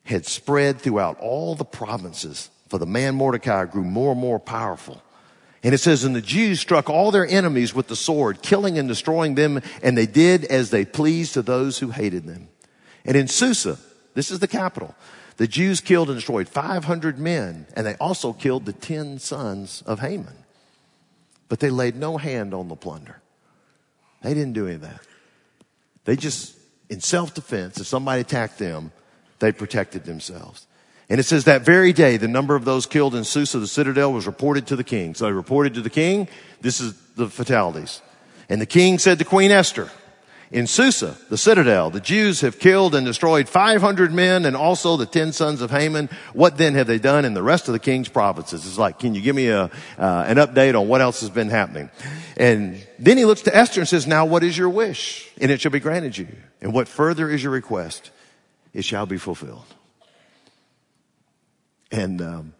had 0.06 0.26
spread 0.26 0.82
throughout 0.82 1.20
all 1.20 1.54
the 1.54 1.66
provinces 1.66 2.50
for 2.70 2.78
the 2.78 2.86
man 2.86 3.16
Mordecai 3.16 3.66
grew 3.66 3.84
more 3.84 4.12
and 4.12 4.22
more 4.22 4.40
powerful. 4.40 5.02
And 5.62 5.74
it 5.74 5.80
says, 5.80 6.06
and 6.06 6.16
the 6.16 6.22
Jews 6.22 6.60
struck 6.60 6.90
all 6.90 7.12
their 7.12 7.28
enemies 7.28 7.74
with 7.74 7.88
the 7.88 7.96
sword, 7.96 8.42
killing 8.42 8.78
and 8.78 8.88
destroying 8.88 9.36
them, 9.36 9.62
and 9.84 9.98
they 9.98 10.06
did 10.06 10.46
as 10.46 10.70
they 10.70 10.86
pleased 10.86 11.34
to 11.34 11.42
those 11.42 11.80
who 11.80 11.90
hated 11.90 12.26
them. 12.26 12.48
And 13.04 13.18
in 13.18 13.28
Susa, 13.28 13.78
this 14.14 14.32
is 14.32 14.40
the 14.40 14.48
capital, 14.48 14.96
the 15.36 15.48
Jews 15.48 15.82
killed 15.82 16.10
and 16.10 16.18
destroyed 16.18 16.48
500 16.48 17.20
men, 17.20 17.66
and 17.76 17.86
they 17.86 17.96
also 17.96 18.34
killed 18.34 18.66
the 18.66 18.74
10 18.74 19.20
sons 19.20 19.84
of 19.86 20.00
Haman. 20.00 20.36
But 21.50 21.60
they 21.60 21.70
laid 21.70 21.96
no 21.96 22.18
hand 22.18 22.54
on 22.54 22.68
the 22.68 22.76
plunder. 22.76 23.22
They 24.22 24.34
didn't 24.34 24.54
do 24.54 24.66
any 24.66 24.76
of 24.76 24.82
that. 24.82 25.02
They 26.06 26.16
just, 26.16 26.56
in 26.90 27.02
self-defense, 27.02 27.80
if 27.80 27.88
somebody 27.88 28.22
attacked 28.22 28.60
them, 28.60 28.92
they 29.40 29.52
protected 29.52 30.04
themselves. 30.04 30.68
And 31.10 31.20
it 31.20 31.24
says 31.24 31.46
that 31.46 31.64
very 31.64 31.92
day, 31.92 32.18
the 32.18 32.28
number 32.28 32.56
of 32.56 32.66
those 32.66 32.86
killed 32.86 33.16
in 33.16 33.24
Susa, 33.24 33.58
the 33.58 33.68
citadel, 33.68 34.14
was 34.14 34.28
reported 34.28 34.68
to 34.68 34.76
the 34.76 34.84
king. 34.84 35.16
So 35.16 35.26
they 35.26 35.32
reported 35.32 35.74
to 35.74 35.82
the 35.82 35.90
king, 35.90 36.28
this 36.62 36.80
is 36.80 36.94
the 37.16 37.28
fatalities. 37.28 38.02
And 38.48 38.62
the 38.62 38.68
king 38.68 39.00
said 39.00 39.18
to 39.18 39.26
Queen 39.26 39.50
Esther, 39.50 39.90
In 40.52 40.68
Susa, 40.68 41.18
the 41.30 41.38
citadel, 41.38 41.90
the 41.90 42.00
Jews 42.00 42.42
have 42.42 42.60
killed 42.60 42.94
and 42.94 43.08
destroyed 43.08 43.50
500 43.50 44.14
men 44.14 44.46
and 44.46 44.56
also 44.56 44.98
the 44.98 45.08
10 45.08 45.34
sons 45.34 45.62
of 45.64 45.72
Haman. 45.72 46.10
What 46.34 46.58
then 46.58 46.76
have 46.76 46.86
they 46.86 47.00
done 47.00 47.26
in 47.26 47.34
the 47.34 47.44
rest 47.44 47.68
of 47.68 47.74
the 47.74 47.80
king's 47.80 48.08
provinces? 48.08 48.68
It's 48.68 48.78
like, 48.78 49.00
can 49.00 49.16
you 49.16 49.22
give 49.22 49.36
me 49.36 49.48
a, 49.48 49.64
uh, 49.64 50.26
an 50.28 50.38
update 50.38 50.80
on 50.80 50.88
what 50.88 51.02
else 51.02 51.22
has 51.22 51.32
been 51.32 51.50
happening? 51.50 51.90
And 52.38 52.86
then 53.00 53.18
he 53.18 53.26
looks 53.26 53.42
to 53.44 53.56
Esther 53.56 53.82
and 53.82 53.88
says, 53.88 54.06
now 54.06 54.28
what 54.28 54.44
is 54.44 54.56
your 54.56 54.70
wish? 54.70 55.28
And 55.42 55.50
it 55.50 55.60
shall 55.60 55.72
be 55.72 55.80
granted 55.80 56.20
you. 56.20 56.28
And 56.62 56.72
what 56.72 56.88
further 56.88 57.32
is 57.32 57.42
your 57.42 57.52
request? 57.52 58.12
It 58.76 58.86
shall 58.86 59.08
be 59.08 59.18
fulfilled. 59.18 59.66
And, 61.92 62.22
um, 62.22 62.54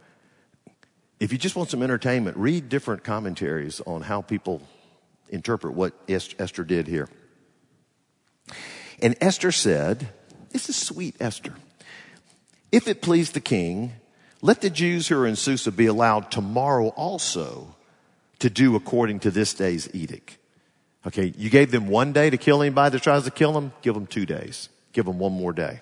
if 1.20 1.34
you 1.34 1.38
just 1.38 1.56
want 1.56 1.70
some 1.70 1.84
entertainment, 1.84 2.38
read 2.38 2.70
different 2.70 3.04
commentaries 3.04 3.82
on 3.86 4.02
how 4.02 4.22
people 4.22 4.62
interpret 5.30 5.74
what 5.74 5.94
Esther 6.08 6.64
did 6.64 6.88
here. 6.88 7.10
And 9.02 9.16
Esther 9.20 9.52
said, 9.52 10.10
This 10.52 10.70
is 10.70 10.76
sweet 10.76 11.16
Esther. 11.20 11.54
If 12.72 12.88
it 12.88 13.02
please 13.02 13.32
the 13.32 13.42
king, 13.42 13.94
let 14.42 14.62
the 14.62 14.70
Jews 14.70 15.08
who 15.08 15.18
are 15.18 15.28
in 15.28 15.36
Susa 15.36 15.72
be 15.72 15.88
allowed 15.88 16.32
tomorrow 16.32 16.90
also 16.90 17.76
to 18.40 18.50
do 18.50 18.76
according 18.76 19.20
to 19.22 19.32
this 19.32 19.54
day's 19.54 19.94
edict. 19.94 20.38
Okay, 21.06 21.34
you 21.38 21.50
gave 21.50 21.72
them 21.72 21.88
one 21.88 22.14
day 22.14 22.30
to 22.30 22.38
kill 22.38 22.62
anybody 22.62 22.94
that 22.94 23.04
tries 23.04 23.24
to 23.24 23.32
kill 23.32 23.54
them, 23.54 23.74
give 23.82 23.94
them 23.94 24.08
two 24.08 24.26
days. 24.26 24.70
Give 24.94 25.06
them 25.06 25.20
one 25.20 25.34
more 25.34 25.54
day. 25.54 25.82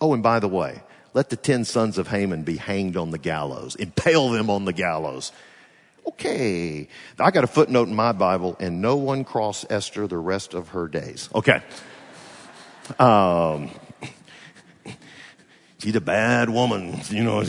Oh, 0.00 0.14
and 0.14 0.22
by 0.22 0.40
the 0.40 0.48
way, 0.48 0.82
let 1.14 1.30
the 1.30 1.36
ten 1.36 1.64
sons 1.64 1.98
of 1.98 2.08
Haman 2.08 2.42
be 2.42 2.56
hanged 2.56 2.96
on 2.96 3.10
the 3.10 3.18
gallows. 3.18 3.74
Impale 3.76 4.30
them 4.30 4.48
on 4.50 4.64
the 4.64 4.72
gallows. 4.72 5.32
Okay. 6.06 6.88
I 7.18 7.30
got 7.30 7.44
a 7.44 7.46
footnote 7.46 7.88
in 7.88 7.94
my 7.94 8.12
Bible, 8.12 8.56
and 8.58 8.80
no 8.80 8.96
one 8.96 9.24
crossed 9.24 9.66
Esther 9.70 10.06
the 10.06 10.18
rest 10.18 10.54
of 10.54 10.70
her 10.70 10.88
days. 10.88 11.28
Okay. 11.34 11.62
Um, 12.98 13.70
she's 15.78 15.94
a 15.94 16.00
bad 16.00 16.50
woman, 16.50 17.00
you 17.08 17.22
know, 17.22 17.44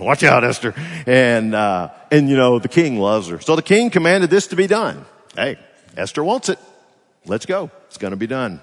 watch 0.00 0.22
out, 0.22 0.44
Esther. 0.44 0.74
And, 1.06 1.54
uh, 1.54 1.90
and 2.10 2.28
you 2.28 2.36
know, 2.36 2.58
the 2.58 2.68
king 2.68 2.98
loves 2.98 3.28
her. 3.28 3.40
So 3.40 3.56
the 3.56 3.62
king 3.62 3.90
commanded 3.90 4.30
this 4.30 4.46
to 4.48 4.56
be 4.56 4.66
done. 4.66 5.04
Hey, 5.34 5.58
Esther 5.96 6.22
wants 6.22 6.48
it. 6.48 6.58
Let's 7.26 7.46
go. 7.46 7.70
It's 7.88 7.98
going 7.98 8.12
to 8.12 8.16
be 8.16 8.28
done. 8.28 8.60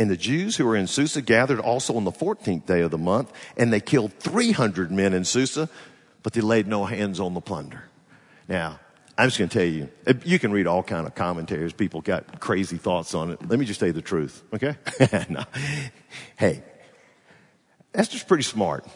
And 0.00 0.08
the 0.08 0.16
Jews 0.16 0.56
who 0.56 0.64
were 0.64 0.76
in 0.76 0.86
Susa 0.86 1.20
gathered 1.20 1.60
also 1.60 1.94
on 1.94 2.04
the 2.04 2.10
14th 2.10 2.64
day 2.64 2.80
of 2.80 2.90
the 2.90 2.96
month, 2.96 3.30
and 3.58 3.70
they 3.70 3.80
killed 3.80 4.14
300 4.14 4.90
men 4.90 5.12
in 5.12 5.26
Susa, 5.26 5.68
but 6.22 6.32
they 6.32 6.40
laid 6.40 6.66
no 6.66 6.86
hands 6.86 7.20
on 7.20 7.34
the 7.34 7.42
plunder. 7.42 7.84
Now, 8.48 8.80
I'm 9.18 9.28
just 9.28 9.38
going 9.38 9.50
to 9.50 9.58
tell 9.58 9.68
you, 9.68 9.90
uh, 10.06 10.14
you 10.24 10.38
can 10.38 10.52
read 10.52 10.66
all 10.66 10.82
kind 10.82 11.06
of 11.06 11.14
commentaries. 11.14 11.74
People 11.74 12.00
got 12.00 12.40
crazy 12.40 12.78
thoughts 12.78 13.14
on 13.14 13.32
it. 13.32 13.46
Let 13.46 13.58
me 13.58 13.66
just 13.66 13.78
tell 13.78 13.88
you 13.88 13.92
the 13.92 14.00
truth, 14.00 14.42
okay? 14.54 14.74
no. 15.28 15.44
Hey, 16.38 16.62
Esther's 17.92 18.24
pretty 18.24 18.44
smart. 18.44 18.86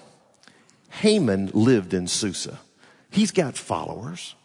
Haman 0.89 1.51
lived 1.53 1.93
in 1.93 2.09
Susa. 2.09 2.61
He's 3.11 3.31
got 3.31 3.59
followers. 3.59 4.37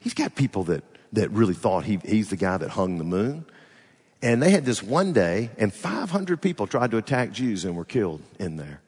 He's 0.00 0.14
got 0.14 0.34
people 0.34 0.64
that, 0.64 0.82
that 1.12 1.30
really 1.30 1.54
thought 1.54 1.84
he, 1.84 2.00
he's 2.04 2.30
the 2.30 2.36
guy 2.36 2.56
that 2.56 2.70
hung 2.70 2.98
the 2.98 3.04
moon. 3.04 3.46
And 4.20 4.42
they 4.42 4.50
had 4.50 4.64
this 4.64 4.82
one 4.82 5.12
day, 5.12 5.50
and 5.58 5.72
500 5.72 6.42
people 6.42 6.66
tried 6.66 6.90
to 6.90 6.96
attack 6.96 7.32
Jews 7.32 7.64
and 7.64 7.76
were 7.76 7.84
killed 7.84 8.22
in 8.38 8.56
there. 8.56 8.80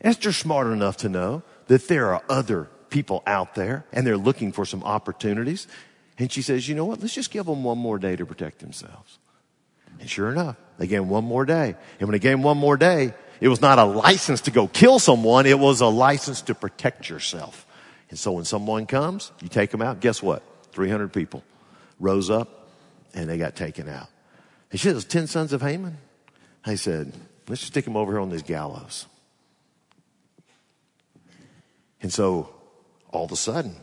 Esther's 0.00 0.36
smart 0.36 0.66
enough 0.66 0.96
to 0.98 1.08
know 1.08 1.42
that 1.66 1.88
there 1.88 2.14
are 2.14 2.22
other 2.28 2.68
people 2.90 3.22
out 3.26 3.54
there 3.54 3.84
and 3.92 4.06
they're 4.06 4.16
looking 4.16 4.52
for 4.52 4.64
some 4.64 4.82
opportunities. 4.82 5.66
And 6.18 6.30
she 6.30 6.42
says, 6.42 6.68
you 6.68 6.74
know 6.74 6.84
what? 6.84 7.00
Let's 7.00 7.14
just 7.14 7.30
give 7.30 7.46
them 7.46 7.64
one 7.64 7.78
more 7.78 7.98
day 7.98 8.16
to 8.16 8.26
protect 8.26 8.58
themselves. 8.58 9.18
And 10.00 10.08
sure 10.08 10.30
enough, 10.30 10.56
they 10.78 10.86
gave 10.86 11.00
them 11.00 11.08
one 11.08 11.24
more 11.24 11.44
day. 11.44 11.74
And 12.00 12.08
when 12.08 12.12
they 12.12 12.18
gave 12.18 12.32
them 12.32 12.42
one 12.42 12.58
more 12.58 12.76
day, 12.76 13.14
it 13.40 13.48
was 13.48 13.60
not 13.60 13.78
a 13.78 13.84
license 13.84 14.42
to 14.42 14.50
go 14.50 14.68
kill 14.68 14.98
someone. 14.98 15.46
It 15.46 15.58
was 15.58 15.80
a 15.80 15.86
license 15.86 16.42
to 16.42 16.54
protect 16.54 17.08
yourself. 17.08 17.66
And 18.10 18.18
so 18.18 18.32
when 18.32 18.44
someone 18.44 18.86
comes, 18.86 19.32
you 19.40 19.48
take 19.48 19.70
them 19.70 19.82
out. 19.82 20.00
Guess 20.00 20.22
what? 20.22 20.42
300 20.72 21.12
people 21.12 21.42
rose 21.98 22.30
up 22.30 22.68
and 23.14 23.28
they 23.28 23.38
got 23.38 23.56
taken 23.56 23.88
out. 23.88 24.08
And 24.72 24.80
said, 24.80 24.96
those 24.96 25.04
10 25.04 25.26
sons 25.26 25.52
of 25.52 25.60
Haman. 25.60 25.98
I 26.64 26.76
said, 26.76 27.12
let's 27.46 27.60
just 27.60 27.72
stick 27.72 27.84
them 27.84 27.96
over 27.96 28.12
here 28.12 28.20
on 28.20 28.30
these 28.30 28.42
gallows. 28.42 29.06
And 32.00 32.12
so 32.12 32.52
all 33.10 33.26
of 33.26 33.32
a 33.32 33.36
sudden, 33.36 33.76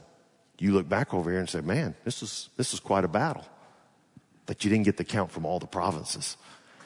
you 0.58 0.74
look 0.74 0.90
back 0.90 1.14
over 1.14 1.30
here 1.30 1.40
and 1.40 1.48
say, 1.50 1.62
man, 1.62 1.96
this 2.04 2.24
is, 2.24 2.50
this 2.58 2.74
is 2.74 2.80
quite 2.80 3.06
a 3.06 3.08
battle. 3.08 3.46
But 4.48 4.66
you 4.66 4.72
didn't 4.72 4.86
get 4.86 4.98
the 4.98 5.04
count 5.04 5.32
from 5.32 5.46
all 5.46 5.60
the 5.60 5.68
provinces. 5.68 6.36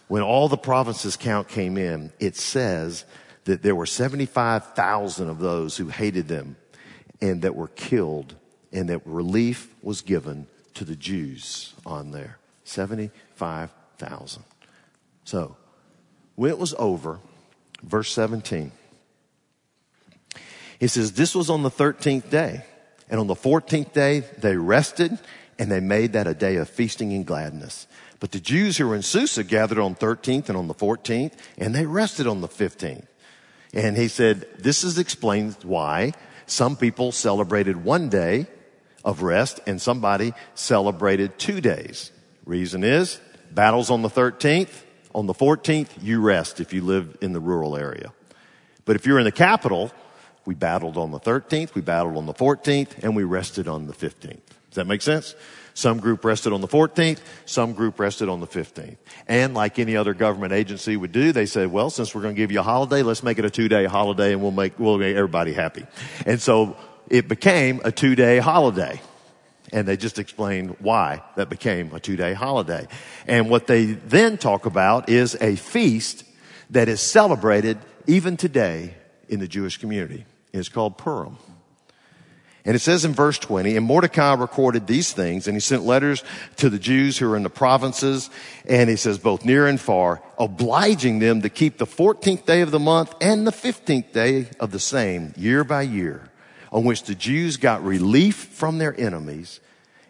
When 0.10 0.22
all 0.22 0.50
the 0.50 0.58
provinces 0.58 1.16
count 1.16 1.48
came 1.48 1.78
in, 1.78 2.12
it 2.20 2.36
says 2.36 3.06
that 3.46 3.63
there 3.63 3.74
were 3.74 3.86
75,000 3.86 5.30
of 5.30 5.39
those 5.39 5.78
who 5.78 5.88
hated 5.88 6.28
them 6.28 6.58
and 7.22 7.42
that 7.44 7.56
were 7.56 7.70
killed 7.70 8.36
and 8.74 8.89
that 8.89 9.02
relief 9.06 9.74
was 9.82 10.02
given 10.02 10.48
to 10.74 10.84
the 10.84 10.96
Jews 10.96 11.74
on 11.86 12.12
there. 12.12 12.38
75,000. 12.66 13.83
So, 15.24 15.56
when 16.36 16.52
it 16.52 16.58
was 16.58 16.74
over, 16.78 17.20
verse 17.82 18.12
17, 18.14 18.72
he 20.80 20.88
says, 20.88 21.14
This 21.14 21.36
was 21.36 21.50
on 21.50 21.64
the 21.64 21.72
13th 21.72 22.30
day. 22.30 22.66
And 23.10 23.20
on 23.20 23.28
the 23.28 23.36
14th 23.36 23.94
day, 23.94 24.22
they 24.40 24.58
rested 24.58 25.18
and 25.60 25.72
they 25.72 25.80
made 25.80 26.14
that 26.14 26.28
a 26.28 26.34
day 26.34 26.56
of 26.56 26.70
feasting 26.70 27.14
and 27.14 27.26
gladness. 27.26 27.88
But 28.20 28.32
the 28.32 28.40
Jews 28.40 28.78
who 28.78 28.88
were 28.88 28.96
in 28.96 29.02
Susa 29.02 29.44
gathered 29.44 29.80
on 29.80 29.96
13th 29.96 30.50
and 30.50 30.58
on 30.58 30.68
the 30.68 30.74
14th, 30.74 31.34
and 31.58 31.76
they 31.76 31.86
rested 31.86 32.26
on 32.26 32.42
the 32.42 32.48
15th. 32.48 33.06
And 33.74 33.98
he 33.98 34.08
said, 34.08 34.48
This 34.60 34.84
is 34.84 34.98
explained 34.98 35.58
why 35.64 36.14
some 36.46 36.76
people 36.76 37.12
celebrated 37.12 37.84
one 37.84 38.10
day 38.10 38.48
of 39.04 39.24
rest 39.24 39.60
and 39.68 39.82
somebody 39.82 40.34
celebrated 40.56 41.38
two 41.38 41.62
days. 41.62 42.12
Reason 42.46 42.84
is, 42.84 43.20
battles 43.54 43.89
on 43.89 44.02
the 44.02 44.10
13th, 44.10 44.84
on 45.13 45.28
the 45.28 45.34
14th, 45.34 45.89
you 46.02 46.22
rest 46.22 46.60
if 46.60 46.74
you 46.74 46.82
live 46.82 47.18
in 47.22 47.34
the 47.34 47.39
rural 47.39 47.78
area. 47.78 48.12
But 48.86 48.96
if 48.96 49.06
you're 49.06 49.20
in 49.20 49.26
the 49.26 49.32
capital, 49.32 49.92
we 50.46 50.56
battled 50.56 50.98
on 50.98 51.12
the 51.12 51.20
13th, 51.20 51.76
we 51.76 51.82
battled 51.82 52.18
on 52.18 52.26
the 52.26 52.34
14th, 52.34 53.04
and 53.04 53.16
we 53.16 53.24
rested 53.24 53.68
on 53.68 53.88
the 53.88 53.94
15th. 53.94 54.39
Does 54.74 54.76
that 54.76 54.88
make 54.88 55.02
sense? 55.02 55.36
Some 55.76 56.00
group 56.00 56.24
rested 56.26 56.54
on 56.54 56.62
the 56.62 56.68
14th, 56.68 57.20
some 57.46 57.74
group 57.74 58.00
rested 58.00 58.30
on 58.30 58.39
the 58.39 58.48
15th. 58.48 58.98
And 59.28 59.54
like 59.54 59.80
any 59.80 59.96
other 59.96 60.13
government 60.13 60.54
agency 60.54 60.98
would 60.98 61.12
do, 61.12 61.32
they 61.32 61.46
said, 61.46 61.72
well, 61.72 61.89
since 61.89 62.13
we're 62.13 62.22
going 62.22 62.36
to 62.36 62.38
give 62.38 62.52
you 62.52 62.60
a 62.60 62.63
holiday, 62.63 63.02
let's 63.02 63.24
make 63.24 63.39
it 63.39 63.46
a 63.46 63.50
two 63.50 63.68
day 63.68 63.86
holiday 63.86 64.34
and 64.34 64.42
we'll 64.42 64.52
make, 64.52 64.78
we'll 64.78 64.98
make 64.98 65.16
everybody 65.16 65.54
happy. 65.54 65.86
And 66.26 66.39
so 66.39 66.76
it 67.10 67.28
became 67.28 67.82
a 67.84 67.92
two 67.92 68.16
day 68.16 68.38
holiday. 68.38 69.02
And 69.74 69.88
they 69.88 69.98
just 69.98 70.20
explain 70.20 70.70
why 70.80 71.24
that 71.36 71.50
became 71.50 71.94
a 71.94 72.00
two 72.00 72.16
day 72.16 72.34
holiday. 72.34 72.88
And 73.28 73.50
what 73.50 73.68
they 73.68 73.86
then 73.86 74.38
talk 74.38 74.66
about 74.66 75.10
is 75.10 75.36
a 75.42 75.56
feast 75.56 76.24
that 76.70 76.88
is 76.88 77.02
celebrated 77.02 77.78
even 78.08 78.38
today 78.38 78.94
in 79.28 79.40
the 79.40 79.48
Jewish 79.48 79.78
community. 79.78 80.26
It's 80.54 80.70
called 80.70 80.98
Purim. 80.98 81.38
And 82.66 82.76
it 82.76 82.80
says 82.80 83.04
in 83.04 83.14
verse 83.14 83.38
20, 83.40 83.76
and 83.76 83.86
Mordecai 83.86 84.36
recorded 84.36 84.88
these 84.88 85.12
things, 85.12 85.48
and 85.48 85.56
he 85.56 85.60
sent 85.60 85.84
letters 85.84 86.24
to 86.58 86.70
the 86.70 86.80
Jews 86.80 87.18
who 87.18 87.30
are 87.30 87.36
in 87.36 87.44
the 87.44 87.50
provinces, 87.50 88.30
and 88.66 88.90
he 88.90 88.96
says 88.96 89.18
both 89.18 89.44
near 89.44 89.68
and 89.68 89.82
far, 89.82 90.22
obliging 90.40 91.20
them 91.20 91.42
to 91.42 91.50
keep 91.50 91.78
the 91.78 91.86
14th 91.86 92.46
day 92.46 92.62
of 92.62 92.72
the 92.72 92.80
month 92.80 93.14
and 93.20 93.46
the 93.46 93.52
15th 93.52 94.14
day 94.14 94.48
of 94.62 94.72
the 94.72 94.80
same 94.80 95.34
year 95.36 95.66
by 95.66 95.82
year, 95.82 96.30
on 96.72 96.86
which 96.86 97.04
the 97.04 97.16
Jews 97.16 97.58
got 97.58 97.84
relief 97.84 98.36
from 98.36 98.78
their 98.78 98.98
enemies 98.98 99.60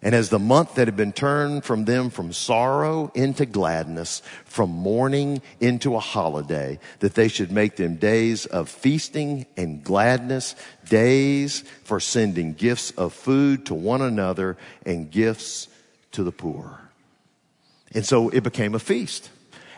and 0.03 0.13
as 0.13 0.27
the 0.27 0.37
month 0.37 0.75
that 0.75 0.87
had 0.87 0.97
been 0.97 1.13
turned 1.13 1.63
from 1.63 1.85
them 1.85 2.09
from 2.09 2.33
sorrow 2.33 3.09
into 3.15 3.45
gladness, 3.45 4.21
from 4.43 4.69
mourning 4.69 5.41
into 5.61 5.95
a 5.95 6.01
holiday, 6.01 6.77
that 6.99 7.15
they 7.15 7.29
should 7.29 7.53
make 7.53 7.77
them 7.77 7.95
days 7.95 8.45
of 8.45 8.67
feasting 8.67 9.45
and 9.56 9.81
gladness, 9.81 10.56
days 10.89 11.62
for 11.85 12.01
sending 12.01 12.54
gifts 12.54 12.91
of 12.91 13.13
food 13.13 13.65
to 13.65 13.73
one 13.73 14.01
another 14.01 14.58
and 14.85 15.10
gifts 15.10 15.69
to 16.12 16.23
the 16.25 16.33
poor. 16.33 16.81
And 17.93 18.06
so 18.06 18.27
it 18.27 18.43
became 18.43 18.75
a 18.75 18.79
feast. 18.79 19.29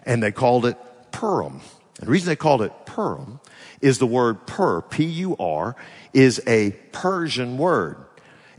And 0.08 0.24
they 0.24 0.32
called 0.32 0.66
it 0.66 0.78
Purim. 1.12 1.62
And 2.00 2.08
the 2.08 2.12
reason 2.12 2.30
they 2.30 2.36
called 2.36 2.64
it 2.64 2.74
Purim 2.88 3.40
is 3.80 4.00
the 4.00 4.08
word 4.08 4.48
pur, 4.48 4.82
P-U-R, 4.82 5.76
is 6.14 6.42
a 6.48 6.72
Persian 6.92 7.60
word. 7.60 7.98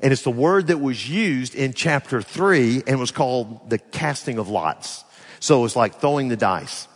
And 0.03 0.13
it's 0.13 0.23
the 0.23 0.31
word 0.31 0.67
that 0.67 0.81
was 0.81 1.09
used 1.09 1.55
in 1.55 1.73
chapter 1.73 2.21
three 2.21 2.83
and 2.87 3.01
was 3.01 3.11
called 3.11 3.71
the 3.71 3.79
casting 3.79 4.39
of 4.39 4.49
lots. 4.49 5.05
So 5.41 5.65
it's 5.65 5.77
like 5.77 6.01
throwing 6.01 6.29
the 6.29 6.37
dice. 6.37 6.89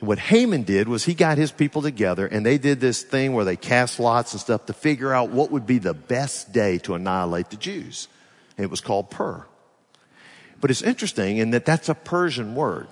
What 0.00 0.18
Haman 0.18 0.62
did 0.62 0.88
was 0.88 1.04
he 1.04 1.14
got 1.14 1.38
his 1.38 1.50
people 1.50 1.82
together 1.82 2.26
and 2.26 2.46
they 2.46 2.58
did 2.58 2.80
this 2.80 3.02
thing 3.02 3.32
where 3.32 3.44
they 3.44 3.56
cast 3.56 3.98
lots 3.98 4.32
and 4.32 4.40
stuff 4.40 4.66
to 4.66 4.72
figure 4.72 5.12
out 5.12 5.30
what 5.30 5.50
would 5.50 5.66
be 5.66 5.78
the 5.78 5.94
best 5.94 6.52
day 6.52 6.78
to 6.78 6.94
annihilate 6.94 7.50
the 7.50 7.56
Jews. 7.56 8.06
It 8.56 8.70
was 8.70 8.80
called 8.80 9.10
Pur. 9.10 9.44
But 10.60 10.70
it's 10.70 10.82
interesting 10.82 11.38
in 11.38 11.50
that 11.50 11.64
that's 11.64 11.88
a 11.88 11.94
Persian 11.94 12.54
word. 12.54 12.88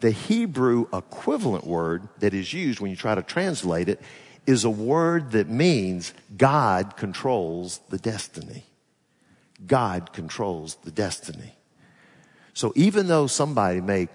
The 0.00 0.10
Hebrew 0.10 0.86
equivalent 0.92 1.66
word 1.66 2.08
that 2.20 2.34
is 2.34 2.52
used 2.52 2.80
when 2.80 2.90
you 2.90 2.96
try 2.96 3.14
to 3.14 3.22
translate 3.22 3.88
it 3.88 4.00
is 4.46 4.64
a 4.64 4.70
word 4.70 5.32
that 5.32 5.48
means 5.48 6.12
God 6.36 6.96
controls 6.96 7.80
the 7.90 7.98
destiny. 7.98 8.64
God 9.66 10.12
controls 10.12 10.76
the 10.84 10.90
destiny. 10.90 11.54
So 12.54 12.72
even 12.74 13.06
though 13.06 13.26
somebody 13.26 13.80
may 13.80 14.08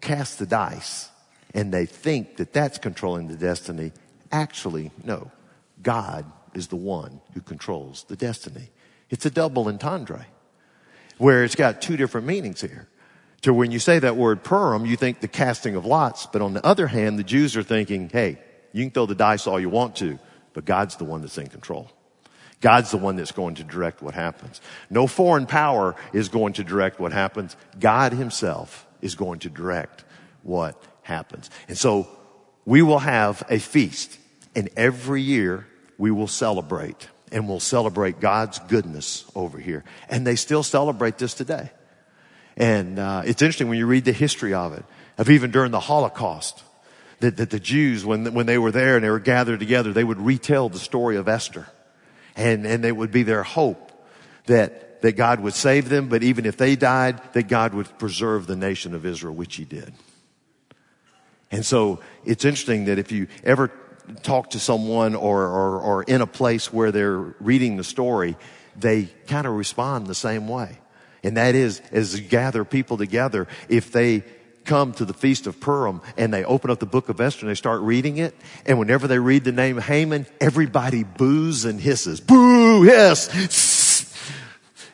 cast 0.00 0.38
the 0.38 0.46
dice 0.46 1.10
and 1.54 1.72
they 1.72 1.86
think 1.86 2.36
that 2.36 2.52
that's 2.52 2.78
controlling 2.78 3.28
the 3.28 3.36
destiny, 3.36 3.92
actually, 4.32 4.90
no. 5.04 5.30
God 5.82 6.30
is 6.54 6.68
the 6.68 6.76
one 6.76 7.20
who 7.34 7.40
controls 7.40 8.04
the 8.08 8.16
destiny. 8.16 8.70
It's 9.10 9.26
a 9.26 9.30
double 9.30 9.68
entendre 9.68 10.26
where 11.18 11.44
it's 11.44 11.54
got 11.54 11.80
two 11.80 11.96
different 11.96 12.26
meanings 12.26 12.60
here. 12.60 12.88
So 13.44 13.52
when 13.52 13.70
you 13.70 13.78
say 13.78 13.98
that 14.00 14.16
word 14.16 14.42
Purim, 14.42 14.86
you 14.86 14.96
think 14.96 15.20
the 15.20 15.28
casting 15.28 15.76
of 15.76 15.84
lots, 15.84 16.26
but 16.26 16.42
on 16.42 16.54
the 16.54 16.66
other 16.66 16.88
hand, 16.88 17.18
the 17.18 17.24
Jews 17.24 17.56
are 17.56 17.62
thinking, 17.62 18.08
hey, 18.08 18.38
you 18.76 18.84
can 18.84 18.90
throw 18.90 19.06
the 19.06 19.14
dice 19.14 19.46
all 19.46 19.58
you 19.58 19.70
want 19.70 19.96
to, 19.96 20.18
but 20.52 20.66
God's 20.66 20.96
the 20.96 21.04
one 21.04 21.22
that's 21.22 21.38
in 21.38 21.46
control. 21.46 21.90
God's 22.60 22.90
the 22.90 22.98
one 22.98 23.16
that's 23.16 23.32
going 23.32 23.54
to 23.54 23.64
direct 23.64 24.02
what 24.02 24.12
happens. 24.12 24.60
No 24.90 25.06
foreign 25.06 25.46
power 25.46 25.96
is 26.12 26.28
going 26.28 26.52
to 26.54 26.64
direct 26.64 27.00
what 27.00 27.12
happens. 27.12 27.56
God 27.78 28.12
himself 28.12 28.86
is 29.00 29.14
going 29.14 29.38
to 29.40 29.50
direct 29.50 30.04
what 30.42 30.82
happens. 31.02 31.48
And 31.68 31.78
so 31.78 32.06
we 32.66 32.82
will 32.82 32.98
have 32.98 33.42
a 33.48 33.58
feast 33.58 34.18
and 34.54 34.68
every 34.76 35.22
year 35.22 35.66
we 35.96 36.10
will 36.10 36.28
celebrate 36.28 37.08
and 37.32 37.48
we'll 37.48 37.60
celebrate 37.60 38.20
God's 38.20 38.58
goodness 38.58 39.24
over 39.34 39.58
here. 39.58 39.84
And 40.10 40.26
they 40.26 40.36
still 40.36 40.62
celebrate 40.62 41.16
this 41.16 41.32
today. 41.32 41.70
And 42.58 42.98
uh, 42.98 43.22
it's 43.24 43.40
interesting 43.40 43.68
when 43.68 43.78
you 43.78 43.86
read 43.86 44.04
the 44.04 44.12
history 44.12 44.52
of 44.52 44.74
it, 44.74 44.84
of 45.16 45.30
even 45.30 45.50
during 45.50 45.70
the 45.70 45.80
Holocaust, 45.80 46.62
that, 47.20 47.36
that 47.38 47.50
the 47.50 47.60
Jews, 47.60 48.04
when, 48.04 48.34
when 48.34 48.46
they 48.46 48.58
were 48.58 48.70
there 48.70 48.96
and 48.96 49.04
they 49.04 49.10
were 49.10 49.18
gathered 49.20 49.60
together, 49.60 49.92
they 49.92 50.04
would 50.04 50.20
retell 50.20 50.68
the 50.68 50.78
story 50.78 51.16
of 51.16 51.28
Esther. 51.28 51.66
And, 52.36 52.66
and 52.66 52.84
it 52.84 52.94
would 52.94 53.10
be 53.10 53.22
their 53.22 53.42
hope 53.42 53.92
that, 54.46 55.00
that 55.02 55.12
God 55.12 55.40
would 55.40 55.54
save 55.54 55.88
them, 55.88 56.08
but 56.08 56.22
even 56.22 56.44
if 56.44 56.56
they 56.56 56.76
died, 56.76 57.20
that 57.32 57.48
God 57.48 57.72
would 57.74 57.98
preserve 57.98 58.46
the 58.46 58.56
nation 58.56 58.94
of 58.94 59.06
Israel, 59.06 59.34
which 59.34 59.56
he 59.56 59.64
did. 59.64 59.92
And 61.50 61.64
so 61.64 62.00
it's 62.24 62.44
interesting 62.44 62.86
that 62.86 62.98
if 62.98 63.12
you 63.12 63.28
ever 63.44 63.70
talk 64.22 64.50
to 64.50 64.60
someone 64.60 65.14
or, 65.14 65.42
or, 65.44 65.80
or 65.80 66.02
in 66.02 66.20
a 66.20 66.26
place 66.26 66.72
where 66.72 66.92
they're 66.92 67.34
reading 67.40 67.76
the 67.76 67.84
story, 67.84 68.36
they 68.78 69.04
kind 69.26 69.46
of 69.46 69.54
respond 69.54 70.06
the 70.06 70.14
same 70.14 70.48
way. 70.48 70.78
And 71.22 71.36
that 71.36 71.54
is, 71.54 71.80
as 71.90 72.18
you 72.18 72.26
gather 72.26 72.64
people 72.64 72.96
together, 72.96 73.48
if 73.68 73.90
they 73.90 74.22
come 74.66 74.92
to 74.94 75.04
the 75.04 75.14
Feast 75.14 75.46
of 75.46 75.60
Purim 75.60 76.02
and 76.16 76.34
they 76.34 76.44
open 76.44 76.70
up 76.70 76.78
the 76.80 76.86
book 76.86 77.08
of 77.08 77.20
Esther 77.20 77.46
and 77.46 77.50
they 77.50 77.54
start 77.54 77.80
reading 77.80 78.18
it, 78.18 78.34
and 78.66 78.78
whenever 78.78 79.06
they 79.06 79.18
read 79.18 79.44
the 79.44 79.52
name 79.52 79.78
Haman, 79.78 80.26
everybody 80.40 81.04
boos 81.04 81.64
and 81.64 81.80
hisses. 81.80 82.20
Boo, 82.20 82.82
hiss. 82.82 84.12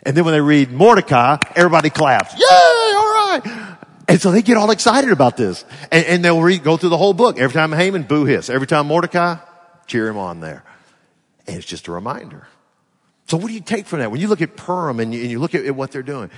And 0.04 0.16
then 0.16 0.24
when 0.24 0.34
they 0.34 0.40
read 0.40 0.72
Mordecai, 0.72 1.38
everybody 1.54 1.90
claps. 1.90 2.34
Yay, 2.34 2.40
all 2.42 3.04
right. 3.04 3.76
And 4.08 4.20
so 4.20 4.30
they 4.30 4.42
get 4.42 4.56
all 4.56 4.70
excited 4.70 5.12
about 5.12 5.36
this. 5.36 5.64
And, 5.90 6.04
and 6.06 6.24
they'll 6.24 6.42
read, 6.42 6.64
go 6.64 6.76
through 6.76 6.90
the 6.90 6.98
whole 6.98 7.14
book. 7.14 7.38
Every 7.38 7.54
time 7.54 7.72
Haman, 7.72 8.02
boo 8.02 8.24
hiss. 8.24 8.50
Every 8.50 8.66
time 8.66 8.88
Mordecai, 8.88 9.36
cheer 9.86 10.08
him 10.08 10.18
on 10.18 10.40
there. 10.40 10.64
And 11.46 11.56
it's 11.56 11.66
just 11.66 11.88
a 11.88 11.92
reminder. 11.92 12.46
So 13.28 13.36
what 13.36 13.46
do 13.46 13.54
you 13.54 13.60
take 13.60 13.86
from 13.86 14.00
that? 14.00 14.10
When 14.10 14.20
you 14.20 14.28
look 14.28 14.42
at 14.42 14.56
Purim 14.56 15.00
and 15.00 15.14
you, 15.14 15.22
and 15.22 15.30
you 15.30 15.38
look 15.38 15.54
at, 15.54 15.64
at 15.64 15.74
what 15.74 15.92
they're 15.92 16.02
doing, 16.02 16.30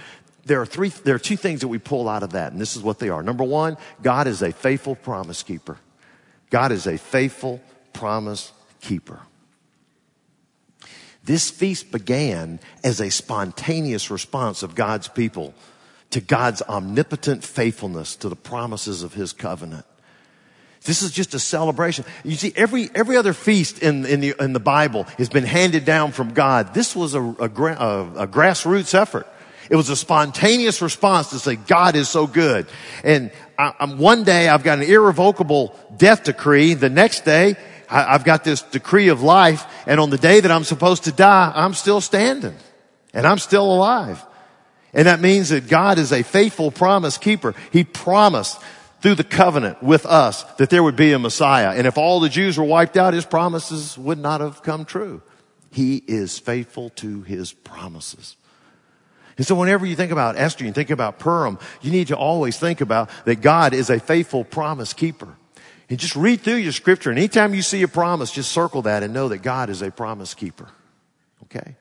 there 0.47 0.61
are 0.61 0.67
three, 0.67 0.89
there 0.89 1.15
are 1.15 1.21
two 1.21 1.37
things 1.37 1.61
that 1.61 1.69
we 1.69 1.79
pull 1.79 2.09
out 2.09 2.23
of 2.23 2.33
that, 2.33 2.53
and 2.53 2.61
this 2.61 2.77
is 2.77 2.83
what 2.83 2.99
they 2.99 3.09
are. 3.09 3.23
Number 3.23 3.45
one, 3.45 3.77
God 4.03 4.27
is 4.27 4.43
a 4.43 4.53
faithful 4.53 4.95
promise 4.95 5.43
keeper. 5.43 5.79
God 6.51 6.73
is 6.73 6.87
a 6.87 6.99
faithful 6.99 7.61
promise 7.93 8.53
keeper. 8.81 9.21
This 11.25 11.51
feast 11.51 11.91
began 11.91 12.61
as 12.83 13.01
a 13.01 13.11
spontaneous 13.11 14.11
response 14.11 14.63
of 14.63 14.75
God's 14.75 15.09
people 15.09 15.55
to 16.11 16.21
God's 16.21 16.61
omnipotent 16.63 17.43
faithfulness 17.43 18.15
to 18.17 18.29
the 18.29 18.37
promises 18.37 19.03
of 19.03 19.15
his 19.15 19.33
covenant. 19.33 19.87
This 20.85 21.01
is 21.01 21.11
just 21.11 21.33
a 21.33 21.39
celebration. 21.39 22.05
You 22.25 22.37
see, 22.37 22.53
every, 22.55 22.91
every 22.95 23.17
other 23.17 23.33
feast 23.33 23.83
in, 23.83 24.05
in, 24.05 24.21
the, 24.21 24.35
in 24.39 24.53
the 24.53 24.61
Bible 24.61 25.05
has 25.17 25.31
been 25.31 25.45
handed 25.45 25.87
down 25.87 26.13
from 26.13 26.35
God. 26.35 26.75
This 26.75 26.95
was 26.95 27.15
a, 27.15 27.23
a, 27.23 27.49
a, 27.49 28.25
a 28.25 28.27
grassroots 28.29 28.95
effort. 28.95 29.27
It 29.71 29.77
was 29.77 29.89
a 29.89 29.97
spontaneous 29.97 30.83
response 30.83 31.31
to 31.31 31.39
say, 31.39 31.57
God 31.57 31.97
is 31.97 32.09
so 32.09 32.27
good. 32.27 32.67
And 33.03 33.31
I, 33.59 33.73
I'm, 33.81 33.99
one 33.99 34.25
day 34.25 34.49
I've 34.49 34.63
got 34.63 34.79
an 34.79 34.85
irrevocable 34.85 35.79
death 35.97 36.25
decree. 36.25 36.75
The 36.75 36.91
next 36.91 37.25
day 37.25 37.57
I, 37.89 38.15
I've 38.15 38.25
got 38.25 38.45
this 38.45 38.63
decree 38.63 39.09
of 39.09 39.23
life. 39.23 39.65
And 39.87 40.01
on 40.01 40.11
the 40.11 40.19
day 40.19 40.41
that 40.41 40.51
I'm 40.51 40.65
supposed 40.65 41.05
to 41.05 41.13
die, 41.13 41.53
I'm 41.55 41.75
still 41.75 42.01
standing 42.01 42.57
and 43.13 43.27
I'm 43.27 43.39
still 43.39 43.73
alive. 43.73 44.25
And 44.93 45.07
that 45.07 45.21
means 45.21 45.49
that 45.49 45.69
God 45.69 45.99
is 45.99 46.13
a 46.13 46.23
faithful 46.23 46.71
promise 46.71 47.19
keeper. 47.19 47.55
He 47.73 47.85
promised 47.85 48.61
through 49.01 49.17
the 49.17 49.25
covenant 49.25 49.83
with 49.83 50.07
us 50.07 50.45
that 50.55 50.71
there 50.71 50.83
would 50.83 50.97
be 50.97 51.13
a 51.13 51.19
Messiah. 51.19 51.73
And 51.77 51.87
if 51.87 51.99
all 51.99 52.21
the 52.21 52.29
Jews 52.29 52.57
were 52.57 52.65
wiped 52.65 52.97
out, 52.97 53.13
his 53.13 53.27
promises 53.27 53.99
would 53.99 54.19
not 54.19 54.41
have 54.41 54.63
come 54.63 54.85
true. 54.85 55.21
He 55.71 55.97
is 55.97 56.39
faithful 56.39 56.91
to 56.91 57.23
his 57.23 57.53
promises. 57.53 58.37
And 59.37 59.47
so 59.47 59.55
whenever 59.55 59.85
you 59.85 59.97
think 59.97 60.13
about 60.13 60.37
Esther, 60.37 60.65
you 60.65 60.73
think 60.73 60.91
about 60.91 61.19
Purim, 61.19 61.59
you 61.83 61.91
need 61.91 62.09
to 62.09 62.17
always 62.17 62.59
think 62.59 62.81
about 62.81 63.11
that 63.25 63.41
God 63.41 63.75
is 63.75 63.91
a 63.91 63.99
faithful 63.99 64.45
promise 64.45 64.93
keeper. 64.93 65.35
And 65.91 65.99
just 65.99 66.17
read 66.17 66.41
through 66.41 66.55
your 66.55 66.73
scripture. 66.73 67.11
And 67.11 67.19
anytime 67.19 67.53
you 67.53 67.63
see 67.63 67.83
a 67.83 67.89
promise, 67.89 68.31
just 68.31 68.53
circle 68.53 68.83
that 68.83 69.03
and 69.03 69.13
know 69.13 69.29
that 69.29 69.39
God 69.39 69.71
is 69.71 69.83
a 69.83 69.91
promise 69.91 70.35
keeper. 70.35 70.69
Okay? 71.45 71.77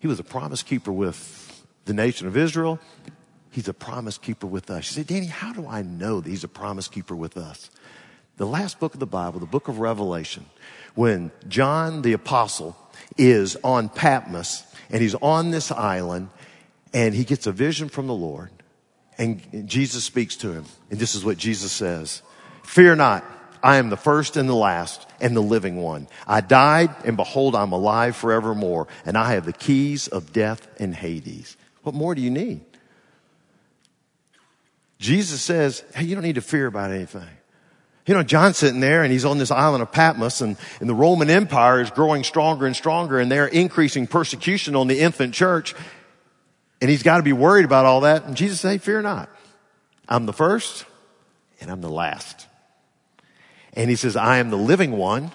He 0.00 0.08
was 0.08 0.18
a 0.18 0.24
promise 0.24 0.62
keeper 0.62 0.90
with 0.90 1.64
the 1.84 1.94
nation 1.94 2.26
of 2.26 2.36
Israel. 2.36 2.80
He's 3.50 3.68
a 3.68 3.74
promise 3.74 4.18
keeper 4.18 4.46
with 4.46 4.70
us. 4.70 4.90
You 4.90 5.02
say, 5.02 5.14
Danny, 5.14 5.26
how 5.26 5.52
do 5.52 5.68
I 5.68 5.82
know 5.82 6.20
that 6.20 6.28
he's 6.28 6.42
a 6.42 6.48
promise 6.48 6.88
keeper 6.88 7.14
with 7.14 7.36
us? 7.36 7.70
The 8.38 8.46
last 8.46 8.80
book 8.80 8.94
of 8.94 9.00
the 9.00 9.06
Bible, 9.06 9.38
the 9.40 9.46
book 9.46 9.68
of 9.68 9.78
Revelation, 9.78 10.46
when 10.94 11.30
John 11.48 12.02
the 12.02 12.14
apostle 12.14 12.76
is 13.16 13.56
on 13.62 13.88
Patmos 13.88 14.64
and 14.92 15.02
he's 15.02 15.14
on 15.16 15.50
this 15.50 15.72
island 15.72 16.28
and 16.94 17.14
he 17.14 17.24
gets 17.24 17.46
a 17.46 17.52
vision 17.52 17.88
from 17.88 18.06
the 18.06 18.14
Lord 18.14 18.50
and 19.18 19.68
Jesus 19.68 20.04
speaks 20.04 20.36
to 20.36 20.52
him. 20.52 20.64
And 20.90 20.98
this 20.98 21.14
is 21.14 21.24
what 21.24 21.38
Jesus 21.38 21.72
says. 21.72 22.22
Fear 22.62 22.96
not. 22.96 23.24
I 23.62 23.76
am 23.76 23.90
the 23.90 23.96
first 23.96 24.36
and 24.36 24.48
the 24.48 24.54
last 24.54 25.08
and 25.20 25.36
the 25.36 25.40
living 25.40 25.76
one. 25.76 26.08
I 26.26 26.40
died 26.40 26.90
and 27.04 27.16
behold, 27.16 27.54
I'm 27.54 27.72
alive 27.72 28.16
forevermore 28.16 28.88
and 29.06 29.16
I 29.16 29.32
have 29.32 29.46
the 29.46 29.52
keys 29.52 30.08
of 30.08 30.32
death 30.32 30.68
and 30.78 30.94
Hades. 30.94 31.56
What 31.82 31.94
more 31.94 32.14
do 32.14 32.20
you 32.20 32.30
need? 32.30 32.64
Jesus 34.98 35.42
says, 35.42 35.82
hey, 35.94 36.04
you 36.04 36.14
don't 36.14 36.24
need 36.24 36.36
to 36.36 36.40
fear 36.40 36.66
about 36.66 36.90
anything. 36.90 37.28
You 38.06 38.14
know, 38.14 38.22
John's 38.24 38.56
sitting 38.56 38.80
there 38.80 39.04
and 39.04 39.12
he's 39.12 39.24
on 39.24 39.38
this 39.38 39.50
island 39.50 39.82
of 39.82 39.92
Patmos 39.92 40.40
and, 40.40 40.56
and 40.80 40.88
the 40.88 40.94
Roman 40.94 41.30
Empire 41.30 41.80
is 41.80 41.90
growing 41.90 42.24
stronger 42.24 42.66
and 42.66 42.74
stronger 42.74 43.20
and 43.20 43.30
they're 43.30 43.46
increasing 43.46 44.08
persecution 44.08 44.74
on 44.74 44.88
the 44.88 45.00
infant 45.00 45.34
church. 45.34 45.74
And 46.80 46.90
he's 46.90 47.04
got 47.04 47.18
to 47.18 47.22
be 47.22 47.32
worried 47.32 47.64
about 47.64 47.84
all 47.84 48.00
that. 48.00 48.24
And 48.24 48.36
Jesus 48.36 48.60
said, 48.60 48.82
fear 48.82 49.02
not. 49.02 49.28
I'm 50.08 50.26
the 50.26 50.32
first 50.32 50.84
and 51.60 51.70
I'm 51.70 51.80
the 51.80 51.88
last. 51.88 52.48
And 53.74 53.88
he 53.88 53.94
says, 53.96 54.16
I 54.16 54.38
am 54.38 54.50
the 54.50 54.56
living 54.56 54.92
one. 54.92 55.30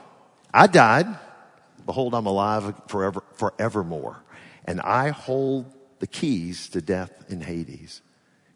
I 0.54 0.68
died. 0.68 1.08
Behold, 1.86 2.14
I'm 2.14 2.26
alive 2.26 2.74
forever, 2.88 3.24
forevermore. 3.34 4.18
And 4.66 4.82
I 4.82 5.10
hold 5.10 5.74
the 6.00 6.08
keys 6.08 6.68
to 6.70 6.82
death 6.82 7.12
in 7.30 7.40
Hades. 7.40 8.02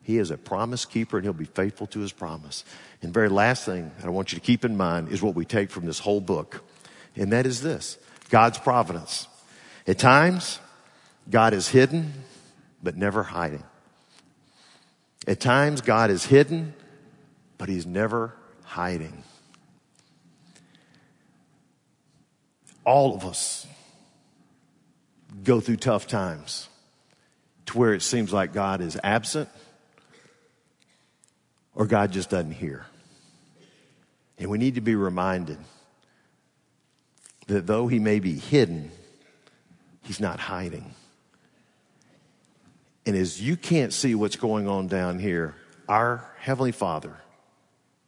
He 0.03 0.17
is 0.17 0.31
a 0.31 0.37
promise 0.37 0.85
keeper 0.85 1.17
and 1.17 1.25
he'll 1.25 1.33
be 1.33 1.45
faithful 1.45 1.87
to 1.87 1.99
his 1.99 2.11
promise. 2.11 2.63
And 3.01 3.13
very 3.13 3.29
last 3.29 3.65
thing 3.65 3.91
that 3.97 4.05
I 4.05 4.09
want 4.09 4.31
you 4.31 4.39
to 4.39 4.45
keep 4.45 4.65
in 4.65 4.77
mind 4.77 5.09
is 5.09 5.21
what 5.21 5.35
we 5.35 5.45
take 5.45 5.69
from 5.69 5.85
this 5.85 5.99
whole 5.99 6.21
book. 6.21 6.63
And 7.15 7.31
that 7.31 7.45
is 7.45 7.61
this. 7.61 7.97
God's 8.29 8.57
providence. 8.57 9.27
At 9.87 9.99
times, 9.99 10.59
God 11.29 11.53
is 11.53 11.67
hidden, 11.67 12.13
but 12.81 12.97
never 12.97 13.23
hiding. 13.23 13.63
At 15.27 15.39
times, 15.39 15.81
God 15.81 16.09
is 16.09 16.25
hidden, 16.25 16.73
but 17.57 17.69
he's 17.69 17.85
never 17.85 18.33
hiding. 18.63 19.23
all 22.83 23.15
of 23.15 23.25
us 23.25 23.67
go 25.43 25.59
through 25.59 25.77
tough 25.77 26.07
times 26.07 26.67
to 27.67 27.77
where 27.77 27.93
it 27.93 28.01
seems 28.01 28.33
like 28.33 28.53
God 28.53 28.81
is 28.81 28.99
absent 29.03 29.49
or 31.75 31.85
God 31.85 32.11
just 32.11 32.29
doesn't 32.29 32.51
hear. 32.51 32.85
And 34.37 34.49
we 34.49 34.57
need 34.57 34.75
to 34.75 34.81
be 34.81 34.95
reminded 34.95 35.59
that 37.47 37.67
though 37.67 37.87
he 37.87 37.99
may 37.99 38.19
be 38.19 38.33
hidden, 38.33 38.91
he's 40.03 40.19
not 40.19 40.39
hiding. 40.39 40.93
And 43.05 43.15
as 43.15 43.41
you 43.41 43.55
can't 43.55 43.93
see 43.93 44.15
what's 44.15 44.35
going 44.35 44.67
on 44.67 44.87
down 44.87 45.19
here, 45.19 45.55
our 45.87 46.29
Heavenly 46.39 46.71
Father, 46.71 47.17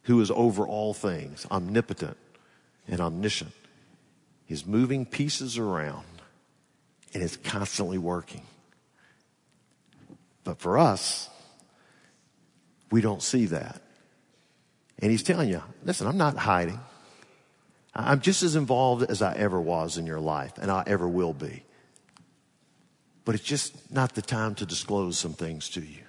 who 0.02 0.20
is 0.20 0.30
over 0.30 0.66
all 0.66 0.94
things, 0.94 1.46
omnipotent 1.50 2.16
and 2.88 3.00
omniscient, 3.00 3.52
is 4.48 4.66
moving 4.66 5.06
pieces 5.06 5.58
around 5.58 6.04
and 7.12 7.22
is 7.22 7.36
constantly 7.36 7.98
working. 7.98 8.42
But 10.42 10.58
for 10.58 10.78
us, 10.78 11.28
we 12.94 13.00
don't 13.00 13.24
see 13.24 13.46
that. 13.46 13.82
And 15.00 15.10
he's 15.10 15.24
telling 15.24 15.48
you, 15.48 15.60
listen, 15.84 16.06
I'm 16.06 16.16
not 16.16 16.36
hiding. 16.36 16.78
I'm 17.92 18.20
just 18.20 18.44
as 18.44 18.54
involved 18.54 19.10
as 19.10 19.20
I 19.20 19.34
ever 19.34 19.60
was 19.60 19.98
in 19.98 20.06
your 20.06 20.20
life, 20.20 20.52
and 20.58 20.70
I 20.70 20.84
ever 20.86 21.08
will 21.08 21.32
be. 21.32 21.64
But 23.24 23.34
it's 23.34 23.42
just 23.42 23.90
not 23.90 24.14
the 24.14 24.22
time 24.22 24.54
to 24.54 24.64
disclose 24.64 25.18
some 25.18 25.32
things 25.32 25.70
to 25.70 25.80
you. 25.80 26.04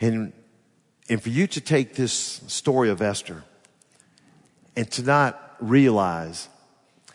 And, 0.00 0.32
and 1.08 1.20
for 1.20 1.30
you 1.30 1.48
to 1.48 1.60
take 1.60 1.96
this 1.96 2.12
story 2.46 2.88
of 2.88 3.02
Esther 3.02 3.42
and 4.76 4.88
to 4.92 5.02
not 5.02 5.56
realize 5.58 6.48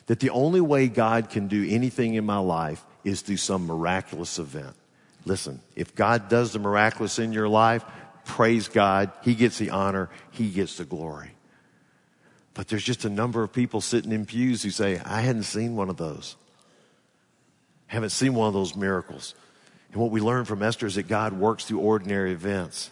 that 0.08 0.20
the 0.20 0.32
only 0.32 0.60
way 0.60 0.90
God 0.90 1.30
can 1.30 1.48
do 1.48 1.66
anything 1.70 2.16
in 2.16 2.26
my 2.26 2.40
life 2.40 2.84
is 3.06 3.22
through 3.22 3.38
some 3.38 3.66
miraculous 3.66 4.40
event. 4.40 4.76
Listen, 5.24 5.62
if 5.78 5.96
God 5.96 6.28
does 6.28 6.52
the 6.52 6.60
miraculous 6.60 7.18
in 7.18 7.32
your 7.32 7.48
life, 7.48 7.86
praise 8.26 8.68
God. 8.68 9.12
He 9.22 9.36
gets 9.36 9.58
the 9.58 9.70
honor. 9.70 10.10
He 10.32 10.50
gets 10.50 10.78
the 10.78 10.86
glory. 10.86 11.32
But 12.54 12.68
there's 12.68 12.84
just 12.84 13.06
a 13.06 13.10
number 13.10 13.44
of 13.44 13.54
people 13.54 13.82
sitting 13.82 14.12
in 14.12 14.26
pews 14.26 14.64
who 14.64 14.70
say, 14.70 15.00
I 15.00 15.22
hadn't 15.22 15.44
seen 15.44 15.76
one 15.76 15.90
of 15.90 15.98
those. 15.98 16.36
Haven't 17.88 18.10
seen 18.10 18.34
one 18.34 18.48
of 18.48 18.54
those 18.54 18.76
miracles. 18.76 19.36
And 19.92 20.02
what 20.02 20.12
we 20.12 20.22
learn 20.22 20.46
from 20.46 20.64
Esther 20.64 20.88
is 20.88 20.96
that 20.96 21.08
God 21.08 21.34
works 21.34 21.66
through 21.66 21.80
ordinary 21.80 22.32
events. 22.32 22.92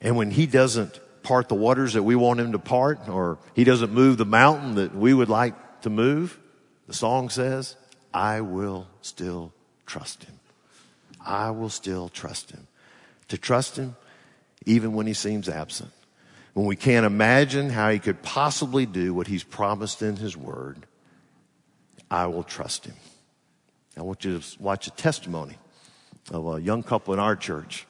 And 0.00 0.16
when 0.16 0.30
He 0.30 0.46
doesn't 0.46 0.98
part 1.22 1.48
the 1.48 1.54
waters 1.54 1.92
that 1.92 2.02
we 2.02 2.16
want 2.16 2.40
Him 2.40 2.52
to 2.52 2.58
part, 2.58 3.08
or 3.08 3.38
He 3.54 3.64
doesn't 3.64 3.92
move 3.92 4.16
the 4.16 4.24
mountain 4.24 4.74
that 4.76 4.94
we 4.94 5.14
would 5.14 5.28
like 5.28 5.82
to 5.82 5.90
move, 5.90 6.38
the 6.86 6.94
song 6.94 7.28
says, 7.28 7.76
I 8.12 8.40
will 8.40 8.88
still 9.02 9.52
trust 9.86 10.24
Him. 10.24 10.34
I 11.24 11.50
will 11.50 11.68
still 11.68 12.08
trust 12.08 12.50
Him. 12.50 12.66
To 13.28 13.38
trust 13.38 13.76
Him 13.76 13.94
even 14.66 14.92
when 14.94 15.06
He 15.06 15.14
seems 15.14 15.48
absent 15.48 15.92
when 16.54 16.66
we 16.66 16.76
can't 16.76 17.06
imagine 17.06 17.70
how 17.70 17.90
he 17.90 17.98
could 17.98 18.22
possibly 18.22 18.86
do 18.86 19.14
what 19.14 19.26
he's 19.26 19.44
promised 19.44 20.02
in 20.02 20.16
his 20.16 20.36
word, 20.36 20.86
I 22.10 22.26
will 22.26 22.42
trust 22.42 22.86
him. 22.86 22.96
I 23.96 24.02
want 24.02 24.24
you 24.24 24.38
to 24.38 24.62
watch 24.62 24.86
a 24.86 24.90
testimony 24.90 25.56
of 26.30 26.46
a 26.46 26.60
young 26.60 26.82
couple 26.82 27.14
in 27.14 27.20
our 27.20 27.36
church 27.36 27.86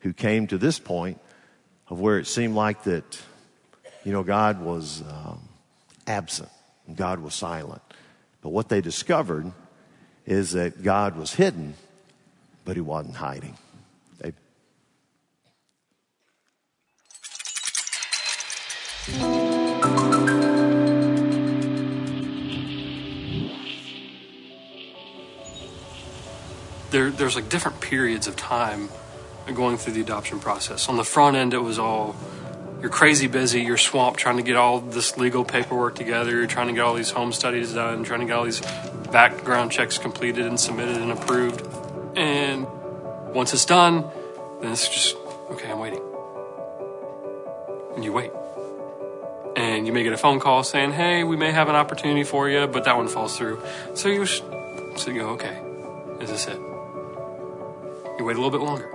who 0.00 0.12
came 0.12 0.46
to 0.46 0.58
this 0.58 0.78
point 0.78 1.20
of 1.88 2.00
where 2.00 2.18
it 2.18 2.26
seemed 2.26 2.54
like 2.54 2.84
that, 2.84 3.20
you 4.04 4.12
know, 4.12 4.22
God 4.22 4.60
was 4.60 5.02
um, 5.02 5.48
absent 6.06 6.48
and 6.86 6.96
God 6.96 7.20
was 7.20 7.34
silent. 7.34 7.82
But 8.42 8.50
what 8.50 8.68
they 8.68 8.80
discovered 8.80 9.52
is 10.24 10.52
that 10.52 10.82
God 10.82 11.16
was 11.16 11.34
hidden, 11.34 11.74
but 12.64 12.76
he 12.76 12.80
wasn't 12.80 13.16
hiding. 13.16 13.56
There, 27.00 27.10
there's 27.10 27.34
like 27.34 27.48
different 27.48 27.80
periods 27.80 28.26
of 28.26 28.36
time 28.36 28.90
going 29.54 29.78
through 29.78 29.94
the 29.94 30.02
adoption 30.02 30.38
process. 30.38 30.86
On 30.86 30.98
the 30.98 31.04
front 31.04 31.34
end, 31.34 31.54
it 31.54 31.62
was 31.62 31.78
all 31.78 32.14
you're 32.82 32.90
crazy 32.90 33.26
busy, 33.26 33.62
you're 33.62 33.78
swamped 33.78 34.20
trying 34.20 34.36
to 34.36 34.42
get 34.42 34.56
all 34.56 34.80
this 34.80 35.16
legal 35.16 35.42
paperwork 35.42 35.94
together, 35.94 36.32
you're 36.32 36.46
trying 36.46 36.66
to 36.66 36.74
get 36.74 36.82
all 36.82 36.92
these 36.92 37.10
home 37.10 37.32
studies 37.32 37.72
done, 37.72 38.04
trying 38.04 38.20
to 38.20 38.26
get 38.26 38.36
all 38.36 38.44
these 38.44 38.60
background 39.10 39.72
checks 39.72 39.96
completed 39.96 40.44
and 40.44 40.60
submitted 40.60 40.98
and 40.98 41.10
approved. 41.10 41.66
And 42.18 42.66
once 43.32 43.54
it's 43.54 43.64
done, 43.64 44.04
then 44.60 44.70
it's 44.70 44.86
just, 44.86 45.16
okay, 45.52 45.70
I'm 45.70 45.78
waiting. 45.78 46.02
And 47.94 48.04
you 48.04 48.12
wait 48.12 48.30
and 49.56 49.86
you 49.86 49.94
may 49.94 50.02
get 50.02 50.12
a 50.12 50.18
phone 50.18 50.38
call 50.38 50.64
saying, 50.64 50.92
"Hey, 50.92 51.24
we 51.24 51.38
may 51.38 51.50
have 51.50 51.70
an 51.70 51.76
opportunity 51.76 52.24
for 52.24 52.50
you," 52.50 52.66
but 52.66 52.84
that 52.84 52.98
one 52.98 53.08
falls 53.08 53.38
through. 53.38 53.58
So 53.94 54.10
you 54.10 54.26
so 54.26 54.42
you 55.06 55.14
go, 55.14 55.28
"Okay, 55.30 55.56
is 56.20 56.28
this 56.28 56.46
it?" 56.46 56.69
Wait 58.30 58.36
a 58.36 58.40
little 58.40 58.56
bit 58.56 58.64
longer. 58.64 58.88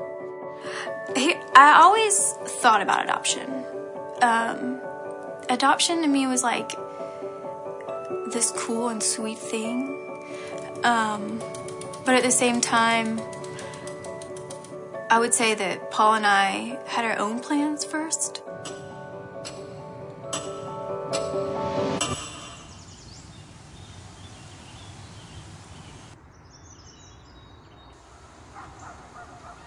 I 1.57 1.81
always 1.81 2.31
thought 2.61 2.81
about 2.81 3.03
adoption. 3.03 3.65
Um, 4.21 4.79
adoption 5.49 6.01
to 6.03 6.07
me 6.07 6.25
was 6.25 6.41
like 6.41 6.71
this 8.31 8.53
cool 8.55 8.87
and 8.87 9.03
sweet 9.03 9.37
thing, 9.37 10.23
um, 10.85 11.39
but 12.05 12.15
at 12.15 12.23
the 12.23 12.31
same 12.31 12.61
time, 12.61 13.19
I 15.09 15.19
would 15.19 15.33
say 15.33 15.53
that 15.53 15.91
Paul 15.91 16.13
and 16.13 16.25
I 16.25 16.79
had 16.87 17.03
our 17.03 17.19
own 17.19 17.41
plans 17.41 17.83
first. 17.83 18.41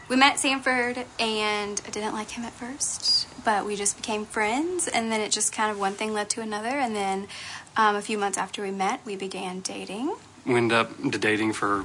We 0.09 0.17
met 0.17 0.39
Sanford 0.39 1.05
and 1.19 1.81
I 1.87 1.91
didn't 1.91 2.15
like 2.15 2.31
him 2.31 2.45
at 2.45 2.53
first, 2.53 3.29
but 3.45 3.67
we 3.67 3.77
just 3.77 3.97
became 3.97 4.25
friends. 4.25 4.89
And 4.89 5.13
then 5.13 5.21
it 5.21 5.31
just 5.31 5.53
kind 5.53 5.71
of 5.71 5.79
one 5.79 5.93
thing 5.93 6.13
led 6.13 6.31
to 6.31 6.41
another. 6.41 6.69
And 6.69 6.97
then 6.97 7.29
um, 7.77 7.95
a 7.95 8.03
few 8.03 8.17
months 8.17 8.39
after 8.39 8.63
we 8.63 8.71
met, 8.71 9.01
we 9.05 9.17
began 9.17 9.61
dating. 9.61 10.15
We 10.47 10.55
ended 10.55 10.79
up 10.79 10.91
dating 11.21 11.53
for 11.53 11.85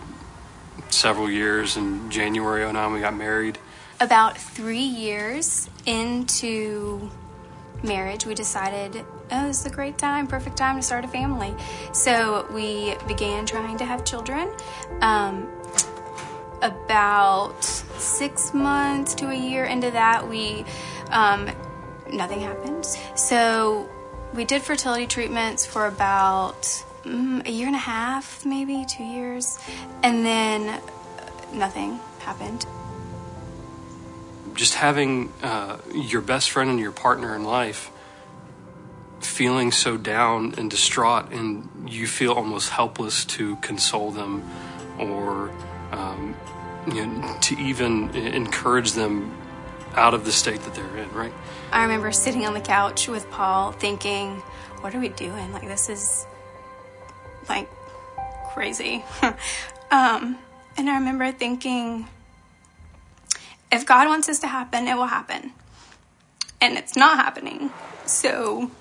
several 0.89 1.30
years. 1.30 1.76
In 1.76 2.09
January 2.09 2.71
09, 2.71 2.93
we 2.93 2.99
got 3.01 3.15
married. 3.15 3.57
About 3.99 4.38
three 4.38 4.80
years 4.80 5.69
into 5.86 7.11
marriage, 7.84 8.26
we 8.26 8.34
decided, 8.34 9.05
oh, 9.32 9.47
this 9.47 9.59
is 9.59 9.65
a 9.65 9.69
great 9.69 9.97
time, 9.97 10.28
perfect 10.28 10.57
time 10.57 10.78
to 10.78 10.82
start 10.82 11.03
a 11.03 11.07
family. 11.09 11.53
So 11.91 12.47
we 12.53 12.95
began 13.07 13.45
trying 13.45 13.78
to 13.78 13.86
have 13.86 14.05
children. 14.05 14.49
Um, 15.01 15.49
about 16.64 17.64
six 17.64 18.53
months 18.53 19.14
to 19.16 19.30
a 19.30 19.36
year 19.36 19.66
into 19.66 19.91
that, 19.91 20.28
we 20.28 20.66
um, 21.11 21.49
nothing 22.11 22.39
happened. 22.39 22.86
So 23.16 23.89
we 24.34 24.45
did 24.45 24.61
fertility 24.61 25.05
treatments 25.05 25.66
for 25.66 25.86
about 25.86 26.64
mm, 27.03 27.45
a 27.45 27.51
year 27.51 27.68
and 27.68 27.76
a 27.76 27.80
half, 27.80 28.45
maybe 28.45 28.86
two 28.86 29.03
years, 29.03 29.59
and 30.01 30.26
then 30.26 30.82
nothing 31.53 31.99
happened. 32.20 32.66
Just 34.55 34.76
having 34.76 35.32
uh, 35.41 35.78
your 35.93 36.22
best 36.22 36.51
friend 36.51 36.70
and 36.70 36.80
your 36.80 36.91
partner 36.91 37.36
in 37.36 37.43
life 37.43 37.91
feeling 39.20 39.72
so 39.72 39.97
down 39.97 40.53
and 40.57 40.70
distraught, 40.70 41.32
and 41.32 41.68
you 41.88 42.07
feel 42.07 42.34
almost 42.34 42.70
helpless 42.70 43.26
to 43.26 43.55
console 43.57 44.11
them 44.11 44.43
or 44.99 45.51
um, 45.91 46.36
you 46.88 47.06
know, 47.06 47.38
to 47.42 47.60
even 47.60 48.16
encourage 48.16 48.94
them 48.94 49.36
out 49.96 50.14
of 50.14 50.26
the 50.26 50.32
state 50.32 50.62
that 50.62 50.74
they're 50.74 50.98
in, 50.98 51.12
right? 51.14 51.34
I 51.72 51.84
remember 51.84 52.12
sitting 52.12 52.46
on 52.46 52.54
the 52.54 52.62
couch 52.62 53.08
with 53.08 53.30
Paul 53.30 53.72
thinking, 53.72 54.38
what 54.82 54.94
are 54.94 55.00
we 55.00 55.10
doing? 55.10 55.54
Like, 55.54 55.68
this 55.68 55.90
is 55.90 56.26
like 57.48 57.70
crazy. 58.54 59.04
um, 59.92 60.38
and 60.78 60.90
I 60.90 60.96
remember 60.96 61.32
thinking, 61.32 62.08
if 63.72 63.86
God 63.86 64.08
wants 64.08 64.28
this 64.28 64.40
to 64.40 64.48
happen, 64.48 64.88
it 64.88 64.96
will 64.96 65.08
happen. 65.08 65.52
And 66.62 66.78
it's 66.78 66.96
not 66.96 67.18
happening. 67.18 67.72
So, 68.06 68.72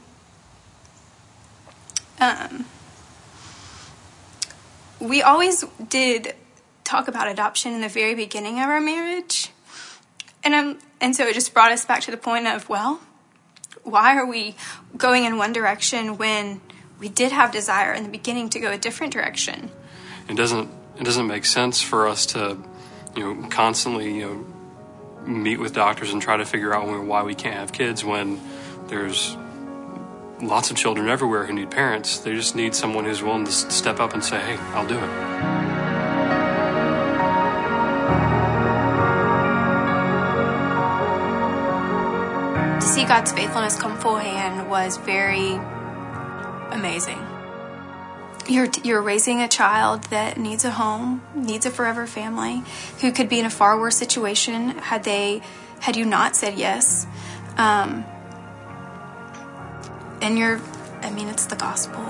um, 2.21 2.67
we 5.01 5.23
always 5.23 5.65
did 5.89 6.35
talk 6.85 7.09
about 7.09 7.29
adoption 7.29 7.73
in 7.73 7.81
the 7.81 7.89
very 7.89 8.15
beginning 8.15 8.59
of 8.59 8.69
our 8.69 8.81
marriage. 8.81 9.51
And 10.45 10.55
um, 10.55 10.79
and 11.01 11.15
so 11.15 11.27
it 11.27 11.35
just 11.35 11.55
brought 11.55 11.73
us 11.73 11.85
back 11.85 12.03
to 12.03 12.11
the 12.11 12.17
point 12.17 12.47
of, 12.47 12.69
well, 12.69 13.01
why 13.83 14.17
are 14.17 14.27
we 14.27 14.55
going 14.97 15.25
in 15.25 15.37
one 15.37 15.53
direction 15.53 16.17
when 16.17 16.61
we 16.99 17.09
did 17.09 17.33
have 17.33 17.53
desire 17.53 17.93
in 17.93 18.05
the 18.05 18.09
beginning 18.09 18.49
to 18.51 18.61
go 18.61 18.71
a 18.71 18.79
different 18.79 19.13
direction? 19.13 19.71
It 20.29 20.37
doesn't 20.37 20.71
it 20.99 21.05
doesn't 21.05 21.27
make 21.27 21.45
sense 21.45 21.81
for 21.81 22.07
us 22.07 22.27
to, 22.27 22.59
you 23.17 23.35
know, 23.35 23.49
constantly, 23.49 24.17
you 24.17 24.27
know, 24.27 25.27
meet 25.27 25.59
with 25.59 25.75
doctors 25.75 26.13
and 26.13 26.21
try 26.21 26.37
to 26.37 26.45
figure 26.45 26.75
out 26.75 26.87
why 27.05 27.23
we 27.23 27.35
can't 27.35 27.55
have 27.55 27.73
kids 27.73 28.05
when 28.05 28.41
there's 28.89 29.37
lots 30.41 30.71
of 30.71 30.77
children 30.77 31.09
everywhere 31.09 31.47
who 31.47 31.53
need 31.53 31.71
parents. 31.71 32.19
They 32.19 32.35
just 32.35 32.57
need 32.57 32.75
someone 32.75 33.05
who's 33.05 33.23
willing 33.23 33.45
to 33.45 33.53
step 33.53 34.01
up 34.01 34.13
and 34.13 34.25
say, 34.25 34.41
"Hey, 34.41 34.57
I'll 34.75 34.87
do 34.87 34.99
it." 34.99 35.52
See 43.03 43.09
God's 43.09 43.33
faithfulness 43.33 43.77
come 43.77 43.99
full 43.99 44.17
hand 44.17 44.71
was 44.71 44.97
very 44.99 45.55
amazing. 46.71 47.19
You're, 48.49 48.69
you're 48.85 49.03
raising 49.03 49.41
a 49.41 49.49
child 49.49 50.05
that 50.05 50.37
needs 50.37 50.65
a 50.65 50.71
home, 50.71 51.23
needs 51.35 51.67
a 51.67 51.71
forever 51.71 52.07
family, 52.07 52.63
who 53.01 53.13
could 53.13 53.29
be 53.29 53.41
in 53.41 53.47
a 53.47 53.51
far 53.51 53.79
worse 53.79 53.97
situation 53.97 54.79
had 54.79 55.05
they, 55.05 55.43
had 55.81 55.97
you 55.97 56.05
not 56.05 56.37
said 56.37 56.57
yes. 56.57 57.07
Um, 57.57 58.05
and 60.21 60.39
you're, 60.39 60.61
I 61.03 61.11
mean, 61.11 61.29
it's 61.29 61.47
the 61.47 61.57
gospel. 61.57 62.01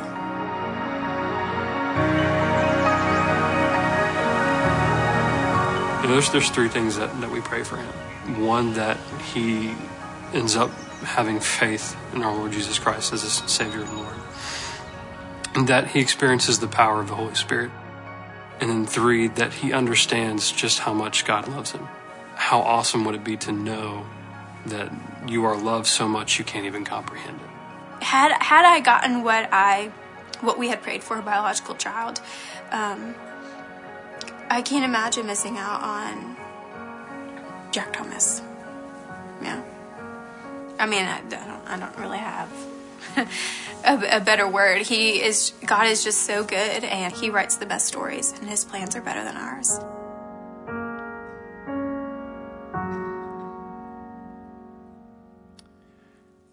You 6.02 6.08
know, 6.08 6.14
there's, 6.14 6.30
there's 6.30 6.50
three 6.50 6.68
things 6.68 6.96
that, 6.96 7.18
that 7.20 7.30
we 7.30 7.40
pray 7.40 7.62
for 7.62 7.76
him. 7.76 8.44
One, 8.44 8.74
that 8.74 8.98
he 9.32 9.74
ends 10.32 10.56
up 10.56 10.70
having 11.02 11.40
faith 11.40 11.96
in 12.14 12.22
our 12.22 12.34
Lord 12.34 12.52
Jesus 12.52 12.78
Christ 12.78 13.12
as 13.12 13.22
his 13.22 13.42
Savior 13.50 13.82
and 13.82 13.96
Lord. 13.96 14.14
And 15.54 15.68
that 15.68 15.88
he 15.88 16.00
experiences 16.00 16.60
the 16.60 16.68
power 16.68 17.00
of 17.00 17.08
the 17.08 17.14
Holy 17.14 17.34
Spirit. 17.34 17.70
And 18.60 18.70
then 18.70 18.86
three, 18.86 19.28
that 19.28 19.52
he 19.52 19.72
understands 19.72 20.52
just 20.52 20.80
how 20.80 20.94
much 20.94 21.24
God 21.24 21.48
loves 21.48 21.72
him. 21.72 21.88
How 22.34 22.60
awesome 22.60 23.04
would 23.04 23.14
it 23.14 23.24
be 23.24 23.36
to 23.38 23.52
know 23.52 24.06
that 24.66 24.92
you 25.26 25.44
are 25.44 25.56
loved 25.56 25.86
so 25.86 26.08
much 26.08 26.38
you 26.38 26.44
can't 26.44 26.66
even 26.66 26.84
comprehend 26.84 27.40
it? 27.40 28.02
Had 28.04 28.32
had 28.40 28.64
I 28.64 28.80
gotten 28.80 29.22
what 29.22 29.48
I 29.52 29.92
what 30.40 30.58
we 30.58 30.68
had 30.68 30.82
prayed 30.82 31.02
for 31.02 31.18
a 31.18 31.22
biological 31.22 31.74
child, 31.74 32.20
um, 32.70 33.14
I 34.48 34.62
can't 34.62 34.84
imagine 34.84 35.26
missing 35.26 35.56
out 35.56 35.82
on 35.82 36.36
Jack 37.70 37.92
Thomas. 37.92 38.42
Yeah. 39.42 39.62
I 40.78 40.86
mean, 40.86 41.04
I, 41.04 41.20
don't, 41.22 41.68
I 41.68 41.78
don't 41.78 41.98
really 41.98 42.18
have 42.18 42.50
a, 43.84 44.16
a, 44.16 44.20
better 44.20 44.48
word. 44.48 44.82
He 44.82 45.22
is, 45.22 45.52
God 45.66 45.86
is 45.86 46.02
just 46.02 46.22
so 46.22 46.44
good 46.44 46.84
and 46.84 47.12
He 47.12 47.30
writes 47.30 47.56
the 47.56 47.66
best 47.66 47.86
stories 47.86 48.32
and 48.32 48.48
His 48.48 48.64
plans 48.64 48.96
are 48.96 49.02
better 49.02 49.22
than 49.24 49.36
ours. 49.36 49.78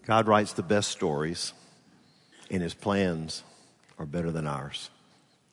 God 0.04 0.26
writes 0.26 0.52
the 0.52 0.62
best 0.62 0.90
stories 0.90 1.52
and 2.50 2.62
His 2.62 2.74
plans 2.74 3.42
are 3.98 4.06
better 4.06 4.30
than 4.30 4.46
ours. 4.46 4.90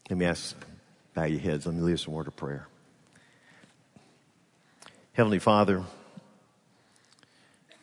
Let 0.09 0.18
me 0.18 0.26
ask 0.26 0.55
bow 1.13 1.26
your 1.26 1.39
heads. 1.39 1.65
Let 1.65 1.76
me 1.76 1.82
leave 1.82 1.99
some 1.99 2.13
word 2.13 2.28
of 2.28 2.36
prayer. 2.36 2.68
Heavenly 5.13 5.39
Father, 5.39 5.84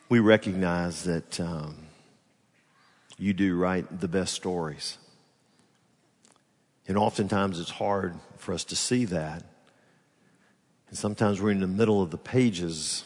we 0.07 0.19
recognize 0.19 1.03
that 1.03 1.39
um, 1.39 1.75
you 3.17 3.33
do 3.33 3.57
write 3.57 3.99
the 3.99 4.07
best 4.07 4.33
stories. 4.33 4.97
And 6.87 6.97
oftentimes 6.97 7.59
it's 7.59 7.71
hard 7.71 8.13
for 8.37 8.53
us 8.53 8.63
to 8.65 8.75
see 8.75 9.05
that. 9.05 9.43
And 10.89 10.97
sometimes 10.97 11.41
we're 11.41 11.51
in 11.51 11.59
the 11.59 11.67
middle 11.67 12.01
of 12.01 12.11
the 12.11 12.17
pages 12.17 13.03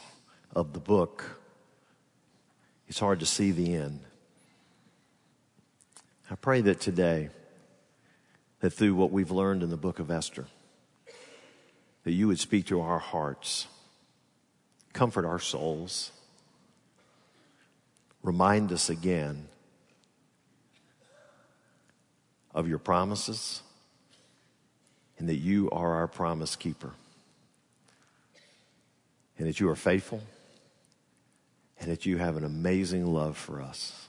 of 0.53 0.73
the 0.73 0.79
book. 0.79 1.39
It's 2.89 2.99
hard 2.99 3.21
to 3.21 3.25
see 3.25 3.51
the 3.51 3.75
end. 3.75 4.01
I 6.29 6.35
pray 6.35 6.61
that 6.61 6.81
today, 6.81 7.29
that 8.59 8.71
through 8.71 8.95
what 8.95 9.11
we've 9.11 9.31
learned 9.31 9.63
in 9.63 9.69
the 9.69 9.77
book 9.77 9.99
of 9.99 10.11
Esther, 10.11 10.47
that 12.03 12.11
you 12.11 12.27
would 12.27 12.39
speak 12.39 12.65
to 12.67 12.81
our 12.81 12.99
hearts, 12.99 13.67
comfort 14.91 15.25
our 15.25 15.39
souls, 15.39 16.11
remind 18.23 18.71
us 18.71 18.89
again 18.89 19.47
of 22.53 22.67
your 22.67 22.79
promises 22.79 23.61
and 25.17 25.29
that 25.29 25.37
you 25.37 25.69
are 25.71 25.95
our 25.95 26.07
promise 26.07 26.55
keeper 26.55 26.91
and 29.37 29.47
that 29.47 29.59
you 29.59 29.69
are 29.69 29.75
faithful 29.75 30.21
and 31.79 31.91
that 31.91 32.05
you 32.05 32.17
have 32.17 32.35
an 32.35 32.43
amazing 32.43 33.05
love 33.05 33.37
for 33.37 33.61
us. 33.61 34.07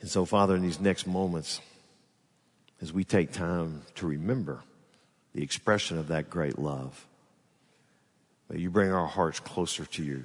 And 0.00 0.10
so, 0.10 0.24
Father, 0.24 0.56
in 0.56 0.62
these 0.62 0.80
next 0.80 1.06
moments, 1.06 1.60
as 2.80 2.92
we 2.92 3.04
take 3.04 3.32
time 3.32 3.82
to 3.94 4.06
remember 4.06 4.60
the 5.34 5.42
expression 5.42 5.98
of 5.98 6.08
that 6.08 6.28
great 6.28 6.58
love. 6.58 7.06
May 8.48 8.60
you 8.60 8.70
bring 8.70 8.92
our 8.92 9.06
hearts 9.06 9.40
closer 9.40 9.84
to 9.86 10.02
you. 10.02 10.24